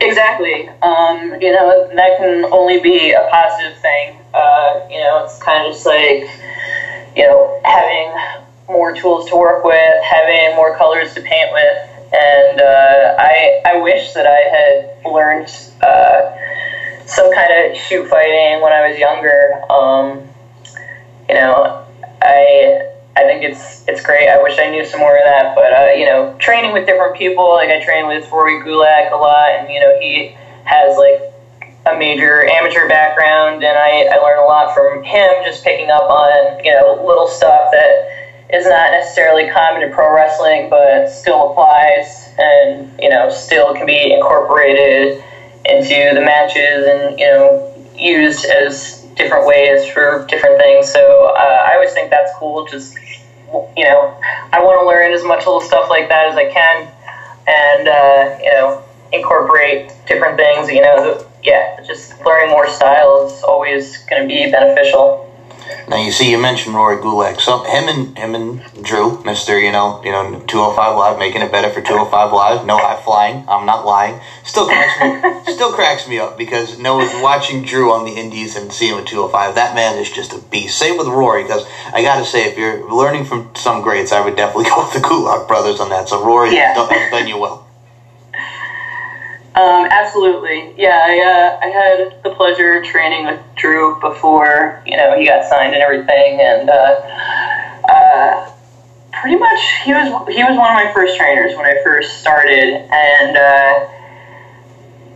Exactly. 0.00 0.68
Um, 0.82 1.40
you 1.40 1.52
know, 1.52 1.88
that 1.94 2.18
can 2.18 2.44
only 2.46 2.80
be 2.80 3.12
a 3.12 3.28
positive 3.30 3.78
thing. 3.78 4.18
Uh, 4.34 4.86
you 4.90 4.98
know, 4.98 5.24
it's 5.24 5.40
kind 5.42 5.66
of 5.66 5.72
just 5.72 5.86
like, 5.86 6.28
you 7.16 7.22
know, 7.22 7.60
having 7.64 8.12
more 8.68 8.94
tools 8.94 9.28
to 9.28 9.36
work 9.36 9.64
with, 9.64 10.02
having 10.02 10.56
more 10.56 10.76
colors 10.76 11.14
to 11.14 11.20
paint 11.20 11.52
with. 11.52 11.88
And 12.12 12.60
uh, 12.60 13.16
I, 13.18 13.62
I 13.64 13.76
wish 13.76 14.12
that 14.14 14.26
I 14.26 14.40
had 14.56 15.12
learned 15.12 15.48
uh, 15.80 17.06
some 17.06 17.32
kind 17.32 17.70
of 17.70 17.76
shoot 17.76 18.08
fighting 18.08 18.60
when 18.60 18.72
I 18.72 18.88
was 18.88 18.98
younger. 18.98 19.62
Um, 19.70 20.28
you 21.28 21.34
know, 21.36 21.86
I 22.20 22.88
I 23.14 23.24
think 23.24 23.44
it's 23.44 23.86
it's 23.86 24.02
great. 24.02 24.28
I 24.28 24.42
wish 24.42 24.58
I 24.58 24.70
knew 24.70 24.84
some 24.84 25.00
more 25.00 25.16
of 25.16 25.24
that, 25.24 25.54
but 25.54 25.72
uh, 25.72 25.92
you 25.92 26.06
know, 26.06 26.34
training 26.38 26.72
with 26.72 26.86
different 26.86 27.16
people. 27.16 27.50
Like 27.52 27.68
I 27.68 27.84
train 27.84 28.06
with 28.06 28.30
Rory 28.30 28.62
Gulak 28.62 29.12
a 29.12 29.16
lot, 29.16 29.50
and 29.58 29.68
you 29.68 29.80
know, 29.80 29.98
he 30.00 30.34
has 30.64 30.96
like 30.96 31.32
a 31.86 31.96
major 31.98 32.46
amateur 32.46 32.88
background, 32.88 33.64
and 33.64 33.76
I, 33.76 34.06
I 34.12 34.16
learned 34.18 34.40
a 34.40 34.44
lot 34.44 34.74
from 34.74 35.02
him 35.02 35.30
just 35.44 35.64
picking 35.64 35.90
up 35.90 36.08
on, 36.08 36.64
you 36.64 36.72
know, 36.72 37.02
little 37.04 37.26
stuff 37.26 37.70
that 37.72 38.08
is 38.52 38.66
not 38.66 38.92
necessarily 38.92 39.50
common 39.50 39.82
in 39.82 39.92
pro 39.92 40.14
wrestling, 40.14 40.70
but 40.70 41.08
still 41.08 41.50
applies 41.50 42.28
and, 42.38 42.88
you 43.00 43.08
know, 43.08 43.28
still 43.30 43.74
can 43.74 43.86
be 43.86 44.12
incorporated 44.12 45.22
into 45.64 46.14
the 46.14 46.20
matches 46.20 46.86
and, 46.86 47.18
you 47.18 47.26
know, 47.26 47.68
used 47.96 48.44
as 48.44 49.02
different 49.16 49.46
ways 49.46 49.86
for 49.86 50.26
different 50.28 50.58
things. 50.58 50.90
So 50.90 51.34
uh, 51.36 51.66
I 51.68 51.74
always 51.74 51.92
think 51.92 52.10
that's 52.10 52.30
cool. 52.38 52.66
Just, 52.66 52.96
you 53.76 53.84
know, 53.84 54.18
I 54.52 54.62
want 54.62 54.80
to 54.80 54.86
learn 54.86 55.12
as 55.12 55.24
much 55.24 55.46
little 55.46 55.60
stuff 55.60 55.90
like 55.90 56.08
that 56.08 56.28
as 56.28 56.36
I 56.36 56.50
can 56.50 56.88
and, 57.46 57.88
uh, 57.88 58.38
you 58.42 58.50
know, 58.50 58.82
incorporate 59.12 59.92
different 60.06 60.36
things, 60.36 60.70
you 60.70 60.80
know, 60.80 61.26
yeah, 61.42 61.80
just 61.86 62.18
learning 62.24 62.50
more 62.50 62.68
styles 62.68 63.32
is 63.32 63.42
always 63.42 63.98
going 64.04 64.22
to 64.22 64.28
be 64.28 64.50
beneficial. 64.50 65.31
Now 65.88 66.02
you 66.02 66.10
see, 66.10 66.30
you 66.30 66.38
mentioned 66.38 66.74
Rory 66.74 66.96
Gulak. 66.96 67.40
So 67.40 67.62
him 67.64 67.88
and 67.88 68.16
him 68.16 68.34
and 68.34 68.84
Drew, 68.84 69.22
Mister, 69.24 69.58
you 69.58 69.72
know, 69.72 70.02
you 70.04 70.10
know, 70.10 70.40
two 70.46 70.60
hundred 70.60 70.76
five 70.76 70.96
live, 70.96 71.18
making 71.18 71.42
it 71.42 71.52
better 71.52 71.70
for 71.70 71.80
two 71.80 71.96
hundred 71.96 72.10
five 72.10 72.32
live. 72.32 72.66
No 72.66 72.78
high 72.78 73.00
flying. 73.02 73.44
I'm 73.48 73.66
not 73.66 73.84
lying. 73.84 74.20
Still 74.44 74.66
cracks 74.66 75.00
me. 75.00 75.52
still 75.52 75.72
cracks 75.72 76.08
me 76.08 76.18
up 76.18 76.38
because 76.38 76.78
no, 76.78 76.96
watching 77.22 77.62
Drew 77.62 77.92
on 77.92 78.04
the 78.04 78.12
Indies 78.12 78.56
and 78.56 78.72
seeing 78.72 78.94
him 78.94 79.00
at 79.00 79.06
two 79.06 79.16
hundred 79.16 79.28
oh 79.28 79.32
five, 79.32 79.54
that 79.56 79.74
man 79.74 79.98
is 79.98 80.10
just 80.10 80.32
a 80.32 80.38
beast. 80.38 80.78
Same 80.78 80.96
with 80.96 81.06
Rory, 81.06 81.42
because 81.42 81.66
I 81.92 82.02
got 82.02 82.18
to 82.18 82.24
say, 82.24 82.48
if 82.48 82.56
you're 82.56 82.90
learning 82.90 83.24
from 83.24 83.54
some 83.54 83.82
greats, 83.82 84.12
I 84.12 84.20
would 84.20 84.36
definitely 84.36 84.64
go 84.70 84.84
with 84.84 84.92
the 84.92 85.00
Gulak 85.00 85.48
brothers 85.48 85.80
on 85.80 85.90
that. 85.90 86.08
So 86.08 86.24
Rory 86.24 86.54
yeah. 86.54 86.74
has 86.74 87.10
done 87.10 87.28
you 87.28 87.38
well. 87.38 87.68
Um, 89.54 89.86
absolutely. 89.90 90.72
Yeah, 90.78 90.98
I, 90.98 91.18
uh, 91.20 91.66
I 91.66 91.68
had 91.68 92.22
the 92.22 92.30
pleasure 92.30 92.78
of 92.78 92.84
training 92.84 93.26
with 93.26 93.38
Drew 93.54 94.00
before, 94.00 94.80
you 94.86 94.96
know, 94.96 95.18
he 95.18 95.26
got 95.26 95.44
signed 95.44 95.74
and 95.74 95.82
everything. 95.82 96.40
And 96.40 96.70
uh, 96.70 97.00
uh, 97.84 98.50
pretty 99.12 99.36
much 99.36 99.60
he 99.84 99.92
was, 99.92 100.08
he 100.34 100.42
was 100.42 100.56
one 100.56 100.70
of 100.70 100.74
my 100.74 100.90
first 100.94 101.18
trainers 101.18 101.54
when 101.54 101.66
I 101.66 101.74
first 101.84 102.20
started. 102.20 102.88
And 102.90 103.36
uh, 103.36 103.88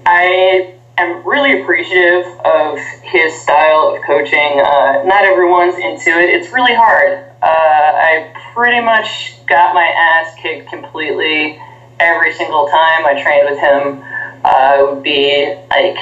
I 0.05 0.75
am 0.99 1.27
really 1.27 1.63
appreciative 1.63 2.27
of 2.45 2.79
his 3.05 3.41
style 3.41 3.95
of 3.97 4.03
coaching. 4.03 4.61
Uh, 4.61 5.03
not 5.05 5.25
everyone's 5.25 5.79
into 5.79 6.11
it. 6.11 6.29
It's 6.29 6.53
really 6.53 6.75
hard. 6.75 7.25
Uh, 7.41 7.47
I 7.47 8.35
pretty 8.53 8.81
much 8.81 9.35
got 9.47 9.73
my 9.73 9.87
ass 9.87 10.35
kicked 10.37 10.69
completely 10.69 11.59
every 11.99 12.35
single 12.35 12.67
time 12.67 13.07
I 13.07 13.19
trained 13.23 13.49
with 13.49 13.59
him 13.59 14.03
uh, 14.47 14.77
it 14.79 14.95
would 14.95 15.03
be 15.03 15.55
like 15.69 15.99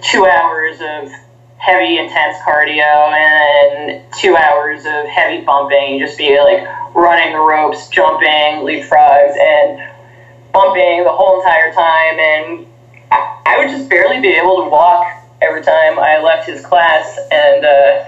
two 0.00 0.24
hours 0.24 0.80
of 0.80 1.12
heavy, 1.58 1.98
intense 1.98 2.38
cardio 2.38 3.12
and 3.12 4.02
two 4.14 4.36
hours 4.36 4.86
of 4.86 5.06
heavy 5.06 5.44
bumping. 5.44 5.98
Just 5.98 6.16
be 6.16 6.38
like 6.38 6.66
running 6.94 7.32
the 7.32 7.40
ropes, 7.40 7.88
jumping, 7.88 8.64
leapfrogs, 8.64 9.36
and 9.36 9.90
bumping 10.52 11.02
the 11.02 11.10
whole 11.10 11.40
entire 11.40 11.72
time. 11.72 12.18
And 12.18 12.66
I, 13.10 13.42
I 13.44 13.58
would 13.58 13.68
just 13.68 13.90
barely 13.90 14.20
be 14.20 14.28
able 14.28 14.62
to 14.62 14.70
walk 14.70 15.06
every 15.42 15.62
time 15.62 15.98
I 15.98 16.18
left 16.22 16.48
his 16.48 16.64
class. 16.64 17.18
And, 17.30 17.64
uh, 17.64 18.04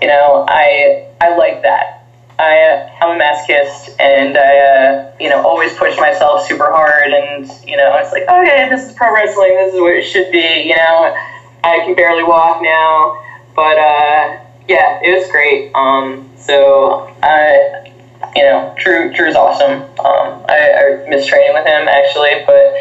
you 0.00 0.08
know, 0.08 0.46
I, 0.48 1.08
I 1.20 1.36
like 1.36 1.62
that. 1.62 1.99
I, 2.40 2.90
I'm 3.02 3.20
a 3.20 3.22
masochist, 3.22 3.96
and 4.00 4.38
I, 4.38 4.58
uh, 4.58 5.12
you 5.20 5.28
know, 5.28 5.42
always 5.42 5.74
push 5.74 5.96
myself 5.98 6.46
super 6.46 6.70
hard, 6.70 7.12
and 7.12 7.46
you 7.68 7.76
know, 7.76 7.98
it's 7.98 8.12
like, 8.12 8.22
okay, 8.22 8.68
this 8.70 8.88
is 8.88 8.92
pro 8.94 9.12
wrestling. 9.12 9.54
This 9.56 9.74
is 9.74 9.80
what 9.80 9.94
it 9.94 10.04
should 10.04 10.32
be. 10.32 10.62
You 10.68 10.76
know, 10.76 11.14
I 11.62 11.80
can 11.84 11.94
barely 11.94 12.22
walk 12.22 12.62
now, 12.62 13.22
but 13.54 13.76
uh, 13.76 14.40
yeah, 14.68 15.00
it 15.02 15.18
was 15.18 15.30
great. 15.30 15.70
Um, 15.74 16.30
so 16.38 17.14
I, 17.22 17.92
you 18.34 18.42
know, 18.42 18.74
Drew, 18.78 19.12
Drew's 19.12 19.36
awesome. 19.36 19.82
Um, 20.00 20.44
I, 20.48 21.04
I 21.04 21.08
miss 21.10 21.26
training 21.26 21.52
with 21.52 21.66
him 21.66 21.88
actually, 21.88 22.42
but 22.46 22.74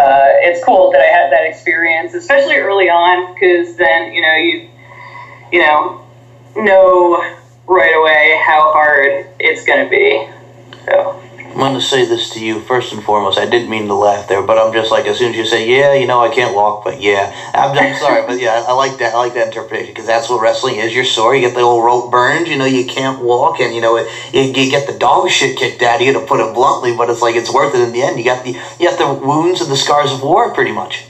uh, 0.00 0.38
it's 0.46 0.64
cool 0.64 0.92
that 0.92 1.00
I 1.00 1.06
had 1.06 1.32
that 1.32 1.46
experience, 1.46 2.14
especially 2.14 2.56
early 2.56 2.88
on, 2.88 3.34
because 3.34 3.74
then 3.74 4.12
you 4.12 4.22
know 4.22 4.34
you, 4.36 4.68
you 5.50 5.58
know, 5.58 6.06
know 6.54 7.39
right 7.70 7.94
away 7.94 8.42
how 8.44 8.72
hard 8.72 9.26
it's 9.38 9.64
going 9.64 9.84
to 9.84 9.90
be. 9.90 10.28
So. 10.86 11.22
I'm 11.50 11.56
going 11.56 11.74
to 11.74 11.80
say 11.80 12.06
this 12.06 12.30
to 12.30 12.44
you 12.44 12.60
first 12.60 12.92
and 12.92 13.02
foremost. 13.02 13.36
I 13.36 13.44
didn't 13.44 13.70
mean 13.70 13.86
to 13.88 13.94
laugh 13.94 14.28
there, 14.28 14.40
but 14.40 14.56
I'm 14.56 14.72
just 14.72 14.90
like 14.92 15.06
as 15.06 15.18
soon 15.18 15.30
as 15.30 15.36
you 15.36 15.44
say, 15.44 15.68
"Yeah, 15.68 15.94
you 15.94 16.06
know, 16.06 16.22
I 16.22 16.32
can't 16.32 16.54
walk," 16.54 16.84
but 16.84 17.00
yeah, 17.00 17.34
I'm, 17.52 17.76
I'm 17.76 17.94
sorry, 17.96 18.24
but 18.24 18.38
yeah, 18.38 18.64
I 18.66 18.72
like 18.72 18.98
that. 18.98 19.14
I 19.14 19.18
like 19.18 19.34
that 19.34 19.48
interpretation 19.48 19.92
because 19.92 20.06
that's 20.06 20.28
what 20.28 20.40
wrestling 20.40 20.76
is. 20.76 20.94
You're 20.94 21.04
sore, 21.04 21.34
you 21.34 21.40
get 21.40 21.54
the 21.54 21.62
old 21.62 21.84
rope 21.84 22.12
burned, 22.12 22.46
you 22.46 22.56
know, 22.56 22.66
you 22.66 22.86
can't 22.86 23.20
walk, 23.20 23.58
and 23.58 23.74
you 23.74 23.80
know, 23.80 23.96
it, 23.96 24.08
you, 24.32 24.42
you 24.42 24.70
get 24.70 24.86
the 24.86 24.96
dog 24.96 25.28
shit 25.28 25.58
kicked 25.58 25.82
out 25.82 26.00
of 26.00 26.06
you 26.06 26.12
to 26.12 26.20
put 26.20 26.38
it 26.38 26.54
bluntly, 26.54 26.94
but 26.96 27.10
it's 27.10 27.20
like 27.20 27.34
it's 27.34 27.52
worth 27.52 27.74
it 27.74 27.80
in 27.80 27.92
the 27.92 28.02
end. 28.02 28.16
You 28.16 28.24
got 28.24 28.44
the 28.44 28.52
you 28.78 28.88
got 28.88 28.98
the 28.98 29.12
wounds 29.12 29.60
and 29.60 29.70
the 29.70 29.76
scars 29.76 30.12
of 30.12 30.22
war, 30.22 30.54
pretty 30.54 30.72
much. 30.72 31.04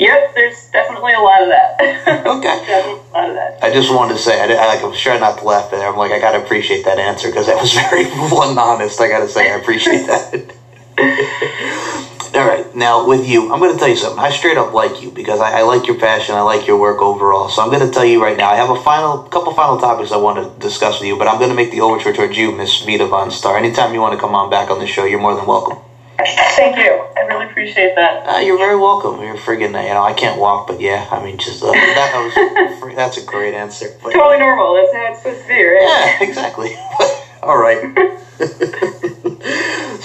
Yep, 0.00 0.34
there's 0.34 0.70
definitely 0.70 1.12
a 1.12 1.20
lot 1.20 1.42
of 1.42 1.48
that. 1.48 1.76
okay. 2.26 2.48
a 2.48 3.12
lot 3.12 3.28
of 3.28 3.34
that. 3.34 3.58
I 3.62 3.70
just 3.70 3.90
wanted 3.90 4.14
to 4.14 4.18
say, 4.18 4.40
I, 4.40 4.44
I, 4.44 4.66
like, 4.66 4.80
I 4.80 4.86
was 4.86 4.98
trying 4.98 5.20
not 5.20 5.36
to 5.38 5.44
laugh 5.44 5.70
there. 5.70 5.86
I'm 5.86 5.98
like, 5.98 6.10
I 6.10 6.18
got 6.18 6.32
to 6.32 6.42
appreciate 6.42 6.86
that 6.86 6.98
answer 6.98 7.28
because 7.28 7.48
that 7.48 7.60
was 7.60 7.74
very 7.90 8.04
blunt 8.04 8.52
and 8.52 8.58
honest. 8.58 8.98
I 8.98 9.08
got 9.08 9.18
to 9.18 9.28
say, 9.28 9.52
I 9.52 9.56
appreciate 9.56 10.06
that. 10.06 10.56
All 12.34 12.46
right, 12.46 12.74
now 12.74 13.06
with 13.06 13.26
you, 13.26 13.52
I'm 13.52 13.58
going 13.58 13.74
to 13.74 13.78
tell 13.78 13.90
you 13.90 13.96
something. 13.96 14.24
I 14.24 14.30
straight 14.30 14.56
up 14.56 14.72
like 14.72 15.02
you 15.02 15.10
because 15.10 15.38
I, 15.38 15.58
I, 15.58 15.62
like 15.62 15.86
your 15.86 15.98
passion. 15.98 16.34
I 16.34 16.40
like 16.40 16.66
your 16.66 16.78
work 16.78 17.02
overall. 17.02 17.50
So 17.50 17.60
I'm 17.60 17.68
going 17.68 17.86
to 17.86 17.92
tell 17.92 18.04
you 18.04 18.22
right 18.22 18.38
now. 18.38 18.48
I 18.48 18.56
have 18.56 18.70
a 18.70 18.80
final, 18.80 19.24
couple 19.24 19.52
final 19.52 19.76
topics 19.76 20.12
I 20.12 20.16
want 20.16 20.38
to 20.38 20.66
discuss 20.66 21.00
with 21.00 21.08
you, 21.08 21.18
but 21.18 21.28
I'm 21.28 21.36
going 21.36 21.50
to 21.50 21.56
make 21.56 21.72
the 21.72 21.82
overture 21.82 22.14
towards 22.14 22.38
you, 22.38 22.52
Miss 22.52 22.80
Vita 22.86 23.06
Von 23.06 23.30
Starr. 23.30 23.58
Anytime 23.58 23.92
you 23.92 24.00
want 24.00 24.14
to 24.14 24.20
come 24.20 24.34
on 24.34 24.48
back 24.48 24.70
on 24.70 24.78
the 24.78 24.86
show, 24.86 25.04
you're 25.04 25.20
more 25.20 25.34
than 25.34 25.44
welcome. 25.44 25.89
Thank 26.56 26.76
you. 26.78 26.90
I 27.16 27.20
really 27.20 27.46
appreciate 27.46 27.94
that. 27.94 28.26
Uh, 28.28 28.38
you're 28.38 28.58
very 28.58 28.76
welcome. 28.76 29.22
You're 29.22 29.36
friggin', 29.36 29.68
you 29.68 29.94
know, 29.94 30.02
I 30.02 30.12
can't 30.12 30.38
walk, 30.38 30.66
but 30.66 30.80
yeah, 30.80 31.06
I 31.10 31.22
mean, 31.22 31.38
just 31.38 31.62
uh, 31.62 31.72
that 31.72 32.12
was 32.14 32.94
that's 32.96 33.16
a 33.18 33.24
great 33.24 33.54
answer. 33.54 33.88
But, 34.02 34.12
totally 34.12 34.38
normal. 34.38 34.74
That's 34.74 34.92
how 34.92 35.08
it's 35.10 35.22
supposed 35.22 35.42
to 35.42 35.48
be, 35.48 35.62
right? 35.62 35.82
Yeah, 35.82 36.28
exactly. 36.28 36.76
All 37.42 37.56
right. 37.56 39.06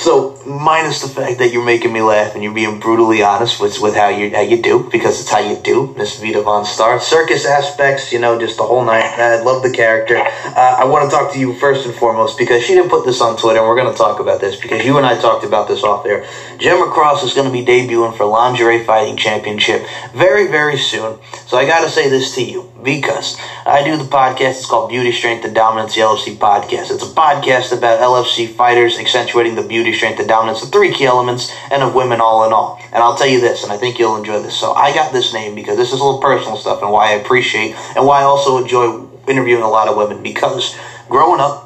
So 0.05 0.39
minus 0.45 1.01
the 1.01 1.07
fact 1.07 1.39
that 1.39 1.51
you're 1.51 1.65
making 1.65 1.91
me 1.91 2.03
laugh 2.03 2.35
and 2.35 2.43
you're 2.43 2.53
being 2.53 2.79
brutally 2.79 3.23
honest 3.23 3.59
with 3.59 3.79
with 3.79 3.95
how 3.95 4.09
you 4.09 4.29
how 4.29 4.41
you 4.41 4.61
do 4.61 4.87
because 4.91 5.19
it's 5.19 5.31
how 5.31 5.39
you 5.39 5.57
do 5.57 5.95
Miss 5.97 6.19
Vita 6.19 6.43
Von 6.43 6.63
Starr 6.63 6.99
circus 6.99 7.43
aspects 7.43 8.13
you 8.13 8.19
know 8.19 8.39
just 8.39 8.57
the 8.57 8.63
whole 8.63 8.85
night 8.85 9.01
I 9.03 9.41
love 9.41 9.63
the 9.63 9.71
character. 9.71 10.17
Uh, 10.17 10.75
I 10.77 10.85
want 10.85 11.09
to 11.09 11.17
talk 11.17 11.33
to 11.33 11.39
you 11.39 11.55
first 11.55 11.87
and 11.87 11.95
foremost 11.95 12.37
because 12.37 12.61
she 12.61 12.75
didn't 12.75 12.91
put 12.91 13.03
this 13.03 13.19
on 13.19 13.35
Twitter 13.35 13.57
and 13.57 13.67
we're 13.67 13.75
going 13.75 13.91
to 13.91 13.97
talk 13.97 14.19
about 14.19 14.39
this 14.41 14.61
because 14.61 14.85
you 14.85 14.95
and 14.97 15.07
I 15.07 15.19
talked 15.19 15.43
about 15.43 15.67
this 15.67 15.83
off 15.83 16.03
there 16.03 16.23
Gemma 16.59 16.91
Cross 16.91 17.23
is 17.23 17.33
going 17.33 17.47
to 17.47 17.51
be 17.51 17.65
debuting 17.65 18.15
for 18.15 18.25
Lingerie 18.25 18.85
Fighting 18.85 19.17
Championship 19.17 19.87
very 20.13 20.45
very 20.45 20.77
soon. 20.77 21.17
So 21.47 21.57
I 21.57 21.65
got 21.65 21.83
to 21.83 21.89
say 21.89 22.09
this 22.09 22.35
to 22.35 22.43
you 22.43 22.71
because 22.85 23.37
I 23.65 23.83
do 23.83 23.97
the 23.97 24.05
podcast. 24.05 24.51
It's 24.51 24.65
called 24.67 24.89
Beauty, 24.89 25.11
Strength, 25.11 25.43
and 25.43 25.55
Dominance, 25.55 25.95
the 25.95 26.01
LFC 26.01 26.37
podcast. 26.37 26.91
It's 26.91 27.03
a 27.03 27.07
podcast 27.07 27.75
about 27.75 27.99
LFC 27.99 28.47
fighters 28.47 28.97
accentuating 28.97 29.55
the 29.55 29.63
beauty, 29.63 29.91
strength, 29.91 30.19
and 30.19 30.29
dominance 30.29 30.63
of 30.63 30.71
three 30.71 30.91
key 30.91 31.05
elements 31.05 31.51
and 31.71 31.83
of 31.83 31.93
women 31.93 32.21
all 32.21 32.45
in 32.45 32.53
all. 32.53 32.79
And 32.85 32.97
I'll 33.03 33.17
tell 33.17 33.27
you 33.27 33.41
this, 33.41 33.63
and 33.63 33.73
I 33.73 33.77
think 33.77 33.99
you'll 33.99 34.15
enjoy 34.15 34.39
this. 34.39 34.55
So 34.55 34.71
I 34.73 34.93
got 34.93 35.11
this 35.11 35.33
name 35.33 35.55
because 35.55 35.75
this 35.75 35.91
is 35.91 35.99
a 35.99 36.03
little 36.03 36.21
personal 36.21 36.55
stuff 36.55 36.81
and 36.81 36.91
why 36.91 37.07
I 37.07 37.11
appreciate 37.11 37.75
and 37.95 38.05
why 38.05 38.21
I 38.21 38.23
also 38.23 38.57
enjoy 38.57 39.05
interviewing 39.27 39.63
a 39.63 39.69
lot 39.69 39.87
of 39.87 39.97
women 39.97 40.21
because 40.21 40.77
growing 41.09 41.41
up, 41.41 41.64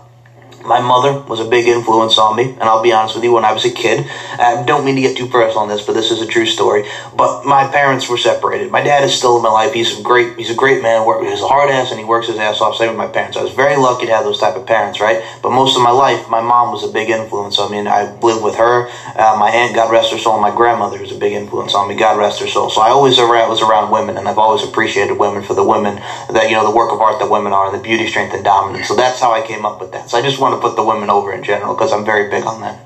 my 0.69 0.79
mother 0.79 1.19
was 1.21 1.39
a 1.39 1.45
big 1.45 1.67
influence 1.67 2.17
on 2.17 2.35
me, 2.35 2.51
and 2.51 2.63
I'll 2.63 2.83
be 2.83 2.93
honest 2.93 3.15
with 3.15 3.23
you, 3.23 3.33
when 3.33 3.43
I 3.43 3.51
was 3.51 3.65
a 3.65 3.71
kid, 3.71 4.07
I 4.39 4.63
don't 4.63 4.85
mean 4.85 4.95
to 4.95 5.01
get 5.01 5.17
too 5.17 5.25
personal 5.25 5.63
on 5.63 5.67
this, 5.67 5.83
but 5.83 5.93
this 5.93 6.11
is 6.11 6.21
a 6.21 6.27
true 6.27 6.45
story. 6.45 6.85
But 7.15 7.43
my 7.43 7.67
parents 7.67 8.07
were 8.07 8.17
separated. 8.17 8.71
My 8.71 8.81
dad 8.81 9.03
is 9.03 9.17
still 9.17 9.35
in 9.37 9.41
my 9.41 9.49
life. 9.49 9.73
He's 9.73 9.99
a 9.99 10.01
great, 10.03 10.37
he's 10.37 10.51
a 10.51 10.55
great 10.55 10.81
man. 10.81 11.03
He's 11.25 11.41
a 11.41 11.47
hard 11.47 11.69
ass, 11.69 11.89
and 11.89 11.99
he 11.99 12.05
works 12.05 12.27
his 12.27 12.37
ass 12.37 12.61
off. 12.61 12.75
Same 12.75 12.89
with 12.89 12.97
my 12.97 13.07
parents. 13.07 13.35
I 13.35 13.41
was 13.41 13.51
very 13.51 13.75
lucky 13.75 14.05
to 14.05 14.13
have 14.13 14.23
those 14.23 14.39
type 14.39 14.55
of 14.55 14.65
parents, 14.65 14.99
right? 14.99 15.23
But 15.41 15.49
most 15.51 15.75
of 15.75 15.81
my 15.81 15.89
life, 15.89 16.29
my 16.29 16.39
mom 16.39 16.71
was 16.71 16.83
a 16.83 16.91
big 16.91 17.09
influence 17.09 17.57
on 17.57 17.71
me, 17.71 17.79
and 17.79 17.89
I 17.89 18.13
lived 18.19 18.43
with 18.43 18.55
her. 18.55 18.87
Uh, 19.15 19.35
my 19.39 19.49
aunt, 19.49 19.75
God 19.75 19.91
rest 19.91 20.11
her 20.11 20.17
soul, 20.17 20.35
and 20.35 20.41
my 20.41 20.53
grandmother 20.55 21.01
was 21.01 21.11
a 21.11 21.17
big 21.17 21.33
influence 21.33 21.73
on 21.73 21.87
me. 21.87 21.95
God 21.95 22.17
rest 22.17 22.39
her 22.41 22.47
soul. 22.47 22.69
So 22.69 22.81
I 22.81 22.89
always 22.89 23.17
was 23.17 23.61
around 23.61 23.89
women, 23.89 24.17
and 24.17 24.27
I've 24.27 24.37
always 24.37 24.63
appreciated 24.63 25.17
women 25.17 25.41
for 25.41 25.55
the 25.55 25.63
women 25.63 25.95
that 26.29 26.49
you 26.49 26.55
know 26.55 26.63
the 26.63 26.75
work 26.75 26.91
of 26.91 27.01
art 27.01 27.19
that 27.19 27.29
women 27.29 27.53
are, 27.53 27.67
and 27.67 27.75
the 27.77 27.81
beauty, 27.81 28.07
strength, 28.07 28.33
and 28.33 28.43
dominance. 28.43 28.87
So 28.87 28.95
that's 28.95 29.19
how 29.19 29.31
I 29.31 29.41
came 29.41 29.65
up 29.65 29.79
with 29.79 29.91
that. 29.91 30.09
So 30.09 30.17
I 30.17 30.21
just 30.21 30.39
want 30.39 30.55
to 30.55 30.58
put 30.59 30.75
the 30.75 30.83
women 30.83 31.09
over 31.09 31.33
in 31.33 31.43
general 31.43 31.73
because 31.73 31.91
I'm 31.91 32.05
very 32.05 32.29
big 32.29 32.45
on 32.45 32.61
that. 32.61 32.79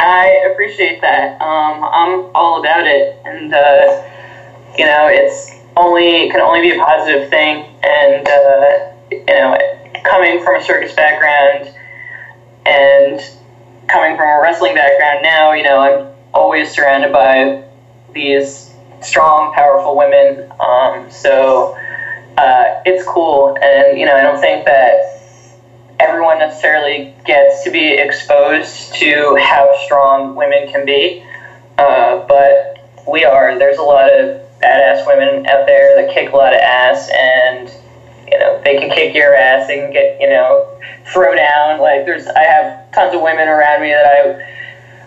I 0.00 0.48
appreciate 0.52 1.00
that. 1.00 1.40
Um, 1.40 1.82
I'm 1.82 2.30
all 2.34 2.60
about 2.60 2.86
it, 2.86 3.18
and 3.24 3.52
uh, 3.52 4.04
you 4.76 4.86
know, 4.86 5.08
it's 5.10 5.50
only 5.76 6.26
it 6.26 6.30
can 6.30 6.40
only 6.40 6.60
be 6.60 6.70
a 6.70 6.78
positive 6.78 7.28
thing. 7.30 7.64
And 7.82 8.28
uh, 8.28 8.92
you 9.10 9.24
know, 9.26 9.56
coming 10.04 10.42
from 10.42 10.60
a 10.60 10.64
circus 10.64 10.92
background 10.92 11.74
and 12.64 13.20
coming 13.88 14.16
from 14.16 14.28
a 14.28 14.40
wrestling 14.40 14.74
background 14.74 15.20
now, 15.22 15.52
you 15.52 15.64
know, 15.64 15.80
I'm 15.80 16.14
always 16.32 16.70
surrounded 16.70 17.12
by 17.12 17.64
these 18.12 18.72
strong, 19.00 19.52
powerful 19.54 19.96
women. 19.96 20.50
Um, 20.60 21.10
so 21.10 21.76
uh, 22.36 22.82
it's 22.86 23.04
cool, 23.04 23.56
and 23.60 23.98
you 23.98 24.06
know, 24.06 24.14
I 24.14 24.22
don't 24.22 24.40
think 24.40 24.64
that 24.66 25.17
everyone 26.00 26.38
necessarily 26.38 27.14
gets 27.24 27.64
to 27.64 27.70
be 27.70 27.92
exposed 27.92 28.94
to 28.94 29.36
how 29.36 29.74
strong 29.84 30.34
women 30.34 30.68
can 30.68 30.84
be, 30.84 31.24
uh, 31.76 32.24
but 32.26 32.78
we 33.06 33.24
are. 33.24 33.58
There's 33.58 33.78
a 33.78 33.82
lot 33.82 34.12
of 34.12 34.40
badass 34.60 35.06
women 35.06 35.46
out 35.46 35.66
there 35.66 36.02
that 36.02 36.12
kick 36.12 36.32
a 36.32 36.36
lot 36.36 36.54
of 36.54 36.60
ass, 36.60 37.10
and 37.10 37.70
you 38.30 38.38
know, 38.38 38.60
they 38.64 38.78
can 38.78 38.90
kick 38.90 39.14
your 39.14 39.34
ass. 39.34 39.66
They 39.66 39.76
can 39.76 39.92
get 39.92 40.20
you 40.20 40.28
know, 40.28 40.78
throw 41.04 41.34
down. 41.34 41.80
Like 41.80 42.04
there's, 42.04 42.26
I 42.26 42.44
have 42.44 42.92
tons 42.92 43.14
of 43.14 43.22
women 43.22 43.48
around 43.48 43.82
me 43.82 43.90
that 43.90 44.06
I 44.06 44.44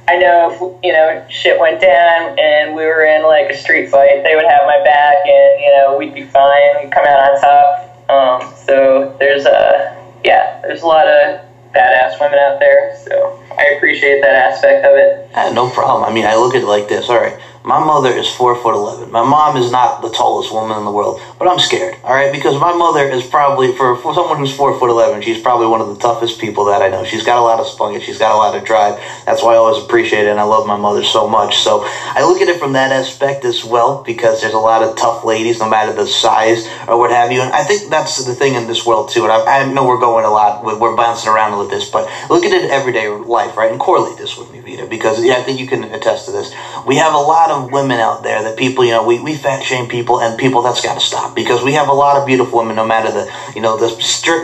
I 0.08 0.18
know 0.18 0.52
if 0.52 0.84
you 0.84 0.92
know 0.92 1.26
shit 1.30 1.60
went 1.60 1.80
down 1.80 2.38
and 2.38 2.76
we 2.76 2.84
were 2.84 3.04
in 3.04 3.24
like 3.24 3.50
a 3.50 3.58
street 3.58 3.90
fight, 3.90 4.24
they 4.24 4.36
would 4.36 4.46
have 4.46 4.64
my 4.66 4.84
back, 4.84 5.16
and 5.26 5.62
you 5.62 5.72
know 5.72 5.96
we'd 5.98 6.14
be 6.14 6.24
fine. 6.24 6.84
We'd 6.84 6.92
come 6.92 7.06
out 7.06 7.32
on 7.32 7.42
top. 7.42 8.10
Um, 8.10 8.54
so 8.66 9.16
there's 9.20 9.46
a 9.46 10.01
yeah, 10.24 10.60
there's 10.62 10.82
a 10.82 10.88
lot 10.88 11.08
of 11.08 11.42
badass 11.74 12.20
women 12.20 12.40
out 12.40 12.60
there. 12.60 12.96
So 12.96 13.40
I 13.58 13.66
appreciate 13.76 14.22
that 14.22 14.36
aspect 14.52 14.86
of 14.86 14.96
it. 14.96 15.26
Yeah, 15.32 15.50
no 15.50 15.68
problem. 15.68 16.04
I 16.04 16.12
mean, 16.14 16.26
I 16.26 16.36
look 16.36 16.56
at 16.56 16.62
it 16.64 16.68
like 16.68 16.88
this. 16.88 17.10
All 17.10 17.20
right, 17.20 17.38
my 17.64 17.80
mother 17.80 18.10
is 18.10 18.28
four 18.28 18.56
foot 18.56 18.74
eleven. 18.74 19.12
My 19.12 19.24
mom 19.24 19.58
is 19.58 19.72
not 19.72 20.02
the 20.02 20.10
tallest 20.10 20.52
woman 20.52 20.78
in 20.78 20.86
the 20.86 20.92
world, 20.92 21.22
but 21.38 21.48
I'm 21.48 21.60
scared. 21.60 21.98
All 22.04 22.14
right, 22.14 22.32
because 22.32 22.60
my 22.60 22.74
mother 22.74 23.08
is 23.08 23.26
probably 23.26 23.76
for, 23.76 23.96
for 23.98 24.14
someone 24.14 24.38
who's 24.40 24.56
four 24.56 24.78
foot 24.80 24.90
eleven, 24.90 25.22
she's 25.22 25.42
probably 25.42 25.68
one 25.68 25.82
of 25.82 25.88
the 25.90 25.98
toughest 25.98 26.40
people 26.40 26.66
that 26.66 26.82
I 26.82 26.90
know. 26.90 27.04
She's 27.06 27.24
got 27.24 27.38
a 27.38 27.42
lot 27.42 27.60
of 27.60 27.68
spunk. 27.68 28.02
She's 28.02 28.20
got 28.20 28.34
a 28.34 28.38
lot 28.38 28.56
of 28.56 28.64
drive. 28.64 29.00
That's 29.26 29.44
why 29.44 29.54
I 29.54 29.58
always 29.58 29.84
appreciate 29.84 30.26
it, 30.26 30.30
and 30.30 30.40
I 30.40 30.44
love 30.44 30.68
my 30.68 30.78
mother 30.78 31.04
so 31.04 31.28
much. 31.28 31.58
So 31.58 31.84
I 31.86 32.24
look 32.24 32.42
at 32.42 32.48
it 32.48 32.60
from 32.60 32.74
that 32.74 32.92
aspect 32.92 33.46
as 33.46 33.64
well, 33.64 34.04
because 34.04 34.42
there's 34.42 34.54
a 34.54 34.60
lot 34.60 34.84
of 34.84 34.98
tough 34.98 35.24
ladies, 35.24 35.60
no 35.60 35.70
matter 35.70 35.94
the 35.94 36.08
size 36.08 36.68
or 36.88 36.98
what 36.98 37.12
have 37.12 37.32
you. 37.32 37.42
And 37.42 37.54
I 37.54 37.64
think 37.64 37.90
that's 37.90 38.26
the 38.26 38.36
thing 38.36 38.56
in 38.56 38.68
this 38.68 38.86
world 38.86 39.10
too. 39.10 39.24
And 39.24 39.32
I, 39.32 39.62
I 39.62 39.72
know 39.72 39.86
we're 39.86 40.00
going 40.00 40.26
a 40.26 40.32
lot, 40.32 40.64
we're 40.64 40.96
bouncing 40.96 41.32
around 41.32 41.58
with 41.60 41.70
this, 41.70 41.90
but 41.90 42.10
look 42.30 42.46
at 42.46 42.52
it 42.52 42.70
everyday 42.70 43.08
life, 43.08 43.56
right? 43.58 43.72
And 43.72 43.80
correlate 43.80 44.18
this 44.18 44.38
with 44.38 44.51
Vita, 44.72 44.88
because 44.88 45.24
yeah, 45.24 45.36
I 45.36 45.44
think 45.44 45.60
you 45.60 45.68
can 45.68 45.84
attest 45.84 46.26
to 46.26 46.32
this. 46.32 46.54
We 46.86 46.96
have 46.98 47.14
a 47.14 47.18
lot 47.18 47.52
of 47.52 47.72
women 47.72 48.00
out 48.00 48.24
there 48.24 48.42
that 48.44 48.58
people, 48.58 48.86
you 48.86 48.92
know, 48.92 49.04
we, 49.06 49.20
we 49.20 49.36
fat 49.36 49.64
shame 49.64 49.88
people 49.88 50.20
and 50.22 50.40
people 50.40 50.62
that's 50.62 50.82
got 50.82 50.96
to 50.96 51.00
stop 51.00 51.36
because 51.36 51.64
we 51.64 51.74
have 51.74 51.90
a 51.90 51.94
lot 51.94 52.18
of 52.18 52.26
beautiful 52.26 52.60
women, 52.60 52.76
no 52.76 52.86
matter 52.86 53.12
the, 53.12 53.32
you 53.56 53.62
know, 53.62 53.78
the 53.78 53.90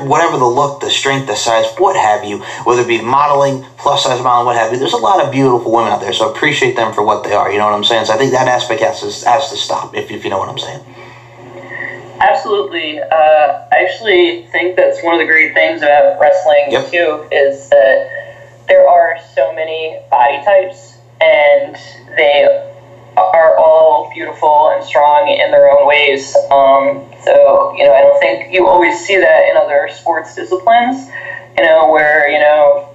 whatever 0.06 0.38
the 0.38 0.46
look, 0.46 0.82
the 0.82 0.90
strength, 0.90 1.28
the 1.28 1.36
size, 1.36 1.66
what 1.78 1.96
have 1.96 2.24
you, 2.24 2.40
whether 2.64 2.82
it 2.82 2.88
be 2.88 3.02
modeling, 3.02 3.64
plus 3.78 4.04
size 4.04 4.22
modeling, 4.22 4.46
what 4.46 4.56
have 4.56 4.72
you. 4.72 4.80
There's 4.80 4.94
a 4.94 4.98
lot 4.98 5.24
of 5.24 5.32
beautiful 5.32 5.72
women 5.72 5.92
out 5.92 6.02
there, 6.02 6.14
so 6.14 6.32
appreciate 6.32 6.76
them 6.76 6.94
for 6.94 7.04
what 7.04 7.24
they 7.24 7.34
are. 7.34 7.52
You 7.52 7.58
know 7.58 7.66
what 7.66 7.74
I'm 7.74 7.84
saying? 7.84 8.06
So 8.06 8.14
I 8.14 8.18
think 8.18 8.32
that 8.32 8.48
aspect 8.48 8.82
has 8.82 9.00
to, 9.00 9.30
has 9.30 9.50
to 9.50 9.56
stop, 9.56 9.96
if, 9.96 10.12
if 10.12 10.24
you 10.24 10.30
know 10.30 10.40
what 10.40 10.50
I'm 10.50 10.60
saying. 10.60 10.84
Absolutely. 12.20 13.00
Uh, 13.00 13.68
I 13.72 13.86
actually 13.88 14.48
think 14.52 14.76
that's 14.76 15.04
one 15.04 15.14
of 15.14 15.20
the 15.20 15.28
great 15.28 15.54
things 15.54 15.82
about 15.82 16.20
wrestling 16.20 16.72
yep. 16.72 16.90
too 16.90 17.28
is 17.32 17.70
that 17.70 18.27
there 18.68 18.88
are 18.88 19.18
so 19.34 19.54
many 19.54 20.00
body 20.12 20.44
types 20.44 20.98
and 21.22 21.76
they 22.18 22.46
are 23.18 23.58
all 23.58 24.12
beautiful 24.14 24.70
and 24.70 24.84
strong 24.84 25.28
in 25.28 25.52
their 25.52 25.72
own 25.72 25.88
ways. 25.88 26.36
Um, 26.52 27.10
so, 27.24 27.74
you 27.76 27.84
know, 27.84 27.94
I 27.94 28.02
don't 28.02 28.20
think 28.20 28.54
you 28.54 28.68
always 28.68 29.00
see 29.06 29.18
that 29.18 29.50
in 29.50 29.58
other 29.58 29.90
sports 29.92 30.36
disciplines, 30.36 31.10
you 31.58 31.64
know, 31.64 31.90
where, 31.92 32.30
you 32.30 32.40
know, 32.40 32.94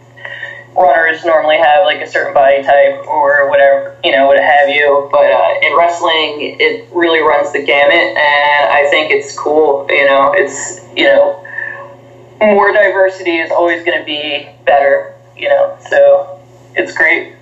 runners 0.77 1.25
normally 1.25 1.59
have 1.59 1.85
like 1.85 2.01
a 2.01 2.07
certain 2.07 2.33
body 2.33 2.63
type 2.63 3.07
or 3.07 3.49
whatever, 3.51 3.97
you 4.05 4.13
know, 4.13 4.27
what 4.27 4.39
have 4.39 4.69
you. 4.69 5.09
But 5.11 5.31
uh, 5.33 5.55
in 5.63 5.77
wrestling, 5.77 6.57
it 6.61 6.89
really 6.93 7.21
runs 7.21 7.53
the 7.53 7.63
gamut, 7.63 7.93
and 7.93 8.71
I 8.71 8.89
think 8.91 9.11
it's 9.11 9.37
cool. 9.37 9.87
You 9.91 10.07
know, 10.07 10.33
it's, 10.35 10.81
you 10.97 11.05
know, 11.05 11.45
more 12.41 12.73
diversity 12.73 13.39
is 13.39 13.51
always 13.51 13.85
going 13.85 13.99
to 13.99 14.05
be 14.05 14.49
better, 14.65 15.12
you 15.37 15.49
know, 15.49 15.77
so 15.89 16.41
it's 16.75 16.93
great. 16.93 17.35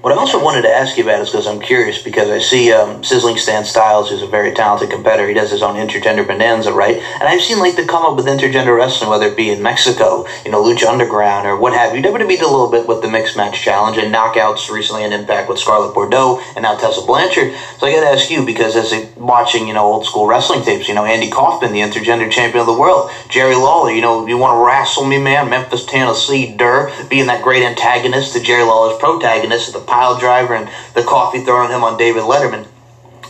What 0.00 0.14
I 0.14 0.16
also 0.16 0.42
wanted 0.42 0.62
to 0.62 0.72
ask 0.72 0.96
you 0.96 1.04
about 1.04 1.20
is 1.20 1.28
because 1.28 1.46
I'm 1.46 1.60
curious 1.60 2.02
because 2.02 2.30
I 2.30 2.38
see 2.38 2.72
um, 2.72 3.04
Sizzling 3.04 3.36
Stan 3.36 3.66
Styles, 3.66 4.08
who's 4.08 4.22
a 4.22 4.26
very 4.26 4.54
talented 4.54 4.88
competitor. 4.88 5.28
He 5.28 5.34
does 5.34 5.50
his 5.50 5.62
own 5.62 5.74
intergender 5.74 6.26
bonanza, 6.26 6.72
right? 6.72 6.96
And 6.96 7.24
I've 7.24 7.42
seen 7.42 7.58
like 7.58 7.76
the 7.76 7.84
come 7.84 8.06
up 8.06 8.16
with 8.16 8.24
intergender 8.24 8.74
wrestling, 8.74 9.10
whether 9.10 9.26
it 9.26 9.36
be 9.36 9.50
in 9.50 9.62
Mexico, 9.62 10.26
you 10.42 10.50
know, 10.50 10.62
Lucha 10.62 10.88
Underground 10.88 11.46
or 11.46 11.54
what 11.54 11.74
have 11.74 11.94
you. 11.94 12.00
WWE 12.00 12.28
did 12.28 12.40
a 12.40 12.48
little 12.48 12.70
bit 12.70 12.88
with 12.88 13.02
the 13.02 13.08
mixed 13.08 13.36
match 13.36 13.60
challenge 13.60 13.98
and 13.98 14.14
knockouts 14.14 14.70
recently 14.70 15.04
in 15.04 15.12
Impact 15.12 15.50
with 15.50 15.58
Scarlett 15.58 15.92
Bordeaux 15.92 16.40
and 16.56 16.62
now 16.62 16.78
Tessa 16.78 17.02
Blanchard. 17.04 17.52
So 17.76 17.86
I 17.86 17.92
got 17.92 18.00
to 18.00 18.06
ask 18.06 18.30
you 18.30 18.46
because 18.46 18.76
as 18.76 18.94
a, 18.94 19.06
watching, 19.16 19.68
you 19.68 19.74
know, 19.74 19.84
old 19.84 20.06
school 20.06 20.26
wrestling 20.26 20.62
tapes, 20.62 20.88
you 20.88 20.94
know, 20.94 21.04
Andy 21.04 21.28
Kaufman, 21.28 21.72
the 21.72 21.80
intergender 21.80 22.30
champion 22.30 22.60
of 22.60 22.66
the 22.66 22.72
world, 22.72 23.10
Jerry 23.28 23.54
Lawler, 23.54 23.90
you 23.90 24.00
know, 24.00 24.26
you 24.26 24.38
want 24.38 24.56
to 24.56 24.66
wrestle 24.66 25.04
me, 25.04 25.18
man? 25.18 25.50
Memphis, 25.50 25.84
Tennessee, 25.84 26.56
Durr, 26.56 26.90
being 27.10 27.26
that 27.26 27.42
great 27.42 27.62
antagonist 27.62 28.32
to 28.32 28.40
Jerry 28.40 28.62
Lawler's 28.62 28.96
protagonist, 28.98 29.68
of 29.68 29.74
the 29.74 29.89
pile 29.90 30.16
driver 30.18 30.54
and 30.54 30.70
the 30.94 31.02
coffee 31.02 31.40
throwing 31.40 31.70
him 31.70 31.82
on 31.82 31.98
David 31.98 32.22
Letterman. 32.22 32.66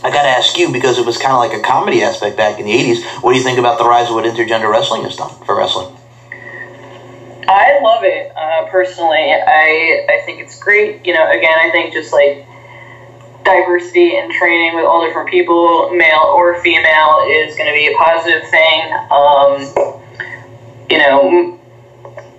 I 0.03 0.09
got 0.09 0.23
to 0.23 0.29
ask 0.29 0.57
you 0.57 0.71
because 0.71 0.97
it 0.97 1.05
was 1.05 1.17
kind 1.17 1.33
of 1.33 1.39
like 1.39 1.53
a 1.53 1.61
comedy 1.61 2.01
aspect 2.03 2.37
back 2.37 2.59
in 2.59 2.65
the 2.65 2.71
80s. 2.71 3.03
What 3.21 3.33
do 3.33 3.37
you 3.37 3.43
think 3.43 3.59
about 3.59 3.77
the 3.77 3.85
rise 3.85 4.09
of 4.09 4.15
what 4.15 4.25
intergender 4.25 4.71
wrestling 4.71 5.03
has 5.03 5.15
done 5.15 5.33
for 5.45 5.55
wrestling? 5.57 5.95
I 7.47 7.79
love 7.81 8.03
it 8.03 8.31
uh, 8.35 8.69
personally. 8.69 9.33
I 9.33 10.05
I 10.07 10.25
think 10.25 10.39
it's 10.39 10.57
great. 10.59 11.05
You 11.05 11.13
know, 11.13 11.29
again, 11.29 11.57
I 11.57 11.69
think 11.71 11.93
just 11.93 12.13
like 12.13 12.45
diversity 13.43 14.15
and 14.15 14.31
training 14.31 14.75
with 14.75 14.85
all 14.85 15.05
different 15.05 15.29
people, 15.29 15.89
male 15.91 16.31
or 16.33 16.61
female, 16.61 17.25
is 17.27 17.55
going 17.57 17.67
to 17.67 17.73
be 17.73 17.87
a 17.87 17.97
positive 17.97 18.47
thing. 18.49 18.93
Um, 19.11 19.99
you 20.89 20.97
know, 20.97 21.59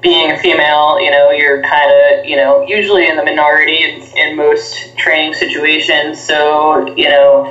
being 0.02 0.32
a 0.32 0.38
female, 0.38 1.00
you 1.00 1.10
know, 1.10 1.30
you're 1.30 1.62
kind 1.62 1.90
of, 1.90 2.24
you 2.24 2.36
know, 2.36 2.66
usually 2.66 3.08
in 3.08 3.16
the 3.16 3.22
minority 3.22 3.84
in, 3.84 4.02
in 4.16 4.36
most 4.36 4.96
training 4.98 5.32
situations. 5.32 6.20
So, 6.20 6.92
you 6.96 7.08
know, 7.08 7.46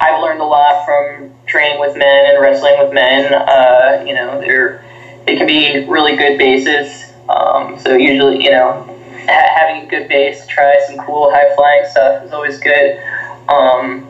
I've 0.00 0.22
learned 0.22 0.40
a 0.40 0.44
lot 0.44 0.84
from 0.84 1.32
training 1.46 1.80
with 1.80 1.96
men 1.96 2.26
and 2.26 2.40
wrestling 2.40 2.76
with 2.78 2.92
men. 2.92 3.34
Uh, 3.34 4.04
you 4.06 4.14
know, 4.14 4.40
they're 4.40 4.82
they 5.26 5.36
can 5.36 5.48
be 5.48 5.84
really 5.88 6.16
good 6.16 6.38
bases. 6.38 7.12
Um, 7.28 7.78
so 7.80 7.96
usually, 7.96 8.44
you 8.44 8.50
know, 8.50 8.84
ha- 9.28 9.52
having 9.56 9.82
a 9.82 9.86
good 9.86 10.08
base, 10.08 10.46
try 10.46 10.80
some 10.86 11.04
cool 11.04 11.30
high 11.32 11.52
flying 11.56 11.84
stuff 11.90 12.24
is 12.24 12.32
always 12.32 12.60
good. 12.60 13.00
Um, 13.48 14.08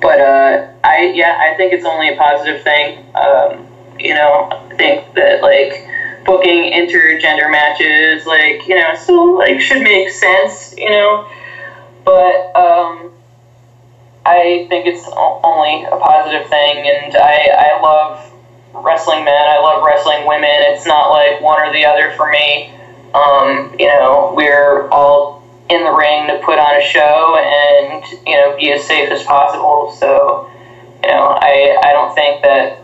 but 0.00 0.20
uh, 0.20 0.70
I 0.82 1.12
yeah, 1.14 1.36
I 1.38 1.54
think 1.56 1.74
it's 1.74 1.84
only 1.84 2.08
a 2.08 2.16
positive 2.16 2.62
thing. 2.62 3.04
Um, 3.14 3.66
you 3.98 4.14
know, 4.14 4.48
I 4.50 4.74
think 4.76 5.14
that 5.14 5.42
like 5.42 5.86
booking 6.24 6.72
intergender 6.72 7.50
matches, 7.50 8.26
like, 8.26 8.66
you 8.66 8.74
know, 8.74 8.94
still, 8.94 9.36
like, 9.38 9.60
should 9.60 9.82
make 9.82 10.08
sense, 10.08 10.74
you 10.76 10.90
know, 10.90 11.28
but, 12.04 12.56
um, 12.56 13.10
I 14.26 14.66
think 14.70 14.86
it's 14.86 15.06
only 15.16 15.84
a 15.84 15.96
positive 15.96 16.48
thing, 16.48 16.88
and 16.88 17.14
I, 17.16 17.48
I 17.58 17.80
love 17.80 18.32
wrestling 18.72 19.24
men, 19.24 19.34
I 19.34 19.58
love 19.58 19.84
wrestling 19.84 20.26
women, 20.26 20.50
it's 20.50 20.86
not 20.86 21.10
like 21.10 21.40
one 21.40 21.60
or 21.60 21.72
the 21.72 21.84
other 21.84 22.10
for 22.12 22.30
me, 22.30 22.70
um, 23.14 23.76
you 23.78 23.86
know, 23.86 24.32
we're 24.34 24.88
all 24.88 25.42
in 25.68 25.82
the 25.82 25.92
ring 25.92 26.26
to 26.28 26.40
put 26.44 26.58
on 26.58 26.76
a 26.76 26.82
show 26.82 27.36
and, 27.38 28.04
you 28.26 28.34
know, 28.36 28.56
be 28.56 28.72
as 28.72 28.84
safe 28.86 29.10
as 29.10 29.22
possible, 29.22 29.92
so, 29.98 30.50
you 31.02 31.10
know, 31.10 31.36
I, 31.40 31.76
I 31.84 31.92
don't 31.92 32.14
think 32.14 32.42
that 32.42 32.83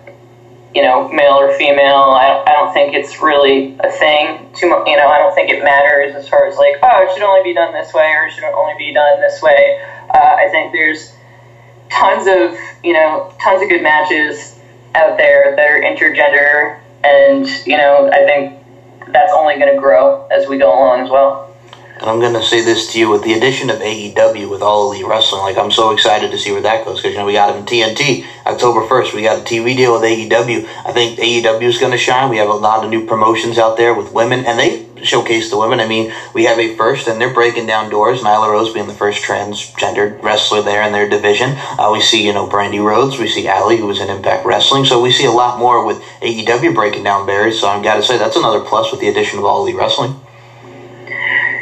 you 0.75 0.83
know, 0.83 1.09
male 1.09 1.35
or 1.35 1.53
female. 1.59 2.15
I, 2.15 2.45
I 2.47 2.53
don't 2.53 2.73
think 2.73 2.95
it's 2.95 3.21
really 3.21 3.77
a 3.81 3.91
thing. 3.91 4.53
Too 4.55 4.69
much, 4.69 4.87
you 4.87 4.97
know, 4.97 5.09
I 5.09 5.19
don't 5.19 5.35
think 5.35 5.51
it 5.51 5.65
matters 5.65 6.15
as 6.15 6.29
far 6.29 6.47
as 6.47 6.57
like, 6.57 6.77
oh, 6.83 7.03
it 7.03 7.13
should 7.13 7.23
only 7.23 7.43
be 7.43 7.55
done 7.55 7.73
this 7.73 7.93
way 7.93 8.13
or 8.13 8.27
it 8.27 8.33
should 8.33 8.45
only 8.45 8.75
be 8.79 8.93
done 8.93 9.21
this 9.21 9.43
way. 9.43 9.81
Uh, 10.13 10.37
I 10.39 10.49
think 10.51 10.73
there's 10.73 11.13
tons 11.91 12.27
of 12.27 12.59
you 12.85 12.93
know 12.93 13.35
tons 13.41 13.63
of 13.63 13.69
good 13.69 13.83
matches 13.83 14.59
out 14.95 15.19
there 15.19 15.55
that 15.57 15.69
are 15.69 15.81
intergender, 15.81 16.81
and 17.05 17.47
you 17.67 17.77
know, 17.77 18.11
I 18.11 18.25
think 18.25 18.61
that's 19.13 19.33
only 19.33 19.59
going 19.59 19.75
to 19.75 19.81
grow 19.81 20.27
as 20.29 20.49
we 20.49 20.59
go 20.59 20.69
along 20.69 21.05
as 21.05 21.11
well. 21.11 21.47
And 22.01 22.09
I'm 22.09 22.19
going 22.19 22.33
to 22.33 22.43
say 22.43 22.65
this 22.65 22.91
to 22.93 22.99
you 22.99 23.11
with 23.11 23.23
the 23.25 23.35
addition 23.35 23.69
of 23.69 23.81
AEW 23.81 24.49
with 24.49 24.63
All 24.63 24.91
Elite 24.91 25.05
Wrestling. 25.05 25.43
Like, 25.43 25.59
I'm 25.59 25.71
so 25.71 25.91
excited 25.91 26.31
to 26.31 26.39
see 26.39 26.51
where 26.51 26.63
that 26.63 26.87
goes 26.87 26.97
because, 26.97 27.13
you 27.13 27.19
know, 27.19 27.27
we 27.27 27.35
got 27.35 27.51
him 27.51 27.59
in 27.59 27.67
TNT 27.67 28.25
October 28.61 28.83
1st. 28.83 29.15
We 29.15 29.23
got 29.23 29.39
a 29.39 29.41
TV 29.41 29.75
deal 29.75 29.95
with 29.95 30.03
AEW. 30.03 30.67
I 30.85 30.93
think 30.93 31.19
AEW 31.19 31.63
is 31.63 31.79
going 31.79 31.93
to 31.93 31.97
shine. 31.97 32.29
We 32.29 32.37
have 32.37 32.51
a 32.51 32.53
lot 32.53 32.85
of 32.85 32.91
new 32.91 33.07
promotions 33.07 33.57
out 33.57 33.79
there 33.79 33.95
with 33.95 34.13
women, 34.13 34.45
and 34.45 34.59
they 34.59 34.87
showcase 35.03 35.49
the 35.49 35.57
women. 35.57 35.81
I 35.81 35.87
mean, 35.87 36.13
we 36.35 36.45
have 36.45 36.59
a 36.59 36.77
first, 36.77 37.09
and 37.09 37.19
they're 37.19 37.33
breaking 37.33 37.65
down 37.65 37.89
doors. 37.89 38.21
Nyla 38.21 38.51
Rose 38.51 38.71
being 38.71 38.87
the 38.87 38.93
first 38.93 39.25
transgendered 39.25 40.23
wrestler 40.23 40.61
there 40.61 40.83
in 40.83 40.93
their 40.93 41.09
division. 41.09 41.57
Uh, 41.57 41.89
we 41.91 42.03
see, 42.03 42.23
you 42.23 42.35
know, 42.35 42.47
Brandi 42.47 42.85
Rhodes. 42.85 43.19
We 43.19 43.29
see 43.29 43.49
Allie, 43.49 43.79
who 43.79 43.87
was 43.87 43.99
in 43.99 44.11
Impact 44.11 44.45
Wrestling. 44.45 44.85
So 44.85 45.01
we 45.01 45.11
see 45.11 45.25
a 45.25 45.31
lot 45.31 45.59
more 45.59 45.83
with 45.83 46.03
AEW 46.21 46.75
breaking 46.75 47.05
down 47.05 47.25
barriers. 47.25 47.59
So 47.59 47.67
I've 47.67 47.83
got 47.83 47.95
to 47.95 48.03
say, 48.03 48.19
that's 48.19 48.37
another 48.37 48.61
plus 48.61 48.91
with 48.91 49.01
the 49.01 49.09
addition 49.09 49.39
of 49.39 49.47
All 49.47 49.63
Elite 49.63 49.77
Wrestling. 49.77 50.21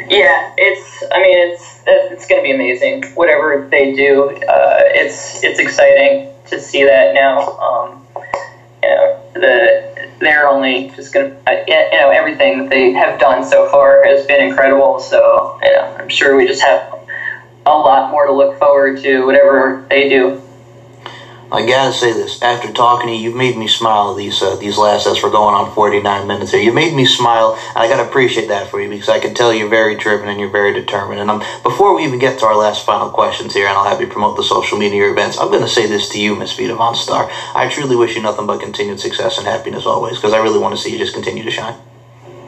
Yeah, 0.09 0.53
it's. 0.57 1.01
I 1.13 1.21
mean, 1.21 1.37
it's 1.37 1.81
it's 1.87 2.27
going 2.27 2.41
to 2.41 2.43
be 2.43 2.51
amazing. 2.51 3.05
Whatever 3.13 3.69
they 3.71 3.93
do, 3.93 4.31
uh, 4.49 4.81
it's 4.87 5.41
it's 5.45 5.59
exciting 5.59 6.29
to 6.49 6.59
see 6.59 6.83
that 6.83 7.13
now. 7.13 7.57
Um, 7.57 8.05
you 8.83 8.89
know, 8.89 9.21
the 9.33 9.89
they're 10.19 10.47
only 10.47 10.91
just 10.95 11.13
going 11.13 11.31
to, 11.31 11.37
uh, 11.49 11.63
you 11.67 11.97
know, 11.97 12.09
everything 12.09 12.59
that 12.59 12.69
they 12.69 12.91
have 12.91 13.19
done 13.19 13.43
so 13.43 13.69
far 13.69 14.03
has 14.03 14.25
been 14.25 14.45
incredible. 14.45 14.99
So, 14.99 15.59
you 15.63 15.71
know, 15.71 15.95
I'm 15.97 16.09
sure 16.09 16.35
we 16.35 16.45
just 16.45 16.61
have 16.61 16.93
a 17.65 17.71
lot 17.71 18.11
more 18.11 18.25
to 18.25 18.33
look 18.33 18.59
forward 18.59 18.99
to, 19.01 19.25
whatever 19.25 19.85
they 19.89 20.09
do. 20.09 20.41
I 21.51 21.65
gotta 21.65 21.91
say 21.91 22.13
this. 22.13 22.43
After 22.43 22.71
talking 22.71 23.07
to 23.07 23.13
you, 23.13 23.23
you've 23.23 23.35
made 23.35 23.57
me 23.57 23.67
smile 23.67 24.13
these 24.13 24.39
uh, 24.39 24.55
these 24.57 24.77
last 24.77 25.07
as 25.07 25.23
we're 25.23 25.31
going 25.31 25.55
on 25.55 25.73
49 25.73 26.27
minutes 26.27 26.51
here. 26.51 26.61
You 26.61 26.71
made 26.71 26.93
me 26.93 27.05
smile, 27.05 27.57
and 27.69 27.77
I 27.77 27.87
gotta 27.87 28.07
appreciate 28.07 28.49
that 28.49 28.69
for 28.69 28.79
you 28.79 28.87
because 28.87 29.09
I 29.09 29.19
can 29.19 29.33
tell 29.33 29.51
you're 29.51 29.67
very 29.67 29.95
driven 29.95 30.29
and 30.29 30.39
you're 30.39 30.51
very 30.51 30.73
determined. 30.73 31.19
And 31.19 31.31
um, 31.31 31.39
before 31.63 31.95
we 31.95 32.03
even 32.03 32.19
get 32.19 32.37
to 32.39 32.45
our 32.45 32.55
last 32.55 32.85
final 32.85 33.09
questions 33.09 33.55
here, 33.55 33.65
and 33.67 33.75
I'll 33.75 33.89
have 33.89 33.99
you 33.99 34.05
promote 34.05 34.37
the 34.37 34.43
social 34.43 34.77
media 34.77 35.09
events, 35.11 35.39
I'm 35.39 35.51
gonna 35.51 35.67
say 35.67 35.87
this 35.87 36.09
to 36.09 36.21
you, 36.21 36.35
Miss 36.35 36.53
Vita 36.53 36.75
Von 36.75 36.93
Starr. 36.93 37.31
I 37.55 37.67
truly 37.67 37.95
wish 37.95 38.15
you 38.15 38.21
nothing 38.21 38.45
but 38.45 38.61
continued 38.61 38.99
success 38.99 39.39
and 39.39 39.47
happiness 39.47 39.87
always 39.87 40.17
because 40.17 40.33
I 40.33 40.43
really 40.43 40.59
want 40.59 40.75
to 40.75 40.81
see 40.81 40.91
you 40.91 40.99
just 40.99 41.15
continue 41.15 41.43
to 41.43 41.51
shine. 41.51 41.75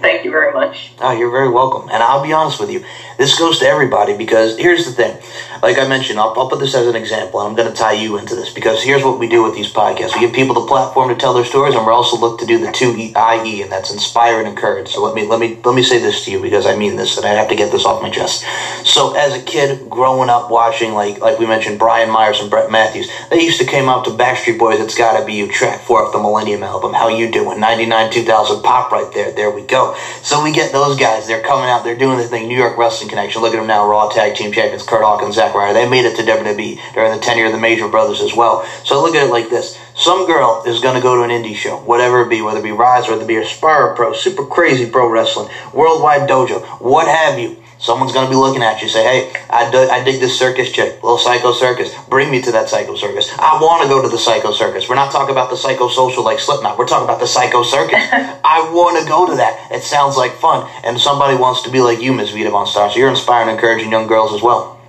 Thank 0.01 0.25
you 0.25 0.31
very 0.31 0.51
much. 0.51 0.93
Oh, 0.99 1.11
you're 1.11 1.29
very 1.29 1.49
welcome. 1.49 1.87
And 1.89 2.01
I'll 2.01 2.23
be 2.23 2.33
honest 2.33 2.59
with 2.59 2.71
you, 2.71 2.83
this 3.21 3.37
goes 3.37 3.59
to 3.59 3.67
everybody 3.67 4.17
because 4.17 4.57
here's 4.57 4.83
the 4.83 4.91
thing. 4.91 5.15
Like 5.61 5.77
I 5.77 5.87
mentioned, 5.87 6.19
I'll, 6.19 6.33
I'll 6.35 6.49
put 6.49 6.59
this 6.59 6.73
as 6.73 6.87
an 6.87 6.95
example, 6.95 7.39
and 7.39 7.49
I'm 7.49 7.55
going 7.55 7.69
to 7.69 7.77
tie 7.77 7.91
you 7.91 8.17
into 8.17 8.33
this 8.33 8.51
because 8.51 8.81
here's 8.81 9.03
what 9.03 9.19
we 9.19 9.29
do 9.29 9.43
with 9.43 9.53
these 9.53 9.71
podcasts. 9.71 10.15
We 10.15 10.21
give 10.21 10.33
people 10.33 10.55
the 10.55 10.65
platform 10.65 11.09
to 11.09 11.15
tell 11.15 11.35
their 11.35 11.45
stories, 11.45 11.75
and 11.75 11.85
we're 11.85 11.91
also 11.91 12.17
look 12.17 12.39
to 12.39 12.47
do 12.47 12.57
the 12.57 12.71
two 12.71 12.95
IE, 12.97 13.61
and 13.61 13.71
that's 13.71 13.91
inspire 13.91 14.39
and 14.39 14.47
encourage. 14.47 14.89
So 14.89 15.03
let 15.03 15.13
me 15.13 15.27
let 15.27 15.39
me 15.39 15.59
let 15.63 15.75
me 15.75 15.83
say 15.83 15.99
this 15.99 16.25
to 16.25 16.31
you 16.31 16.41
because 16.41 16.65
I 16.65 16.75
mean 16.75 16.95
this, 16.95 17.15
and 17.15 17.25
I 17.27 17.33
have 17.33 17.49
to 17.49 17.55
get 17.55 17.71
this 17.71 17.85
off 17.85 18.01
my 18.01 18.09
chest. 18.09 18.43
So 18.87 19.15
as 19.15 19.35
a 19.35 19.41
kid, 19.43 19.87
growing 19.87 20.29
up 20.29 20.49
watching 20.49 20.93
like 20.93 21.19
like 21.19 21.37
we 21.37 21.45
mentioned, 21.45 21.77
Brian 21.77 22.09
Myers 22.09 22.39
and 22.39 22.49
Brett 22.49 22.71
Matthews, 22.71 23.07
they 23.29 23.43
used 23.43 23.59
to 23.59 23.67
came 23.67 23.87
out 23.87 24.05
to 24.05 24.11
Backstreet 24.11 24.57
Boys. 24.57 24.79
It's 24.79 24.97
gotta 24.97 25.23
be 25.23 25.33
you 25.33 25.47
track 25.47 25.81
four 25.81 26.03
of 26.03 26.11
the 26.11 26.19
Millennium 26.19 26.63
album. 26.63 26.93
How 26.93 27.07
you 27.07 27.29
doing? 27.29 27.59
99, 27.59 28.11
2000 28.11 28.63
pop 28.63 28.91
right 28.91 29.13
there. 29.13 29.31
There 29.31 29.51
we 29.51 29.61
go. 29.61 29.95
So 30.23 30.43
we 30.43 30.51
get 30.51 30.71
those 30.71 30.97
guys. 30.97 31.27
They're 31.27 31.43
coming 31.43 31.69
out. 31.69 31.83
They're 31.83 31.97
doing 31.97 32.17
the 32.17 32.25
thing. 32.25 32.47
New 32.47 32.57
York 32.57 32.77
Wrestling 32.79 33.10
Connection. 33.11 33.41
Look 33.41 33.53
at 33.53 33.57
them 33.57 33.67
now. 33.67 33.87
Raw 33.87 34.09
Tag 34.09 34.35
Team 34.35 34.51
Champions. 34.51 34.83
Kurt 34.83 35.03
Hawkins, 35.03 35.35
Zack 35.35 35.53
Ryder. 35.53 35.73
They 35.73 35.87
made 35.87 36.05
it 36.05 36.15
to 36.15 36.23
WWE 36.23 36.93
during 36.93 37.11
the 37.11 37.19
tenure 37.19 37.45
of 37.45 37.51
the 37.51 37.59
Major 37.59 37.87
Brothers 37.87 38.21
as 38.21 38.33
well. 38.33 38.65
So 38.83 39.01
look 39.01 39.13
at 39.13 39.27
it 39.27 39.29
like 39.29 39.49
this. 39.49 39.77
Some 39.95 40.25
girl 40.25 40.63
is 40.65 40.79
going 40.79 40.95
to 40.95 41.01
go 41.01 41.15
to 41.17 41.23
an 41.23 41.29
indie 41.29 41.55
show, 41.55 41.77
whatever 41.77 42.21
it 42.21 42.29
be, 42.29 42.41
whether 42.41 42.59
it 42.59 42.63
be 42.63 42.71
Rise, 42.71 43.07
whether 43.07 43.21
it 43.21 43.27
be 43.27 43.35
a 43.35 43.41
Aspire 43.41 43.93
Pro, 43.93 44.13
Super 44.13 44.45
Crazy 44.45 44.89
Pro 44.89 45.09
Wrestling, 45.09 45.49
Worldwide 45.73 46.27
Dojo, 46.29 46.65
what 46.81 47.07
have 47.07 47.37
you. 47.37 47.60
Someone's 47.81 48.13
going 48.13 48.25
to 48.25 48.29
be 48.29 48.35
looking 48.35 48.61
at 48.61 48.79
you 48.79 48.87
say, 48.87 49.03
hey, 49.03 49.41
I, 49.49 49.71
do, 49.71 49.79
I 49.79 50.03
dig 50.03 50.19
this 50.21 50.37
circus 50.37 50.71
chick, 50.71 51.01
little 51.01 51.17
psycho 51.17 51.51
circus. 51.51 51.91
Bring 52.07 52.29
me 52.29 52.39
to 52.43 52.51
that 52.51 52.69
psycho 52.69 52.93
circus. 52.95 53.33
I 53.39 53.59
want 53.59 53.81
to 53.81 53.89
go 53.89 54.03
to 54.03 54.07
the 54.07 54.19
psycho 54.19 54.51
circus. 54.51 54.87
We're 54.87 54.93
not 54.93 55.11
talking 55.11 55.31
about 55.31 55.49
the 55.49 55.57
psycho 55.57 55.89
social 55.89 56.23
like 56.23 56.39
Slipknot. 56.39 56.77
We're 56.77 56.85
talking 56.85 57.05
about 57.05 57.19
the 57.19 57.25
psycho 57.25 57.63
circus. 57.63 57.97
I 58.11 58.69
want 58.71 59.01
to 59.01 59.09
go 59.09 59.25
to 59.25 59.35
that. 59.37 59.71
It 59.71 59.81
sounds 59.81 60.15
like 60.15 60.33
fun. 60.33 60.69
And 60.83 60.99
somebody 60.99 61.35
wants 61.35 61.63
to 61.63 61.71
be 61.71 61.81
like 61.81 61.99
you, 61.99 62.13
Miss 62.13 62.29
Vita 62.29 62.51
Von 62.51 62.67
Starr. 62.67 62.91
So 62.91 62.99
you're 62.99 63.09
inspiring 63.09 63.49
and 63.49 63.57
encouraging 63.57 63.89
young 63.89 64.05
girls 64.05 64.31
as 64.31 64.43
well. 64.43 64.79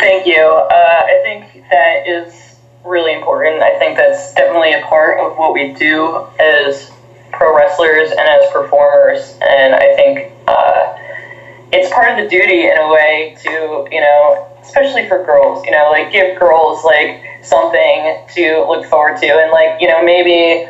Thank 0.00 0.26
you. 0.26 0.42
Uh, 0.42 0.74
I 0.74 1.20
think 1.22 1.64
that 1.70 2.08
is 2.08 2.56
really 2.84 3.14
important. 3.14 3.62
I 3.62 3.78
think 3.78 3.96
that's 3.96 4.34
definitely 4.34 4.72
a 4.72 4.82
part 4.86 5.20
of 5.20 5.38
what 5.38 5.54
we 5.54 5.74
do 5.74 6.26
as 6.40 6.90
pro 7.30 7.56
wrestlers 7.56 8.10
and 8.10 8.18
as 8.18 8.50
performers. 8.50 9.38
And 9.40 9.76
I 9.76 9.94
think 9.94 10.32
uh, 10.48 10.98
it's 11.72 11.92
part 11.92 12.12
of 12.12 12.22
the 12.22 12.28
duty 12.28 12.68
in 12.68 12.76
a 12.76 12.88
way 12.92 13.36
to, 13.42 13.88
you 13.90 14.00
know, 14.00 14.46
especially 14.62 15.08
for 15.08 15.24
girls, 15.24 15.64
you 15.64 15.72
know, 15.72 15.88
like 15.90 16.12
give 16.12 16.38
girls 16.38 16.84
like 16.84 17.22
something 17.42 18.18
to 18.34 18.64
look 18.68 18.84
forward 18.86 19.16
to. 19.18 19.26
And 19.26 19.50
like, 19.50 19.80
you 19.80 19.88
know, 19.88 20.04
maybe 20.04 20.68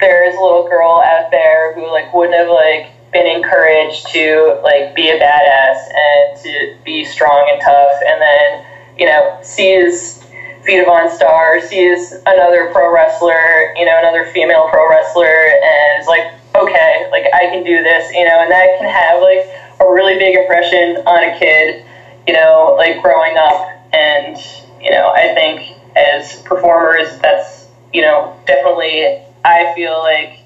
there's 0.00 0.36
a 0.36 0.40
little 0.40 0.66
girl 0.68 1.02
out 1.04 1.30
there 1.30 1.74
who 1.74 1.90
like 1.90 2.12
wouldn't 2.14 2.36
have 2.36 2.48
like 2.48 2.92
been 3.12 3.26
encouraged 3.26 4.06
to 4.08 4.60
like 4.62 4.94
be 4.94 5.10
a 5.10 5.18
badass 5.18 5.78
and 5.94 6.42
to 6.42 6.76
be 6.84 7.04
strong 7.04 7.48
and 7.50 7.60
tough 7.60 8.00
and 8.06 8.20
then 8.20 8.66
you 8.98 9.06
know 9.06 9.38
sees 9.42 10.22
Vita 10.66 10.84
Von 10.84 11.08
Starr 11.08 11.60
sees 11.62 12.12
another 12.26 12.70
pro 12.70 12.92
wrestler 12.92 13.72
you 13.76 13.86
know 13.86 13.98
another 13.98 14.26
female 14.26 14.68
pro 14.68 14.90
wrestler 14.90 15.24
and 15.24 16.02
is 16.02 16.06
like 16.06 16.34
okay 16.54 17.08
like 17.10 17.24
I 17.32 17.46
can 17.46 17.64
do 17.64 17.82
this 17.82 18.12
you 18.12 18.24
know 18.26 18.42
and 18.42 18.50
that 18.50 18.78
can 18.78 18.90
have 18.90 19.22
like 19.22 19.67
a 19.80 19.88
really 19.88 20.18
big 20.18 20.36
impression 20.36 21.02
on 21.06 21.24
a 21.24 21.38
kid 21.38 21.84
you 22.26 22.34
know 22.34 22.74
like 22.76 23.02
growing 23.02 23.36
up. 23.36 23.74
And 23.92 24.36
you 24.80 24.90
know 24.90 25.12
I 25.14 25.34
think 25.34 25.76
as 25.96 26.40
performers 26.42 27.18
that's 27.18 27.68
you 27.92 28.02
know 28.02 28.38
definitely 28.46 29.22
I 29.44 29.72
feel 29.74 29.98
like 29.98 30.40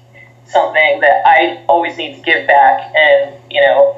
something 0.45 0.99
that 1.01 1.25
I 1.25 1.63
always 1.67 1.97
need 1.97 2.15
to 2.15 2.21
give 2.21 2.47
back 2.47 2.93
and, 2.95 3.35
you 3.49 3.61
know, 3.61 3.97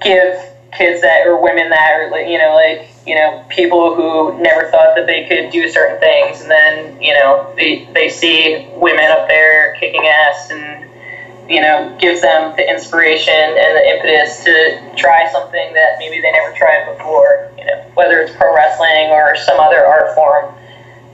give 0.00 0.40
kids 0.72 1.02
that 1.02 1.26
or 1.26 1.40
women 1.40 1.68
that 1.68 1.92
or 1.96 2.16
you 2.20 2.38
know 2.38 2.54
like 2.54 2.88
you 3.04 3.12
know 3.16 3.44
people 3.48 3.92
who 3.92 4.40
never 4.40 4.70
thought 4.70 4.94
that 4.94 5.04
they 5.06 5.26
could 5.26 5.50
do 5.50 5.68
certain 5.68 5.98
things. 6.00 6.40
And 6.40 6.50
then 6.50 7.02
you 7.02 7.12
know 7.12 7.52
they 7.56 7.88
they 7.92 8.08
see 8.08 8.68
women 8.74 9.04
up 9.06 9.28
there 9.28 9.74
kicking 9.74 10.06
ass 10.06 10.50
and 10.50 10.88
you 11.50 11.60
know 11.60 11.94
gives 12.00 12.22
them 12.22 12.54
the 12.56 12.70
inspiration 12.70 13.34
and 13.34 13.76
the 13.76 13.84
impetus 13.90 14.44
to 14.44 14.94
try 14.96 15.28
something 15.30 15.74
that 15.74 15.98
maybe 15.98 16.20
they 16.20 16.30
never 16.30 16.54
tried 16.56 16.86
before 16.96 17.50
you 17.58 17.64
know 17.64 17.84
whether 17.94 18.20
it's 18.20 18.34
pro 18.36 18.54
wrestling 18.54 19.10
or 19.10 19.36
some 19.36 19.58
other 19.58 19.84
art 19.84 20.14
form 20.14 20.54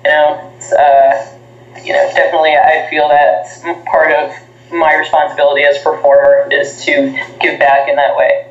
you 0.04 0.10
know 0.10 0.52
it's, 0.56 0.72
uh, 0.72 1.36
you 1.84 1.92
know, 1.92 2.10
definitely 2.14 2.54
I 2.56 2.86
feel 2.90 3.08
that 3.08 3.46
part 3.86 4.12
of 4.12 4.32
my 4.72 4.96
responsibility 4.96 5.62
as 5.62 5.78
performer 5.82 6.48
is 6.50 6.84
to 6.84 7.12
give 7.40 7.58
back 7.58 7.88
in 7.88 7.96
that 7.96 8.16
way. 8.16 8.45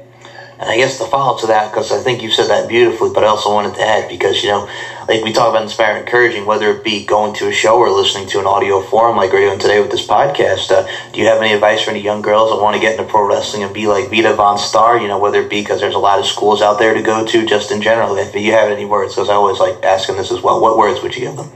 And 0.57 0.69
I 0.69 0.77
guess 0.77 0.99
the 0.99 1.05
follow 1.05 1.35
up 1.35 1.41
to 1.41 1.47
that, 1.47 1.69
because 1.69 1.91
I 1.91 2.01
think 2.01 2.21
you 2.23 2.31
said 2.31 2.47
that 2.47 2.69
beautifully, 2.69 3.11
but 3.13 3.25
I 3.25 3.27
also 3.27 3.53
wanted 3.53 3.75
to 3.75 3.81
add, 3.81 4.07
because, 4.07 4.41
you 4.41 4.49
know, 4.49 4.69
like 5.05 5.21
we 5.21 5.33
talk 5.33 5.49
about 5.49 5.63
inspiring, 5.63 6.03
encouraging, 6.03 6.45
whether 6.45 6.71
it 6.71 6.81
be 6.81 7.05
going 7.05 7.35
to 7.35 7.49
a 7.49 7.51
show 7.51 7.75
or 7.75 7.89
listening 7.91 8.27
to 8.29 8.39
an 8.39 8.45
audio 8.45 8.81
forum 8.81 9.17
like 9.17 9.33
we're 9.33 9.41
doing 9.41 9.59
today 9.59 9.81
with 9.81 9.91
this 9.91 10.07
podcast, 10.07 10.71
uh, 10.71 10.87
do 11.11 11.19
you 11.19 11.27
have 11.27 11.41
any 11.41 11.51
advice 11.51 11.83
for 11.83 11.91
any 11.91 11.99
young 11.99 12.21
girls 12.21 12.51
that 12.51 12.63
want 12.63 12.73
to 12.73 12.79
get 12.79 12.97
into 12.97 13.03
pro 13.03 13.27
wrestling 13.27 13.63
and 13.63 13.73
be 13.73 13.85
like 13.85 14.09
Vita 14.09 14.33
Von 14.33 14.57
Starr, 14.57 14.97
you 14.97 15.09
know, 15.09 15.19
whether 15.19 15.41
it 15.41 15.49
be 15.49 15.59
because 15.59 15.81
there's 15.81 15.93
a 15.93 15.99
lot 15.99 16.19
of 16.19 16.25
schools 16.25 16.61
out 16.61 16.79
there 16.79 16.93
to 16.93 17.01
go 17.01 17.25
to, 17.25 17.45
just 17.45 17.71
in 17.71 17.81
general, 17.81 18.15
if 18.15 18.33
you 18.33 18.53
have 18.53 18.71
any 18.71 18.85
words, 18.85 19.13
because 19.13 19.29
I 19.29 19.33
always 19.33 19.59
like 19.59 19.83
asking 19.83 20.15
this 20.15 20.31
as 20.31 20.41
well, 20.41 20.61
what 20.61 20.77
words 20.77 21.01
would 21.01 21.15
you 21.15 21.21
give 21.21 21.35
them? 21.35 21.51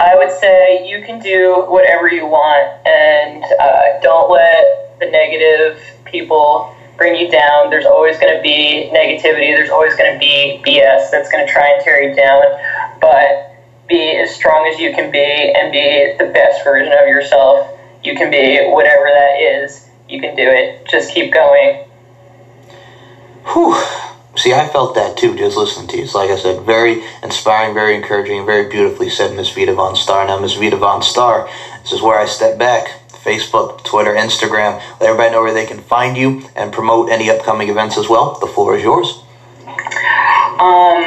I 0.00 0.14
would 0.16 0.30
say 0.30 0.88
you 0.88 1.02
can 1.04 1.18
do 1.18 1.66
whatever 1.68 2.08
you 2.08 2.24
want 2.24 2.86
and 2.86 3.44
uh, 3.60 4.00
don't 4.00 4.30
let 4.30 4.98
the 4.98 5.10
negative 5.10 5.82
people 6.04 6.74
bring 6.98 7.14
you 7.14 7.30
down. 7.30 7.70
There's 7.70 7.86
always 7.86 8.18
going 8.18 8.36
to 8.36 8.42
be 8.42 8.90
negativity. 8.92 9.54
There's 9.54 9.70
always 9.70 9.94
going 9.96 10.12
to 10.12 10.18
be 10.18 10.60
BS 10.66 11.10
that's 11.10 11.30
going 11.30 11.46
to 11.46 11.50
try 11.50 11.70
and 11.70 11.82
tear 11.82 12.02
you 12.02 12.14
down. 12.14 12.42
But 13.00 13.54
be 13.88 14.18
as 14.18 14.34
strong 14.34 14.68
as 14.70 14.78
you 14.78 14.92
can 14.92 15.10
be 15.10 15.52
and 15.56 15.72
be 15.72 16.14
the 16.18 16.30
best 16.30 16.62
version 16.62 16.92
of 16.92 17.08
yourself 17.08 17.74
you 18.02 18.14
can 18.14 18.30
be, 18.30 18.60
whatever 18.66 19.04
that 19.04 19.40
is. 19.40 19.88
You 20.08 20.20
can 20.20 20.36
do 20.36 20.44
it. 20.46 20.86
Just 20.88 21.12
keep 21.12 21.32
going. 21.32 21.84
Whew. 23.52 23.76
See, 24.36 24.52
I 24.52 24.68
felt 24.68 24.94
that 24.94 25.16
too, 25.16 25.34
just 25.34 25.56
listening 25.56 25.88
to 25.88 25.96
you. 25.96 26.04
It's 26.04 26.14
like 26.14 26.30
I 26.30 26.36
said, 26.36 26.62
very 26.62 27.02
inspiring, 27.22 27.74
very 27.74 27.96
encouraging, 27.96 28.46
very 28.46 28.68
beautifully 28.68 29.08
said, 29.08 29.34
Miss 29.34 29.50
Vita 29.50 29.74
Von 29.74 29.96
Starr. 29.96 30.26
Now, 30.26 30.38
Miss 30.38 30.54
Vita 30.54 30.76
Von 30.76 31.02
Starr, 31.02 31.48
this 31.82 31.92
is 31.92 32.00
where 32.00 32.18
I 32.18 32.26
step 32.26 32.56
back. 32.56 33.00
Facebook, 33.28 33.84
Twitter, 33.84 34.14
Instagram. 34.14 34.80
Let 35.00 35.10
everybody 35.10 35.32
know 35.32 35.42
where 35.42 35.52
they 35.52 35.66
can 35.66 35.80
find 35.82 36.16
you 36.16 36.48
and 36.56 36.72
promote 36.72 37.10
any 37.10 37.28
upcoming 37.28 37.68
events 37.68 37.98
as 37.98 38.08
well. 38.08 38.38
The 38.40 38.46
floor 38.46 38.74
is 38.74 38.82
yours. 38.82 39.22
Um, 40.58 41.04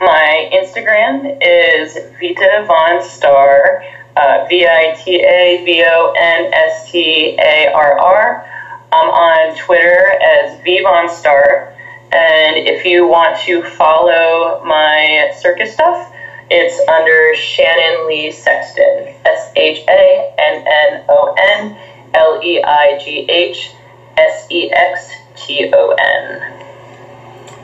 my 0.00 0.50
Instagram 0.52 1.38
is 1.40 1.94
Vita 2.18 2.64
Von 2.66 3.00
Starr, 3.04 3.84
uh, 4.16 4.46
V 4.48 4.66
I 4.66 4.96
T 4.98 5.22
A 5.22 5.64
V 5.64 5.84
O 5.86 6.12
N 6.18 6.52
S 6.52 6.90
T 6.90 7.36
A 7.38 7.70
R 7.72 8.00
R. 8.00 8.50
I'm 8.92 9.10
on 9.10 9.56
Twitter 9.56 10.10
as 10.20 10.60
V 10.64 10.82
Von 10.82 11.08
Starr. 11.08 11.72
And 12.10 12.56
if 12.66 12.84
you 12.84 13.06
want 13.06 13.38
to 13.42 13.62
follow 13.62 14.64
my 14.64 15.32
circus 15.40 15.72
stuff, 15.72 16.13
it's 16.50 16.88
under 16.88 17.34
Shannon 17.34 18.06
Leigh 18.06 18.30
Sexton. 18.30 19.14
S 19.24 19.52
H 19.56 19.84
A 19.88 20.34
N 20.38 20.64
N 20.66 21.04
O 21.08 21.34
N 21.36 21.76
L 22.14 22.40
E 22.42 22.62
I 22.62 22.98
G 22.98 23.26
H 23.28 23.72
S 24.16 24.46
E 24.50 24.70
X 24.72 25.10
T 25.36 25.70
O 25.72 25.90
N. 25.90 26.63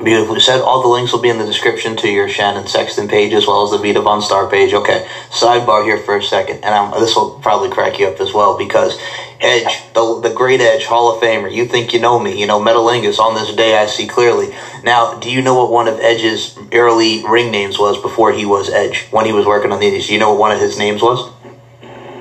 Beautifully 0.03 0.40
said. 0.40 0.62
All 0.62 0.80
the 0.80 0.88
links 0.88 1.12
will 1.12 1.20
be 1.20 1.28
in 1.28 1.36
the 1.36 1.44
description 1.44 1.94
to 1.96 2.09
your 2.09 2.26
Shannon 2.26 2.66
Sexton 2.66 3.07
page 3.07 3.34
as 3.34 3.46
well 3.46 3.64
as 3.64 3.70
the 3.70 3.76
Vita 3.76 4.01
Von 4.01 4.22
Starr 4.22 4.48
page. 4.48 4.72
Okay, 4.72 5.07
sidebar 5.28 5.84
here 5.84 5.98
for 5.98 6.16
a 6.16 6.22
second, 6.22 6.64
and 6.64 6.74
I'm, 6.74 6.90
this 6.98 7.14
will 7.14 7.38
probably 7.40 7.68
crack 7.68 7.98
you 7.98 8.07
up 8.07 8.18
as 8.18 8.32
well 8.32 8.57
because 8.57 8.98
Edge, 9.40 9.92
the, 9.92 10.20
the 10.22 10.32
great 10.34 10.62
Edge, 10.62 10.86
Hall 10.86 11.12
of 11.12 11.20
Famer. 11.20 11.53
You 11.53 11.66
think 11.66 11.92
you 11.92 12.01
know 12.01 12.18
me. 12.18 12.40
You 12.40 12.46
know, 12.46 12.59
Metalingus, 12.59 13.18
on 13.18 13.34
this 13.34 13.55
day 13.55 13.76
I 13.76 13.84
see 13.84 14.07
clearly. 14.07 14.55
Now, 14.82 15.18
do 15.18 15.30
you 15.30 15.42
know 15.42 15.55
what 15.55 15.70
one 15.70 15.86
of 15.86 15.98
Edge's 15.98 16.59
early 16.72 17.22
ring 17.22 17.51
names 17.51 17.78
was 17.78 18.01
before 18.01 18.32
he 18.32 18.46
was 18.46 18.70
Edge, 18.70 19.07
when 19.11 19.26
he 19.26 19.32
was 19.32 19.44
working 19.44 19.70
on 19.70 19.80
the 19.80 19.86
Indies? 19.86 20.07
Do 20.07 20.14
you 20.14 20.18
know 20.18 20.30
what 20.30 20.38
one 20.38 20.53
of 20.53 20.61
his 20.61 20.78
names 20.78 21.03
was? 21.03 21.30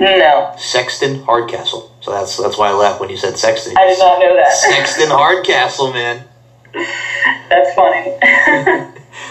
No. 0.01 0.53
Sexton 0.57 1.23
Hardcastle. 1.23 1.89
So 2.01 2.11
that's 2.11 2.35
that's 2.35 2.57
why 2.57 2.69
I 2.69 2.73
laughed 2.73 2.99
when 2.99 3.09
you 3.09 3.17
said 3.17 3.37
Sexton. 3.37 3.77
I 3.77 3.87
did 3.87 3.99
not 3.99 4.19
know 4.19 4.35
that. 4.35 4.51
Sexton 4.51 5.09
Hardcastle, 5.09 5.93
man. 5.93 6.25
That's 7.49 7.73
funny. 7.73 8.13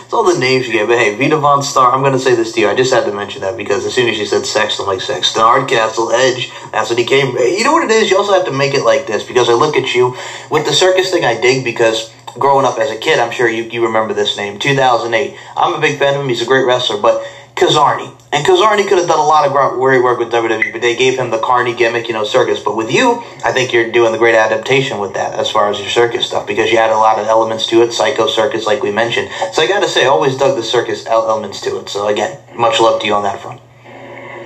It's 0.08 0.12
all 0.12 0.24
the 0.24 0.38
names 0.38 0.66
you 0.66 0.72
get. 0.72 0.88
But 0.88 0.98
hey, 0.98 1.16
Vita 1.16 1.36
Von 1.36 1.62
Starr, 1.62 1.92
I'm 1.92 2.00
going 2.00 2.12
to 2.12 2.18
say 2.18 2.34
this 2.34 2.52
to 2.52 2.60
you. 2.60 2.68
I 2.68 2.74
just 2.74 2.92
had 2.92 3.04
to 3.04 3.12
mention 3.12 3.42
that 3.42 3.56
because 3.56 3.84
as 3.84 3.94
soon 3.94 4.08
as 4.08 4.18
you 4.18 4.24
said 4.24 4.46
sex, 4.46 4.78
I'm 4.78 4.86
like 4.86 5.00
Sexton, 5.00 5.42
Hardcastle, 5.42 6.10
Edge, 6.12 6.50
that's 6.72 6.90
what 6.90 6.98
he 6.98 7.04
came. 7.04 7.36
You 7.36 7.62
know 7.62 7.72
what 7.72 7.84
it 7.84 7.90
is? 7.90 8.10
You 8.10 8.16
also 8.16 8.32
have 8.32 8.46
to 8.46 8.50
make 8.50 8.74
it 8.74 8.84
like 8.84 9.06
this 9.06 9.22
because 9.22 9.48
I 9.48 9.52
look 9.52 9.76
at 9.76 9.94
you 9.94 10.16
with 10.50 10.64
the 10.64 10.72
circus 10.72 11.10
thing. 11.10 11.24
I 11.24 11.40
dig 11.40 11.62
because 11.62 12.10
growing 12.38 12.64
up 12.64 12.78
as 12.78 12.90
a 12.90 12.96
kid, 12.96 13.18
I'm 13.18 13.30
sure 13.30 13.48
you, 13.48 13.64
you 13.64 13.82
remember 13.84 14.14
this 14.14 14.36
name, 14.36 14.58
2008. 14.58 15.36
I'm 15.56 15.74
a 15.74 15.80
big 15.80 15.98
fan 15.98 16.14
of 16.14 16.22
him. 16.22 16.28
He's 16.28 16.42
a 16.42 16.46
great 16.46 16.64
wrestler, 16.64 17.00
but 17.00 17.22
Kizarny. 17.54 18.17
And 18.30 18.44
Kizarny 18.44 18.86
could 18.86 18.98
have 18.98 19.08
done 19.08 19.18
a 19.18 19.24
lot 19.24 19.46
of 19.46 19.52
great 19.52 20.02
work 20.02 20.18
with 20.18 20.30
WWE, 20.30 20.70
but 20.72 20.82
they 20.82 20.94
gave 20.94 21.18
him 21.18 21.30
the 21.30 21.38
Carney 21.38 21.74
gimmick, 21.74 22.08
you 22.08 22.14
know, 22.14 22.24
circus. 22.24 22.60
But 22.60 22.76
with 22.76 22.92
you, 22.92 23.22
I 23.42 23.52
think 23.52 23.72
you're 23.72 23.90
doing 23.90 24.12
the 24.12 24.18
great 24.18 24.34
adaptation 24.34 24.98
with 24.98 25.14
that 25.14 25.32
as 25.32 25.50
far 25.50 25.70
as 25.70 25.80
your 25.80 25.88
circus 25.88 26.26
stuff 26.26 26.46
because 26.46 26.70
you 26.70 26.76
had 26.76 26.90
a 26.90 26.96
lot 26.96 27.18
of 27.18 27.26
elements 27.26 27.66
to 27.68 27.82
it, 27.82 27.92
Psycho 27.92 28.26
Circus, 28.26 28.66
like 28.66 28.82
we 28.82 28.90
mentioned. 28.90 29.30
So 29.52 29.62
I 29.62 29.66
got 29.66 29.80
to 29.80 29.88
say, 29.88 30.04
I 30.04 30.08
always 30.08 30.36
dug 30.36 30.56
the 30.56 30.62
circus 30.62 31.06
elements 31.06 31.62
to 31.62 31.78
it. 31.78 31.88
So 31.88 32.06
again, 32.08 32.38
much 32.54 32.80
love 32.80 33.00
to 33.00 33.06
you 33.06 33.14
on 33.14 33.22
that 33.22 33.40
front. 33.40 33.62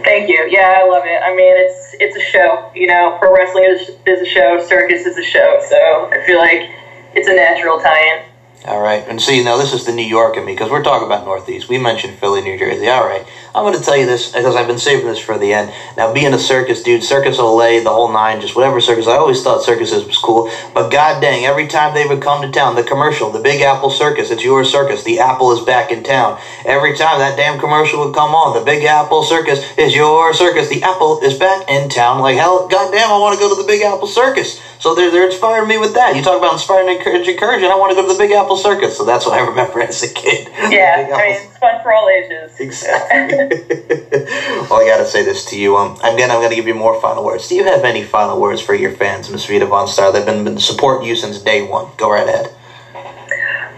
Thank 0.04 0.28
you. 0.28 0.46
Yeah, 0.48 0.80
I 0.82 0.86
love 0.86 1.04
it. 1.04 1.20
I 1.22 1.34
mean, 1.34 1.54
it's 1.56 1.94
it's 2.00 2.16
a 2.16 2.20
show. 2.20 2.70
You 2.74 2.88
know, 2.88 3.16
pro 3.20 3.34
wrestling 3.34 3.64
is, 3.64 3.90
is 4.06 4.20
a 4.20 4.26
show, 4.26 4.64
circus 4.64 5.06
is 5.06 5.16
a 5.16 5.22
show. 5.22 5.60
So 5.68 6.10
I 6.12 6.24
feel 6.26 6.38
like 6.38 6.70
it's 7.14 7.28
a 7.28 7.34
natural 7.34 7.80
tie-in. 7.80 8.24
All 8.64 8.80
right. 8.80 9.04
And 9.08 9.20
see, 9.20 9.42
now 9.42 9.56
this 9.56 9.72
is 9.72 9.86
the 9.86 9.92
New 9.92 10.06
York 10.06 10.36
in 10.36 10.44
me 10.44 10.52
because 10.52 10.70
we're 10.70 10.84
talking 10.84 11.06
about 11.06 11.24
Northeast. 11.24 11.68
We 11.68 11.78
mentioned 11.78 12.18
Philly, 12.18 12.42
New 12.42 12.56
Jersey. 12.56 12.88
All 12.88 13.04
right. 13.04 13.26
I'm 13.54 13.64
going 13.64 13.78
to 13.78 13.84
tell 13.84 13.96
you 13.96 14.06
this 14.06 14.32
because 14.32 14.56
I've 14.56 14.66
been 14.66 14.78
saving 14.78 15.06
this 15.06 15.18
for 15.18 15.36
the 15.36 15.52
end. 15.52 15.72
Now, 15.94 16.12
being 16.12 16.32
a 16.32 16.38
circus 16.38 16.82
dude, 16.82 17.02
Circus 17.02 17.36
Olay, 17.36 17.84
the 17.84 17.90
whole 17.90 18.10
nine, 18.10 18.40
just 18.40 18.56
whatever 18.56 18.80
circus, 18.80 19.06
I 19.06 19.16
always 19.16 19.42
thought 19.42 19.62
circuses 19.62 20.06
was 20.06 20.16
cool. 20.16 20.50
But 20.72 20.88
god 20.88 21.20
dang, 21.20 21.44
every 21.44 21.66
time 21.66 21.92
they 21.92 22.06
would 22.06 22.22
come 22.22 22.40
to 22.40 22.50
town, 22.50 22.76
the 22.76 22.82
commercial, 22.82 23.30
the 23.30 23.40
Big 23.40 23.60
Apple 23.60 23.90
Circus, 23.90 24.30
it's 24.30 24.42
your 24.42 24.64
circus. 24.64 25.04
The 25.04 25.20
apple 25.20 25.52
is 25.52 25.62
back 25.64 25.92
in 25.92 26.02
town. 26.02 26.40
Every 26.64 26.96
time 26.96 27.18
that 27.18 27.36
damn 27.36 27.60
commercial 27.60 28.06
would 28.06 28.14
come 28.14 28.34
on, 28.34 28.58
the 28.58 28.64
Big 28.64 28.84
Apple 28.84 29.22
Circus 29.22 29.62
is 29.76 29.94
your 29.94 30.32
circus. 30.32 30.68
The 30.70 30.82
apple 30.82 31.20
is 31.20 31.38
back 31.38 31.68
in 31.68 31.90
town. 31.90 32.20
Like, 32.20 32.36
hell, 32.36 32.68
god 32.68 32.90
damn, 32.90 33.10
I 33.10 33.18
want 33.18 33.38
to 33.38 33.40
go 33.40 33.54
to 33.54 33.60
the 33.60 33.66
Big 33.66 33.82
Apple 33.82 34.08
Circus. 34.08 34.62
So 34.78 34.94
they're, 34.94 35.10
they're 35.10 35.26
inspiring 35.26 35.68
me 35.68 35.76
with 35.76 35.94
that. 35.94 36.16
You 36.16 36.22
talk 36.22 36.38
about 36.38 36.54
inspiring 36.54 36.88
and 36.88 36.98
encouraging, 36.98 37.34
encouraging. 37.34 37.70
I 37.70 37.76
want 37.76 37.90
to 37.90 37.96
go 37.96 38.02
to 38.02 38.12
the 38.12 38.18
Big 38.18 38.32
Apple 38.32 38.56
Circus. 38.56 38.96
So 38.96 39.04
that's 39.04 39.26
what 39.26 39.38
I 39.38 39.46
remember 39.46 39.80
as 39.82 40.02
a 40.02 40.12
kid. 40.12 40.48
Yeah, 40.70 41.10
I 41.12 41.22
mean, 41.22 41.36
it's 41.46 41.58
fun 41.58 41.82
for 41.82 41.92
all 41.92 42.08
ages. 42.08 42.58
Exactly. 42.58 43.41
well, 44.70 44.80
I 44.80 44.86
gotta 44.86 45.06
say 45.06 45.24
this 45.24 45.44
to 45.46 45.58
you. 45.58 45.76
Um, 45.76 45.96
again, 46.00 46.30
I'm 46.30 46.40
gonna 46.40 46.54
give 46.54 46.66
you 46.66 46.74
more 46.74 47.00
final 47.00 47.24
words. 47.24 47.48
Do 47.48 47.56
you 47.56 47.64
have 47.64 47.84
any 47.84 48.04
final 48.04 48.40
words 48.40 48.60
for 48.60 48.74
your 48.74 48.92
fans, 48.92 49.30
Miss 49.30 49.46
Vita 49.46 49.66
Von 49.66 49.88
Starr? 49.88 50.12
They've 50.12 50.24
been, 50.24 50.44
been 50.44 50.58
supporting 50.58 51.08
you 51.08 51.16
since 51.16 51.38
day 51.38 51.62
one. 51.62 51.90
Go 51.96 52.10
right 52.10 52.26
ahead. 52.26 52.54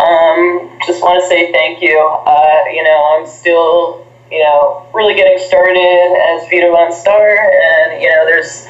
Um, 0.00 0.78
just 0.86 1.02
want 1.02 1.22
to 1.22 1.28
say 1.28 1.52
thank 1.52 1.80
you. 1.80 1.98
Uh, 1.98 2.64
you 2.72 2.82
know, 2.82 3.16
I'm 3.16 3.26
still, 3.26 4.06
you 4.30 4.42
know, 4.42 4.86
really 4.92 5.14
getting 5.14 5.38
started 5.38 5.78
as 5.80 6.48
Vita 6.50 6.68
Von 6.70 6.92
Starr, 6.92 7.36
and 7.36 8.02
you 8.02 8.08
know, 8.10 8.26
there's 8.26 8.66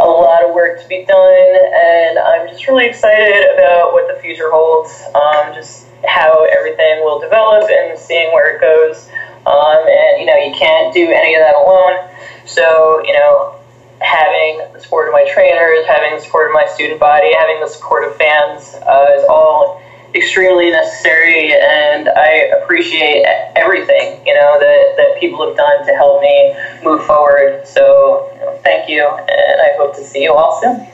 a 0.00 0.04
lot 0.04 0.44
of 0.44 0.54
work 0.54 0.82
to 0.82 0.88
be 0.88 1.04
done, 1.04 1.56
and 1.74 2.18
I'm 2.18 2.48
just 2.48 2.66
really 2.66 2.86
excited 2.86 3.46
about 3.54 3.92
what 3.92 4.12
the 4.12 4.20
future 4.20 4.50
holds. 4.50 4.90
Um, 5.14 5.54
just 5.54 5.86
how 6.06 6.44
everything 6.44 7.00
will 7.00 7.20
develop 7.20 7.68
and 7.70 7.98
seeing 7.98 8.32
where 8.32 8.56
it 8.56 8.60
goes. 8.60 9.08
Um, 9.46 9.86
and, 9.86 10.20
you 10.20 10.26
know, 10.26 10.36
you 10.36 10.54
can't 10.54 10.92
do 10.94 11.10
any 11.10 11.34
of 11.34 11.40
that 11.40 11.54
alone. 11.54 12.08
So, 12.46 13.02
you 13.04 13.12
know, 13.12 13.54
having 14.00 14.72
the 14.72 14.80
support 14.80 15.08
of 15.08 15.12
my 15.12 15.28
trainers, 15.32 15.86
having 15.86 16.16
the 16.16 16.20
support 16.20 16.48
of 16.48 16.54
my 16.54 16.66
student 16.66 17.00
body, 17.00 17.32
having 17.38 17.60
the 17.60 17.68
support 17.68 18.04
of 18.04 18.16
fans 18.16 18.74
uh, 18.74 19.06
is 19.16 19.24
all 19.28 19.82
extremely 20.14 20.70
necessary. 20.70 21.52
And 21.52 22.08
I 22.08 22.50
appreciate 22.62 23.24
everything, 23.56 24.24
you 24.26 24.34
know, 24.34 24.58
that, 24.60 24.94
that 24.96 25.20
people 25.20 25.46
have 25.46 25.56
done 25.56 25.86
to 25.86 25.92
help 25.94 26.22
me 26.22 26.54
move 26.82 27.04
forward. 27.04 27.66
So, 27.66 28.30
you 28.34 28.40
know, 28.40 28.60
thank 28.62 28.88
you. 28.88 29.06
And 29.06 29.60
I 29.60 29.76
hope 29.76 29.94
to 29.96 30.04
see 30.04 30.22
you 30.22 30.32
all 30.32 30.60
soon. 30.62 30.86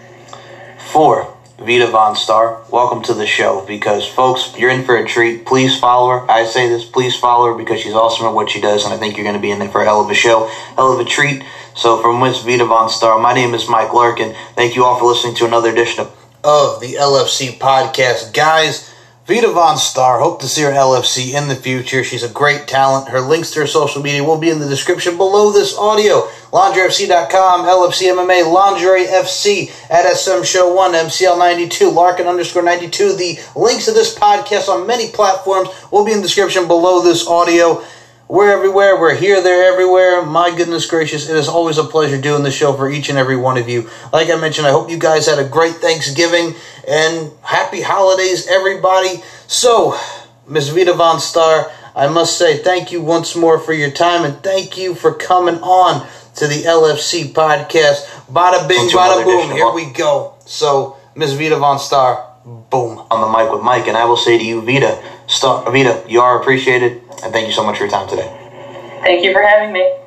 Four. 0.78 1.39
Vita 1.60 1.86
Von 1.88 2.16
Starr, 2.16 2.62
welcome 2.70 3.02
to 3.02 3.12
the 3.12 3.26
show 3.26 3.62
because, 3.66 4.06
folks, 4.06 4.56
you're 4.56 4.70
in 4.70 4.82
for 4.82 4.96
a 4.96 5.06
treat. 5.06 5.44
Please 5.44 5.78
follow 5.78 6.08
her. 6.08 6.30
I 6.30 6.46
say 6.46 6.70
this, 6.70 6.86
please 6.86 7.14
follow 7.18 7.48
her 7.48 7.54
because 7.54 7.80
she's 7.80 7.92
awesome 7.92 8.24
at 8.24 8.32
what 8.32 8.48
she 8.48 8.62
does, 8.62 8.86
and 8.86 8.94
I 8.94 8.96
think 8.96 9.18
you're 9.18 9.24
going 9.24 9.36
to 9.36 9.42
be 9.42 9.50
in 9.50 9.58
there 9.58 9.68
for 9.68 9.82
a 9.82 9.84
hell 9.84 10.00
of 10.00 10.08
a 10.08 10.14
show, 10.14 10.46
hell 10.76 10.90
of 10.90 10.98
a 10.98 11.04
treat. 11.04 11.44
So, 11.74 12.00
from 12.00 12.18
Miss 12.18 12.40
Vita 12.40 12.64
Von 12.64 12.88
Starr, 12.88 13.20
my 13.20 13.34
name 13.34 13.52
is 13.52 13.68
Mike 13.68 13.92
Larkin. 13.92 14.34
Thank 14.54 14.74
you 14.74 14.86
all 14.86 14.98
for 14.98 15.04
listening 15.04 15.34
to 15.34 15.44
another 15.44 15.68
edition 15.68 16.00
of, 16.00 16.06
of 16.42 16.80
the 16.80 16.94
LFC 16.94 17.58
podcast. 17.58 18.32
Guys, 18.32 18.90
Vita 19.26 19.48
Von 19.48 19.76
Starr, 19.76 20.18
hope 20.18 20.40
to 20.40 20.48
see 20.48 20.62
her 20.62 20.72
LFC 20.72 21.34
in 21.34 21.48
the 21.48 21.54
future. 21.54 22.02
She's 22.02 22.22
a 22.22 22.28
great 22.28 22.66
talent. 22.66 23.10
Her 23.10 23.20
links 23.20 23.50
to 23.50 23.60
her 23.60 23.66
social 23.66 24.02
media 24.02 24.24
will 24.24 24.38
be 24.38 24.48
in 24.48 24.60
the 24.60 24.68
description 24.68 25.18
below 25.18 25.52
this 25.52 25.76
audio. 25.76 26.22
LingerieFC.com, 26.52 27.66
LFC 27.66 28.12
MMA, 28.12 28.50
Lingerie 28.50 29.06
FC 29.06 29.70
at 29.90 30.10
SM 30.10 30.42
Show 30.42 30.74
1, 30.74 30.92
MCL 30.92 31.38
92, 31.38 31.90
Larkin 31.90 32.26
underscore 32.26 32.62
92. 32.62 33.12
The 33.12 33.38
links 33.54 33.84
to 33.84 33.92
this 33.92 34.18
podcast 34.18 34.68
on 34.68 34.86
many 34.86 35.10
platforms 35.12 35.68
will 35.92 36.04
be 36.04 36.12
in 36.12 36.18
the 36.18 36.24
description 36.24 36.66
below 36.66 37.02
this 37.02 37.26
audio. 37.26 37.84
We're 38.30 38.52
everywhere. 38.52 38.96
We're 38.96 39.16
here, 39.16 39.42
there, 39.42 39.72
everywhere. 39.72 40.24
My 40.24 40.54
goodness 40.56 40.86
gracious, 40.86 41.28
it 41.28 41.34
is 41.34 41.48
always 41.48 41.78
a 41.78 41.82
pleasure 41.82 42.16
doing 42.16 42.44
the 42.44 42.52
show 42.52 42.72
for 42.74 42.88
each 42.88 43.08
and 43.08 43.18
every 43.18 43.36
one 43.36 43.58
of 43.58 43.68
you. 43.68 43.90
Like 44.12 44.30
I 44.30 44.36
mentioned, 44.36 44.68
I 44.68 44.70
hope 44.70 44.88
you 44.88 45.00
guys 45.00 45.26
had 45.26 45.40
a 45.40 45.48
great 45.48 45.74
Thanksgiving 45.74 46.54
and 46.86 47.32
happy 47.42 47.80
holidays, 47.82 48.46
everybody. 48.46 49.20
So, 49.48 49.98
Miss 50.46 50.68
Vita 50.68 50.92
Von 50.92 51.18
Starr, 51.18 51.72
I 51.96 52.06
must 52.06 52.38
say 52.38 52.58
thank 52.58 52.92
you 52.92 53.02
once 53.02 53.34
more 53.34 53.58
for 53.58 53.72
your 53.72 53.90
time 53.90 54.24
and 54.24 54.40
thank 54.44 54.78
you 54.78 54.94
for 54.94 55.12
coming 55.12 55.56
on 55.56 56.06
to 56.36 56.46
the 56.46 56.62
LFC 56.62 57.32
podcast. 57.32 58.06
Bada 58.32 58.68
bing, 58.68 58.90
bada 58.90 59.24
boom. 59.24 59.50
Here 59.50 59.72
we 59.72 59.92
go. 59.92 60.36
So, 60.46 60.96
Miss 61.16 61.32
Vita 61.32 61.56
Von 61.56 61.80
Starr, 61.80 62.30
boom, 62.44 63.04
on 63.10 63.20
the 63.22 63.36
mic 63.36 63.52
with 63.52 63.62
Mike. 63.62 63.88
And 63.88 63.96
I 63.96 64.04
will 64.04 64.16
say 64.16 64.38
to 64.38 64.44
you, 64.44 64.62
Vita, 64.62 65.02
Star, 65.26 65.64
Vita, 65.72 66.04
you 66.08 66.20
are 66.20 66.40
appreciated. 66.40 67.02
And 67.22 67.32
thank 67.32 67.46
you 67.46 67.52
so 67.52 67.62
much 67.62 67.78
for 67.78 67.84
your 67.84 67.90
time 67.90 68.08
today. 68.08 68.30
Thank 69.02 69.22
you 69.24 69.32
for 69.32 69.42
having 69.42 69.72
me. 69.72 69.99